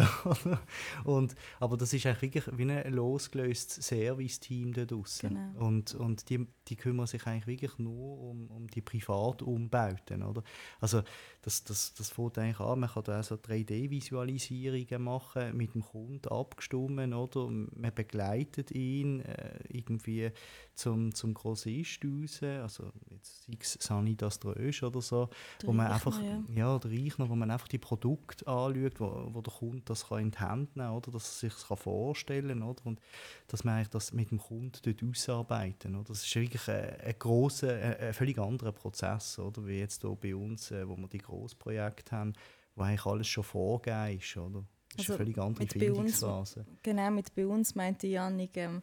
und, 1.04 1.34
aber 1.60 1.76
das 1.76 1.92
ist 1.92 2.04
eigentlich 2.04 2.34
wirklich 2.34 2.58
wie 2.58 2.70
ein 2.70 2.92
losgelöstes 2.92 3.86
Service-Team 3.86 4.72
da 4.72 4.84
draußen. 4.84 5.28
Genau. 5.28 5.66
Und, 5.66 5.94
und 5.94 6.28
die, 6.28 6.46
die 6.68 6.76
kümmern 6.76 7.06
sich 7.06 7.24
eigentlich 7.26 7.46
wirklich 7.46 7.78
nur 7.78 8.18
um, 8.18 8.50
um 8.50 8.66
die 8.66 8.80
Privatumbauten. 8.80 10.24
Oder? 10.24 10.42
Also 10.80 11.02
das, 11.42 11.62
das, 11.62 11.94
das 11.94 12.10
fängt 12.10 12.38
eigentlich 12.38 12.60
an, 12.60 12.80
man 12.80 12.90
kann 12.90 13.04
da 13.04 13.20
auch 13.20 13.24
so 13.24 13.36
3D-Visualisierungen 13.36 15.02
machen, 15.02 15.56
mit 15.56 15.74
dem 15.74 15.82
Kunden 15.82 16.28
abgestimmt, 16.28 17.14
oder? 17.14 17.48
Man 17.48 17.94
begleitet 17.94 18.72
ihn 18.72 19.20
äh, 19.20 19.58
irgendwie 19.68 20.30
zum, 20.74 21.14
zum 21.14 21.34
Grossist 21.34 22.00
raus, 22.04 22.42
also 22.42 22.90
jetzt 23.10 23.44
sei 23.44 23.56
es 23.60 23.78
Sanitas 23.80 24.38
Drösch 24.38 24.82
oder 24.82 25.00
so, 25.00 25.28
der 25.60 25.68
wo 25.68 25.72
man 25.72 25.86
Reichner, 25.86 26.12
einfach, 26.12 26.22
ja. 26.22 26.42
ja, 26.54 26.78
der 26.78 26.90
Reichner, 26.90 27.28
wo 27.28 27.34
man 27.34 27.50
einfach 27.50 27.68
die 27.68 27.78
Produkt 27.92 28.46
anschaut, 28.46 29.00
wo, 29.00 29.28
wo 29.34 29.42
der 29.42 29.52
Kunde 29.52 29.82
das 29.84 30.08
kann 30.08 30.20
in 30.20 30.30
die 30.30 30.38
Hände 30.38 30.70
nehmen 30.74 31.02
kann, 31.02 31.12
dass 31.12 31.42
er 31.42 31.50
sich 31.50 31.52
das 31.52 31.78
vorstellen 31.78 32.60
kann. 32.60 32.62
Oder? 32.62 32.86
Und 32.86 33.00
dass 33.48 33.64
man 33.64 33.74
eigentlich 33.74 33.90
das 33.90 34.14
mit 34.14 34.30
dem 34.30 34.38
Kunden 34.38 34.78
dort 34.82 35.02
ausarbeiten 35.02 35.94
oder? 35.94 36.08
Das 36.08 36.24
ist 36.24 36.34
wirklich 36.34 36.66
ein, 36.68 37.00
ein 37.00 37.14
grosser, 37.18 37.98
ein, 37.98 38.14
völlig 38.14 38.38
anderer 38.38 38.72
Prozess, 38.72 39.38
oder? 39.38 39.66
wie 39.66 39.80
jetzt 39.80 40.00
hier 40.00 40.16
bei 40.16 40.34
uns, 40.34 40.70
äh, 40.70 40.88
wo 40.88 40.96
wir 40.96 41.06
die 41.06 41.18
Großprojekte 41.18 42.16
haben, 42.16 42.32
wo 42.76 42.82
eigentlich 42.82 43.04
alles 43.04 43.28
schon 43.28 43.44
vorgegeben 43.44 44.18
ist. 44.18 44.36
Oder? 44.38 44.64
Das 44.96 45.04
ist 45.04 45.10
also 45.10 45.12
eine 45.12 45.18
völlig 45.18 45.38
andere 45.38 45.66
Findungsphase. 45.66 46.64
Genau, 46.82 47.10
mit 47.10 47.34
bei 47.34 47.46
uns 47.46 47.74
meinte 47.74 48.06
Janik, 48.06 48.56
ähm, 48.56 48.82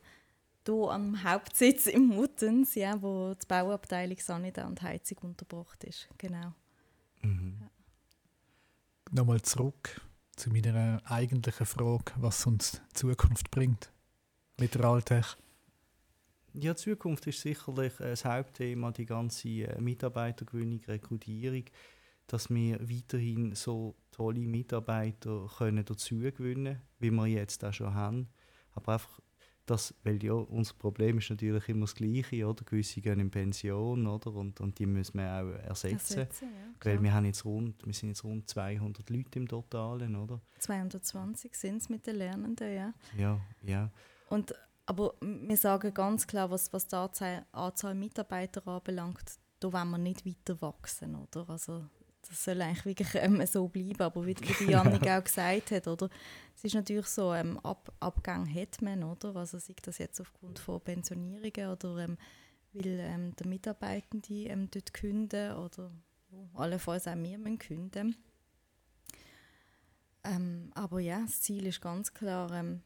hier 0.67 0.91
am 0.91 1.23
Hauptsitz 1.23 1.87
im 1.87 2.09
Muttens, 2.09 2.75
ja, 2.75 3.01
wo 3.01 3.33
die 3.33 3.47
Bauabteilung 3.47 4.17
Sanita 4.19 4.67
und 4.67 4.83
Heizung 4.83 5.17
untergebracht 5.23 5.83
ist. 5.83 6.07
Genau. 6.19 6.53
Mhm. 7.23 7.57
Ja 7.59 7.68
nochmal 9.11 9.41
zurück 9.41 10.01
zu 10.35 10.49
meiner 10.49 11.01
eigentlichen 11.05 11.65
Frage, 11.65 12.13
was 12.17 12.45
uns 12.45 12.81
Zukunft 12.93 13.51
bringt 13.51 13.91
mit 14.57 14.75
der 14.75 14.85
Alltech. 14.85 15.35
Ja, 16.53 16.75
Zukunft 16.75 17.27
ist 17.27 17.41
sicherlich 17.41 17.93
das 17.97 18.25
Hauptthema, 18.25 18.91
die 18.91 19.05
ganze 19.05 19.49
äh, 19.49 19.79
Mitarbeitergewinnung, 19.79 20.81
Rekrutierung, 20.87 21.65
dass 22.27 22.49
wir 22.49 22.79
weiterhin 22.89 23.53
so 23.55 23.95
tolle 24.11 24.47
Mitarbeiter 24.47 25.49
können 25.57 25.85
dazu 25.85 26.19
gewinnen, 26.19 26.81
wie 26.99 27.11
wir 27.11 27.27
jetzt 27.27 27.63
auch 27.63 27.73
schon 27.73 27.93
haben. 27.93 28.29
Aber 28.73 28.93
einfach 28.93 29.19
das, 29.69 29.93
weil 30.03 30.23
ja, 30.23 30.33
unser 30.33 30.73
Problem 30.73 31.19
ist 31.19 31.29
natürlich 31.29 31.67
immer 31.69 31.81
das 31.81 31.95
Gleiche, 31.95 32.47
oder? 32.47 32.63
Gewisse 32.63 33.01
gehen 33.01 33.19
in 33.19 33.29
Pension, 33.29 34.07
oder? 34.07 34.33
Und, 34.33 34.59
und 34.61 34.79
die 34.79 34.85
müssen 34.85 35.17
wir 35.17 35.27
auch 35.27 35.67
ersetzen. 35.67 36.19
ersetzen 36.19 36.49
ja, 36.49 36.85
weil 36.85 37.01
wir, 37.03 37.13
haben 37.13 37.25
jetzt 37.25 37.45
rund, 37.45 37.85
wir 37.85 37.93
sind 37.93 38.09
jetzt 38.09 38.23
rund 38.23 38.49
200 38.49 39.09
Leute 39.09 39.39
im 39.39 39.47
Totalen, 39.47 40.15
oder? 40.15 40.41
220 40.59 41.55
sind 41.55 41.77
es 41.77 41.89
mit 41.89 42.07
den 42.07 42.15
Lernenden, 42.15 42.73
ja. 42.73 42.93
Ja, 43.17 43.39
ja. 43.61 43.91
Und, 44.29 44.53
aber 44.85 45.13
wir 45.21 45.57
sagen 45.57 45.93
ganz 45.93 46.25
klar, 46.25 46.49
was, 46.49 46.73
was 46.73 46.87
die 46.87 46.95
Anzahl, 46.95 47.45
Anzahl 47.51 47.93
Mitarbeiter 47.93 48.67
anbelangt, 48.67 49.39
da 49.59 49.71
wollen 49.71 49.89
wir 49.91 49.97
nicht 49.97 50.25
weiter 50.25 50.59
wachsen, 50.61 51.15
oder? 51.15 51.47
Also 51.49 51.85
das 52.29 52.43
soll 52.43 52.61
eigentlich 52.61 52.85
wirklich 52.85 53.09
ähm, 53.15 53.45
so 53.45 53.67
bleiben. 53.67 54.01
Aber 54.01 54.25
wie, 54.25 54.35
wie 54.59 54.71
Janik 54.71 55.01
auch 55.09 55.23
gesagt 55.23 55.71
hat, 55.71 55.87
oder? 55.87 56.09
es 56.55 56.63
ist 56.63 56.75
natürlich 56.75 57.07
so, 57.07 57.33
ähm, 57.33 57.57
Ab 57.59 57.91
Abgang 57.99 58.53
hat 58.53 58.81
man, 58.81 59.03
oder? 59.03 59.35
Also 59.35 59.57
sei 59.59 59.75
das 59.81 59.97
jetzt 59.97 60.19
aufgrund 60.21 60.59
von 60.59 60.81
Pensionierungen 60.81 61.71
oder 61.71 61.97
ähm, 61.97 62.17
weil 62.73 62.99
ähm, 62.99 63.35
der 63.35 63.47
Mitarbeitende 63.47 64.45
ähm, 64.45 64.69
dort 64.69 64.93
künden 64.93 65.53
oder 65.53 65.91
ja, 66.31 66.47
allenfalls 66.53 67.07
auch 67.07 67.15
wir 67.15 67.37
müssen 67.37 67.59
künden. 67.59 68.15
Ähm, 70.23 70.71
aber 70.75 70.99
ja, 70.99 71.21
das 71.21 71.41
Ziel 71.41 71.65
ist 71.65 71.81
ganz 71.81 72.13
klar, 72.13 72.51
ähm, 72.51 72.81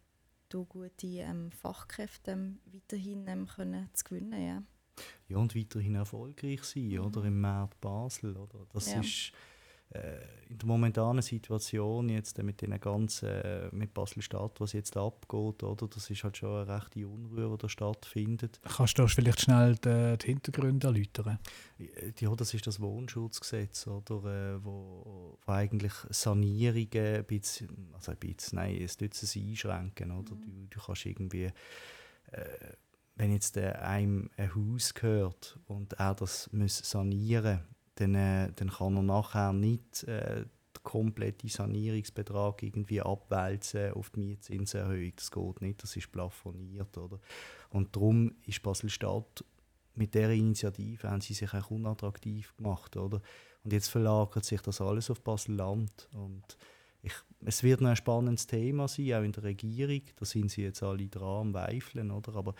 gute 0.69 1.07
ähm, 1.07 1.51
Fachkräfte 1.51 2.31
ähm, 2.31 2.59
weiterhin 2.65 3.27
ähm, 3.27 3.47
können 3.47 3.89
zu 3.93 4.03
gewinnen. 4.03 4.47
Ja 4.47 4.63
ja, 5.27 5.37
und 5.37 5.55
weiterhin 5.55 5.95
erfolgreich 5.95 6.63
sein, 6.63 6.87
mhm. 6.87 6.99
oder? 6.99 7.23
Im 7.25 7.41
Markt 7.41 7.79
Basel, 7.81 8.35
oder? 8.37 8.65
Das 8.71 8.91
ja. 8.91 8.99
ist 8.99 9.31
äh, 9.93 10.17
in 10.49 10.57
der 10.57 10.67
momentanen 10.67 11.21
Situation 11.21 12.09
jetzt 12.09 12.41
mit 12.41 12.61
den 12.61 12.79
ganzen, 12.79 13.29
äh, 13.29 13.69
mit 13.71 13.93
Basel-Stadt, 13.93 14.59
was 14.59 14.73
jetzt 14.73 14.97
abgeht, 14.97 15.63
oder, 15.63 15.87
das 15.87 16.09
ist 16.09 16.23
halt 16.23 16.37
schon 16.37 16.67
eine 16.67 16.75
rechte 16.75 17.07
Unruhe, 17.07 17.51
die 17.51 17.61
da 17.61 17.69
stattfindet. 17.69 18.59
Kannst 18.63 18.97
du 18.97 19.07
vielleicht 19.07 19.41
schnell 19.41 19.75
die, 19.75 20.17
die 20.17 20.25
Hintergründe 20.25 20.87
erläutern? 20.87 21.39
Ja, 22.19 22.35
das 22.35 22.53
ist 22.53 22.67
das 22.67 22.79
Wohnschutzgesetz, 22.79 23.87
oder, 23.87 24.55
äh, 24.55 24.63
wo, 24.63 25.37
wo 25.45 25.51
eigentlich 25.51 25.93
Sanierungen 26.09 27.15
ein 27.17 27.25
bisschen, 27.25 27.89
also 27.93 28.11
ein 28.11 28.17
bisschen, 28.17 28.57
nein, 28.57 28.81
es 28.81 28.97
tut 28.97 29.13
es 29.13 29.35
einschränken, 29.35 30.11
oder, 30.11 30.35
du, 30.35 30.67
du 30.69 30.79
kannst 30.79 31.05
irgendwie 31.05 31.51
äh, 32.31 32.41
wenn 33.15 33.31
jetzt 33.31 33.57
einem 33.57 34.29
ein 34.37 34.55
Haus 34.55 34.93
gehört 34.93 35.59
und 35.67 35.93
er 35.93 36.15
das 36.15 36.51
muss 36.51 36.77
sanieren 36.77 37.61
dann, 37.95 38.15
äh, 38.15 38.51
dann 38.55 38.69
kann 38.69 38.95
er 38.95 39.03
nachher 39.03 39.53
nicht 39.53 40.03
äh, 40.05 40.45
den 40.45 40.83
kompletten 40.83 41.49
Sanierungsbetrag 41.49 42.63
irgendwie 42.63 43.01
abwälzen 43.01 43.93
auf 43.93 44.09
die 44.09 44.19
Mietzinserhöhung. 44.19 45.13
Das 45.15 45.29
geht 45.29 45.61
nicht, 45.61 45.83
das 45.83 45.95
ist 45.95 46.11
plafoniert. 46.11 46.97
Oder? 46.97 47.19
Und 47.69 47.95
darum 47.95 48.35
ist 48.45 48.63
Basel-Stadt 48.63 49.43
mit 49.95 50.15
dieser 50.15 50.31
Initiative 50.31 51.09
haben 51.09 51.21
sie 51.21 51.33
sich 51.33 51.53
auch 51.53 51.69
unattraktiv 51.69 52.55
gemacht. 52.57 52.97
Oder? 52.97 53.21
Und 53.63 53.73
jetzt 53.73 53.89
verlagert 53.89 54.43
sich 54.43 54.61
das 54.61 54.81
alles 54.81 55.09
auf 55.11 55.21
Basel-Land. 55.21 56.09
Und 56.13 56.57
ich, 57.03 57.13
es 57.45 57.61
wird 57.63 57.81
noch 57.81 57.89
ein 57.89 57.95
spannendes 57.95 58.47
Thema 58.47 58.87
sein, 58.87 59.13
auch 59.13 59.23
in 59.23 59.31
der 59.31 59.43
Regierung. 59.43 60.01
Da 60.15 60.25
sind 60.25 60.49
sie 60.49 60.63
jetzt 60.63 60.81
alle 60.81 61.07
dran 61.07 61.47
am 61.47 61.53
Weifeln. 61.53 62.09
Oder? 62.09 62.35
Aber 62.35 62.55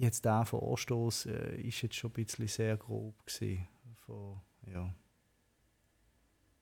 jetzt 0.00 0.24
der 0.24 0.44
Vorstoß 0.44 1.26
äh, 1.26 1.60
ist 1.60 1.82
jetzt 1.82 1.96
schon 1.96 2.10
ein 2.10 2.14
bisschen 2.14 2.48
sehr 2.48 2.76
grob 2.76 3.24
gewesen. 3.26 3.68
Von, 4.06 4.40
ja. 4.72 4.94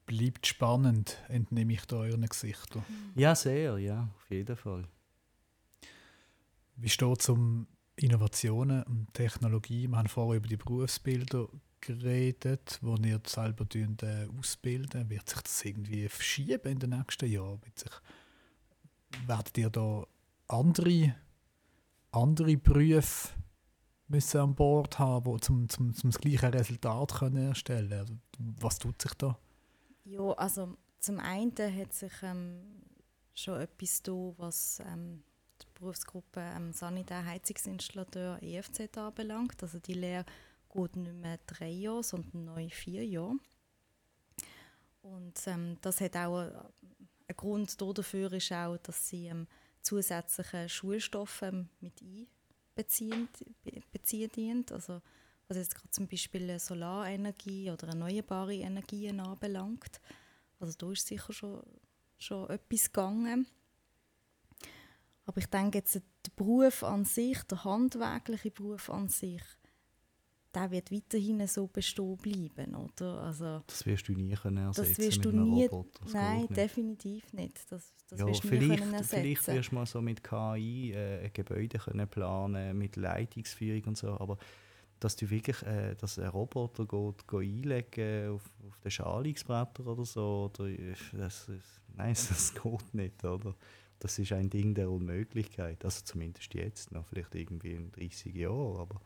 Bleibt 0.06 0.46
spannend, 0.46 1.22
entnehme 1.28 1.72
ich 1.72 1.84
da 1.86 1.96
euren 1.96 2.26
Gesichtern. 2.26 2.84
Ja, 3.16 3.34
sehr, 3.34 3.78
ja, 3.78 4.08
auf 4.16 4.30
jeden 4.30 4.56
Fall. 4.56 4.86
Wie 6.76 6.88
steht 6.88 7.20
es 7.20 7.28
um 7.28 7.66
Innovationen 7.96 8.82
und 8.84 9.12
Technologie? 9.14 9.88
Wir 9.88 9.96
haben 9.96 10.08
vorher 10.08 10.36
über 10.36 10.48
die 10.48 10.56
Berufsbilder 10.56 11.48
geredet, 11.80 12.78
wo 12.82 12.96
ihr 12.96 13.20
selber 13.26 13.66
äh, 13.74 14.28
ausbilden. 14.38 15.08
Wird 15.08 15.28
sich 15.28 15.40
das 15.40 15.64
irgendwie 15.64 16.08
verschieben 16.08 16.72
in 16.72 16.78
den 16.78 16.90
nächsten 16.90 17.30
Jahren? 17.30 17.60
Wird 17.64 17.78
sich, 17.78 17.92
werdet 19.26 19.56
ihr 19.58 19.70
da 19.70 20.06
andere 20.48 21.14
andere 22.12 22.56
Berufe 22.56 23.28
müssen 24.08 24.40
an 24.40 24.54
Bord 24.54 24.98
haben, 24.98 25.34
die 25.34 25.40
zum, 25.40 25.68
zum, 25.68 25.94
zum 25.94 26.10
das 26.10 26.20
gleiche 26.20 26.52
Resultat 26.52 27.14
können 27.14 27.48
erstellen 27.48 27.88
können? 27.88 28.00
Also, 28.00 28.14
was 28.60 28.78
tut 28.78 29.00
sich 29.02 29.14
da? 29.14 29.38
Ja, 30.04 30.32
also 30.32 30.76
zum 31.00 31.18
einen 31.18 31.52
hat 31.52 31.92
sich 31.92 32.12
ähm, 32.22 32.82
schon 33.34 33.60
etwas 33.60 34.02
da, 34.02 34.12
was 34.36 34.80
ähm, 34.80 35.22
die 35.60 35.66
Berufsgruppe 35.74 36.40
ähm, 36.40 36.72
Sanitär-Heizungsinstallateur 36.72 38.42
EFZ 38.42 38.96
anbelangt. 38.96 39.62
Also 39.62 39.78
die 39.78 39.94
Lehre 39.94 40.24
geht 40.72 40.96
nicht 40.96 41.14
mehr 41.14 41.38
drei 41.46 41.70
Jahre, 41.70 42.02
sondern 42.02 42.44
neu 42.44 42.68
vier 42.68 43.04
Jahre. 43.04 43.36
Und 45.02 45.46
ähm, 45.46 45.76
das 45.80 46.00
hat 46.00 46.16
auch 46.16 46.42
äh, 46.42 46.52
ein 47.28 47.36
Grund 47.36 47.80
dafür 47.80 48.32
ist 48.32 48.52
auch, 48.52 48.76
dass 48.78 49.08
sie 49.08 49.26
ähm, 49.26 49.46
zusätzliche 49.86 50.68
Schulstoffe 50.68 51.44
mit 51.80 52.02
einbeziehen 52.02 53.28
beziehen 53.92 54.30
dient. 54.32 54.72
Also 54.72 55.00
was 55.48 55.56
jetzt 55.56 55.74
gerade 55.74 55.90
zum 55.90 56.08
Beispiel 56.08 56.58
Solarenergie 56.58 57.70
oder 57.70 57.88
erneuerbare 57.88 58.54
Energien 58.54 59.20
anbelangt. 59.20 60.00
Also 60.58 60.74
da 60.76 60.90
ist 60.90 61.06
sicher 61.06 61.32
schon, 61.32 61.62
schon 62.18 62.50
etwas 62.50 62.92
gegangen. 62.92 63.46
Aber 65.24 65.38
ich 65.38 65.46
denke 65.46 65.78
jetzt, 65.78 65.94
der 65.94 66.02
Beruf 66.34 66.82
an 66.82 67.04
sich, 67.04 67.42
der 67.44 67.64
handwerkliche 67.64 68.50
Beruf 68.50 68.90
an 68.90 69.08
sich, 69.08 69.42
der 70.56 70.70
wird 70.70 70.90
weiterhin 70.90 71.46
so 71.46 71.66
bestehen 71.66 72.16
bleiben, 72.16 72.74
oder? 72.74 73.22
Also, 73.22 73.62
das 73.66 73.84
wirst 73.84 74.08
du 74.08 74.12
nie 74.14 74.34
können 74.34 74.66
ersetzen 74.66 74.94
das 74.96 74.98
wirst 74.98 75.24
du 75.24 75.30
nie, 75.30 75.68
Nein, 76.12 76.40
nicht. 76.40 76.56
definitiv 76.56 77.32
nicht. 77.34 77.70
Das, 77.70 77.92
das 78.08 78.18
ja, 78.18 78.26
wirst 78.26 78.42
du 78.42 78.48
vielleicht, 78.48 78.68
nie 78.70 78.76
können 78.76 78.94
ersetzen. 78.94 79.20
Vielleicht 79.20 79.46
wirst 79.48 79.70
du 79.70 79.74
mal 79.74 79.86
so 79.86 80.00
mit 80.00 80.24
KI 80.24 80.92
äh, 80.92 81.24
ein 81.24 81.30
Gebäude 81.32 81.78
können 81.78 82.08
planen, 82.08 82.76
mit 82.78 82.96
Leitungsführung 82.96 83.84
und 83.84 83.98
so, 83.98 84.18
aber 84.18 84.38
dass 84.98 85.14
du 85.14 85.28
wirklich, 85.28 85.62
äh, 85.62 85.94
dass 85.94 86.18
ein 86.18 86.28
Roboter 86.28 86.86
geht, 86.86 87.28
geht 87.28 87.40
einlegen 87.40 88.30
auf, 88.30 88.50
auf 88.66 88.78
den 88.80 88.90
Schalungsbretter 88.90 89.86
oder 89.86 90.06
so, 90.06 90.50
oder, 90.50 90.70
das, 91.12 91.46
das, 91.46 91.50
nein, 91.94 92.14
das 92.28 92.54
geht 92.54 92.94
nicht, 92.94 93.24
oder? 93.24 93.54
Das 93.98 94.18
ist 94.18 94.32
ein 94.32 94.48
Ding 94.48 94.74
der 94.74 94.90
Unmöglichkeit, 94.90 95.84
also 95.84 96.02
zumindest 96.02 96.54
jetzt 96.54 96.92
noch, 96.92 97.06
vielleicht 97.06 97.34
irgendwie 97.34 97.72
in 97.72 97.92
30 97.92 98.34
Jahren, 98.34 98.78
aber 98.78 99.00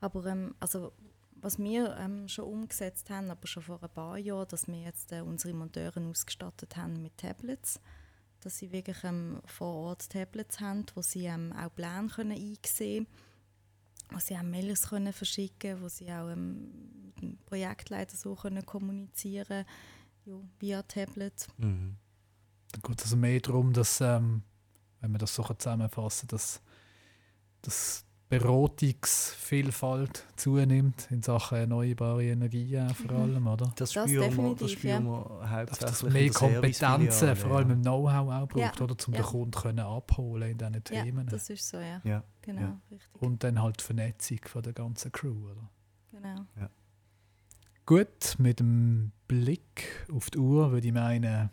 aber 0.00 0.26
ähm, 0.26 0.54
also, 0.60 0.92
was 1.40 1.58
wir 1.58 1.96
ähm, 1.96 2.28
schon 2.28 2.44
umgesetzt 2.44 3.10
haben, 3.10 3.30
aber 3.30 3.46
schon 3.46 3.62
vor 3.62 3.82
ein 3.82 3.90
paar 3.90 4.18
Jahren, 4.18 4.48
dass 4.48 4.66
wir 4.66 4.80
jetzt 4.80 5.12
äh, 5.12 5.20
unsere 5.20 5.54
Monteure 5.54 6.00
ausgestattet 6.00 6.76
haben 6.76 7.02
mit 7.02 7.16
Tablets, 7.16 7.80
dass 8.40 8.58
sie 8.58 8.72
wirklich 8.72 9.02
ähm, 9.04 9.40
vor 9.44 9.74
Ort 9.74 10.10
Tablets 10.10 10.60
haben, 10.60 10.86
wo 10.94 11.02
sie 11.02 11.26
ähm, 11.26 11.52
auch 11.52 11.74
Pläne 11.74 12.08
können 12.08 12.32
einsehen 12.32 13.06
können, 13.06 13.06
wo 14.10 14.18
sie 14.18 14.36
auch 14.36 14.42
Mails 14.42 14.88
können 14.88 15.12
verschicken 15.12 15.58
können, 15.58 15.82
wo 15.82 15.88
sie 15.88 16.10
auch 16.10 16.28
ähm, 16.30 17.02
mit 17.04 17.20
dem 17.20 17.38
Projektleiter 17.46 18.16
so 18.16 18.34
können 18.34 18.64
kommunizieren 18.64 19.64
ja, 20.24 20.34
via 20.58 20.82
Tablet. 20.82 21.46
Mhm. 21.58 21.96
Dann 22.72 22.82
geht 22.82 22.98
es 22.98 23.06
also 23.06 23.16
mehr 23.16 23.40
darum, 23.40 23.72
dass, 23.72 24.00
ähm, 24.00 24.42
wenn 25.00 25.10
man 25.10 25.18
das 25.18 25.34
so 25.34 25.42
zusammenfassen 25.42 26.28
dass, 26.28 26.60
dass 27.62 28.04
Beratungsvielfalt 28.28 30.24
zunimmt 30.36 31.10
in 31.10 31.22
Sachen 31.22 31.58
erneuerbare 31.58 32.24
Energien 32.24 32.90
vor 32.90 33.12
mhm. 33.12 33.22
allem, 33.22 33.46
oder? 33.46 33.72
Das 33.76 33.94
spüren, 33.94 34.36
wir, 34.36 34.54
das 34.54 34.70
spüren 34.72 35.04
wir 35.04 35.50
hauptsächlich 35.50 35.90
Dass 35.90 36.02
mehr 36.02 36.30
Kompetenzen, 36.30 37.36
vor 37.36 37.52
allem 37.52 37.70
im 37.70 37.80
Know-how 37.80 38.30
auch 38.30 38.46
braucht, 38.46 38.78
ja. 38.78 38.84
oder, 38.84 38.94
um 39.06 39.14
ja. 39.14 39.20
den 39.20 39.26
Kunden 39.26 39.50
können 39.52 39.78
abholen 39.78 40.50
in 40.50 40.58
diesen 40.58 40.84
Themen. 40.84 41.24
Ja, 41.26 41.30
das 41.30 41.48
ist 41.48 41.68
so, 41.68 41.78
ja. 41.78 42.02
ja. 42.04 42.22
Genau, 42.42 42.60
ja. 42.60 42.80
richtig. 42.90 43.22
Und 43.22 43.42
dann 43.44 43.62
halt 43.62 43.80
die 43.80 43.84
Vernetzung 43.84 44.40
von 44.44 44.62
der 44.62 44.74
ganzen 44.74 45.10
Crew, 45.10 45.50
oder? 45.50 45.70
Genau. 46.10 46.44
Ja. 46.60 46.68
Gut, 47.86 48.34
mit 48.36 48.60
dem 48.60 49.12
Blick 49.26 50.06
auf 50.12 50.28
die 50.28 50.38
Uhr 50.38 50.70
würde 50.70 50.86
ich 50.86 50.92
meinen, 50.92 51.48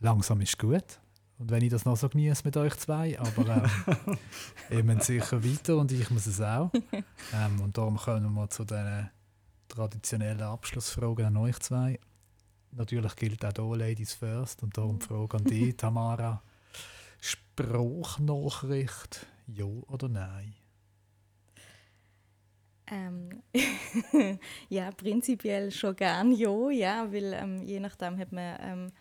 langsam 0.00 0.42
ist 0.42 0.58
gut. 0.58 1.00
Und 1.38 1.50
wenn 1.50 1.62
ich 1.62 1.70
das 1.70 1.84
noch 1.84 1.96
so 1.96 2.08
genieße 2.08 2.42
mit 2.44 2.56
euch 2.56 2.74
zwei, 2.76 3.18
aber 3.18 3.68
äh, 4.70 4.76
ihr 4.76 4.84
müsst 4.84 5.04
sicher 5.04 5.44
weiter 5.44 5.76
und 5.76 5.92
ich 5.92 6.10
muss 6.10 6.26
es 6.26 6.40
auch. 6.40 6.70
Ähm, 7.34 7.60
und 7.60 7.76
darum 7.76 7.96
kommen 7.96 8.32
wir 8.34 8.48
zu 8.48 8.64
den 8.64 9.10
traditionellen 9.68 10.42
Abschlussfragen 10.42 11.26
an 11.26 11.36
euch 11.36 11.58
zwei. 11.58 11.98
Natürlich 12.70 13.16
gilt 13.16 13.44
auch 13.44 13.52
hier 13.52 13.76
Ladies 13.76 14.14
first 14.14 14.62
und 14.62 14.76
darum 14.76 14.98
die 14.98 15.06
Frage 15.06 15.36
an 15.36 15.44
dich, 15.44 15.76
Tamara. 15.76 16.42
Spruchnachricht, 17.20 19.26
ja 19.46 19.64
oder 19.64 20.08
nein? 20.08 20.54
Ähm, 22.88 23.42
ja, 24.68 24.92
prinzipiell 24.92 25.72
schon 25.72 25.96
gern 25.96 26.32
ja, 26.32 26.70
ja 26.70 27.12
weil 27.12 27.32
ähm, 27.32 27.62
je 27.62 27.80
nachdem 27.80 28.18
hat 28.18 28.30
man 28.30 28.56
ähm, 28.60 28.92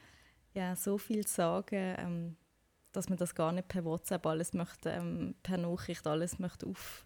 ja, 0.56 0.76
so 0.76 0.98
viel 0.98 1.28
sagen, 1.28 1.96
ähm, 1.98 2.36
dass 2.92 3.10
man 3.10 3.18
das 3.18 3.36
gar 3.36 3.52
nicht 3.52 3.68
per 3.68 3.84
WhatsApp 3.84 4.26
alles 4.26 4.54
möchte, 4.54 4.90
ähm, 4.90 5.36
per 5.44 5.58
Nachricht 5.58 6.08
alles 6.08 6.40
möchte 6.40 6.66
auf, 6.66 7.06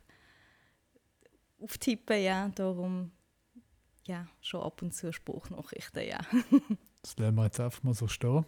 auftippen, 1.59 2.21
ja, 2.21 2.47
darum 2.49 3.11
ja, 4.07 4.27
schon 4.41 4.61
ab 4.61 4.81
und 4.81 4.93
zu 4.93 5.11
Spruchnachrichten, 5.11 6.07
ja. 6.07 6.19
das 7.01 7.17
lassen 7.17 7.35
wir 7.35 7.43
jetzt 7.43 7.59
einfach 7.59 7.83
mal 7.83 7.93
so 7.93 8.07
stehen. 8.07 8.45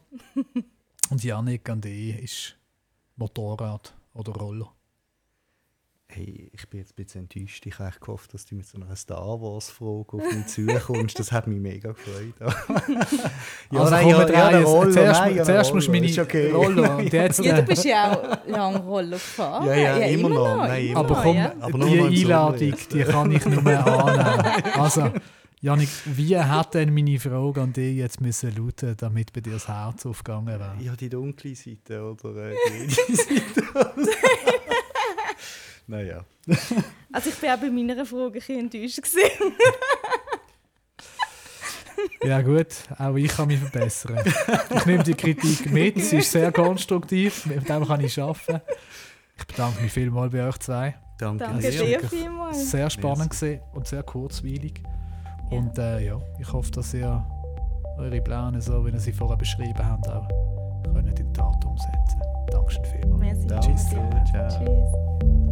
Und 1.09 1.23
Janik, 1.23 1.69
an 1.69 1.81
dich 1.81 2.17
ist 2.23 2.57
Motorrad 3.15 3.93
oder 4.13 4.31
Roller? 4.33 4.73
Hey, 6.13 6.51
ich 6.53 6.67
bin 6.69 6.79
jetzt 6.79 6.91
ein 6.91 7.03
bisschen 7.03 7.21
enttäuscht. 7.21 7.65
Ich 7.65 7.79
habe 7.79 7.91
gehofft, 7.99 8.33
dass 8.33 8.45
du 8.45 8.55
mit 8.55 8.67
so 8.67 8.77
einer 8.77 8.95
Star 8.95 9.41
Wars-Frage 9.41 10.17
auf 10.17 10.35
mich 10.35 10.47
zukommst. 10.47 11.17
Das 11.17 11.31
hat 11.31 11.47
mich 11.47 11.59
mega 11.59 11.93
gefreut. 11.93 12.33
ja, 13.71 13.79
also 13.79 13.91
nein, 13.91 14.03
komm, 14.11 14.33
ja, 14.33 14.51
ja, 14.51 14.61
Roller, 14.61 14.91
zuerst, 14.91 15.21
nein, 15.21 15.45
zuerst 15.45 15.73
musst 15.73 15.87
du 15.87 15.91
meine 15.91 16.21
okay. 16.21 16.51
Roller. 16.51 16.97
Und 16.97 17.13
jetzt, 17.13 17.43
ja, 17.43 17.55
du 17.55 17.63
bist 17.63 17.85
ja 17.85 18.11
auch 18.11 18.47
lange 18.47 18.79
Roller 18.79 19.11
gefahren. 19.11 19.67
Ja, 19.67 19.75
ja, 19.75 19.97
ja 19.97 20.05
immer, 20.07 20.27
immer 20.27 20.29
noch. 20.29 20.57
Nein, 20.57 20.85
immer 20.87 20.99
aber 20.99 21.15
komm, 21.15 21.37
ja. 21.37 21.53
aber 21.59 21.79
die 21.79 22.01
Einladung, 22.01 22.75
die 22.93 23.03
kann 23.03 23.31
ich 23.31 23.45
nur 23.45 23.61
mehr 23.61 23.85
annehmen. 24.05 24.63
Also, 24.77 25.11
Janik, 25.61 25.89
wie 26.05 26.37
hat 26.37 26.73
denn 26.73 26.93
meine 26.93 27.19
Frage 27.19 27.61
an 27.61 27.71
dich 27.71 27.95
jetzt 27.95 28.19
müssen 28.19 28.55
lauten, 28.55 28.95
damit 28.97 29.31
bei 29.31 29.41
dir 29.41 29.53
das 29.53 29.67
Herz 29.67 30.05
aufgegangen 30.05 30.47
wäre? 30.47 30.75
Ja, 30.79 30.95
die 30.95 31.09
dunkle 31.09 31.55
Seite 31.55 32.03
oder 32.03 32.51
äh, 32.51 32.55
die 32.87 33.15
Seite. 33.15 33.63
Naja. 35.91 36.23
also 37.11 37.29
ich 37.29 37.43
war 37.43 37.55
auch 37.55 37.59
bei 37.59 37.69
meiner 37.69 38.05
Frage 38.05 38.25
ein 38.25 38.31
bisschen 38.31 38.59
enttäuscht. 38.59 38.99
Ja 42.23 42.41
gut, 42.41 42.67
auch 42.97 43.15
ich 43.15 43.27
kann 43.27 43.47
mich 43.47 43.59
verbessern. 43.59 44.23
Ich 44.75 44.85
nehme 44.87 45.03
die 45.03 45.13
Kritik 45.13 45.71
mit, 45.71 46.03
sie 46.03 46.17
ist 46.17 46.31
sehr 46.31 46.51
konstruktiv, 46.51 47.45
mit 47.45 47.69
dem 47.69 47.85
kann 47.85 48.01
ich 48.01 48.19
arbeiten. 48.19 48.61
Ich 49.37 49.45
bedanke 49.45 49.83
mich 49.83 49.91
vielmals 49.91 50.31
bei 50.31 50.47
euch 50.47 50.57
zwei. 50.59 50.95
Danke, 51.19 51.43
Danke 51.43 51.71
sehr. 51.71 51.99
dir 51.99 52.07
vielmals. 52.07 52.71
Sehr 52.71 52.89
spannend 52.89 53.29
gesehen 53.29 53.61
und 53.73 53.87
sehr 53.87 54.01
kurzweilig. 54.01 54.81
Ja. 54.81 55.57
Und 55.57 55.77
äh, 55.77 56.05
ja, 56.05 56.19
ich 56.39 56.51
hoffe, 56.51 56.71
dass 56.71 56.91
ihr 56.95 57.23
eure 57.99 58.21
Pläne, 58.21 58.59
so 58.61 58.83
wie 58.83 58.89
ihr 58.89 58.99
sie 58.99 59.13
vorher 59.13 59.37
beschrieben 59.37 59.85
habt, 59.85 60.07
auch 60.07 60.27
könnt 60.91 61.07
in 61.07 61.15
die 61.15 61.33
Tat 61.33 61.63
umsetzen. 61.63 62.21
Dankeschön 62.49 62.85
vielmals. 62.85 63.19
Merci. 63.19 63.47
Danke. 63.47 63.67
Tschüss. 63.67 63.89
Ciao. 64.31 64.47
Tschüss. 64.49 65.50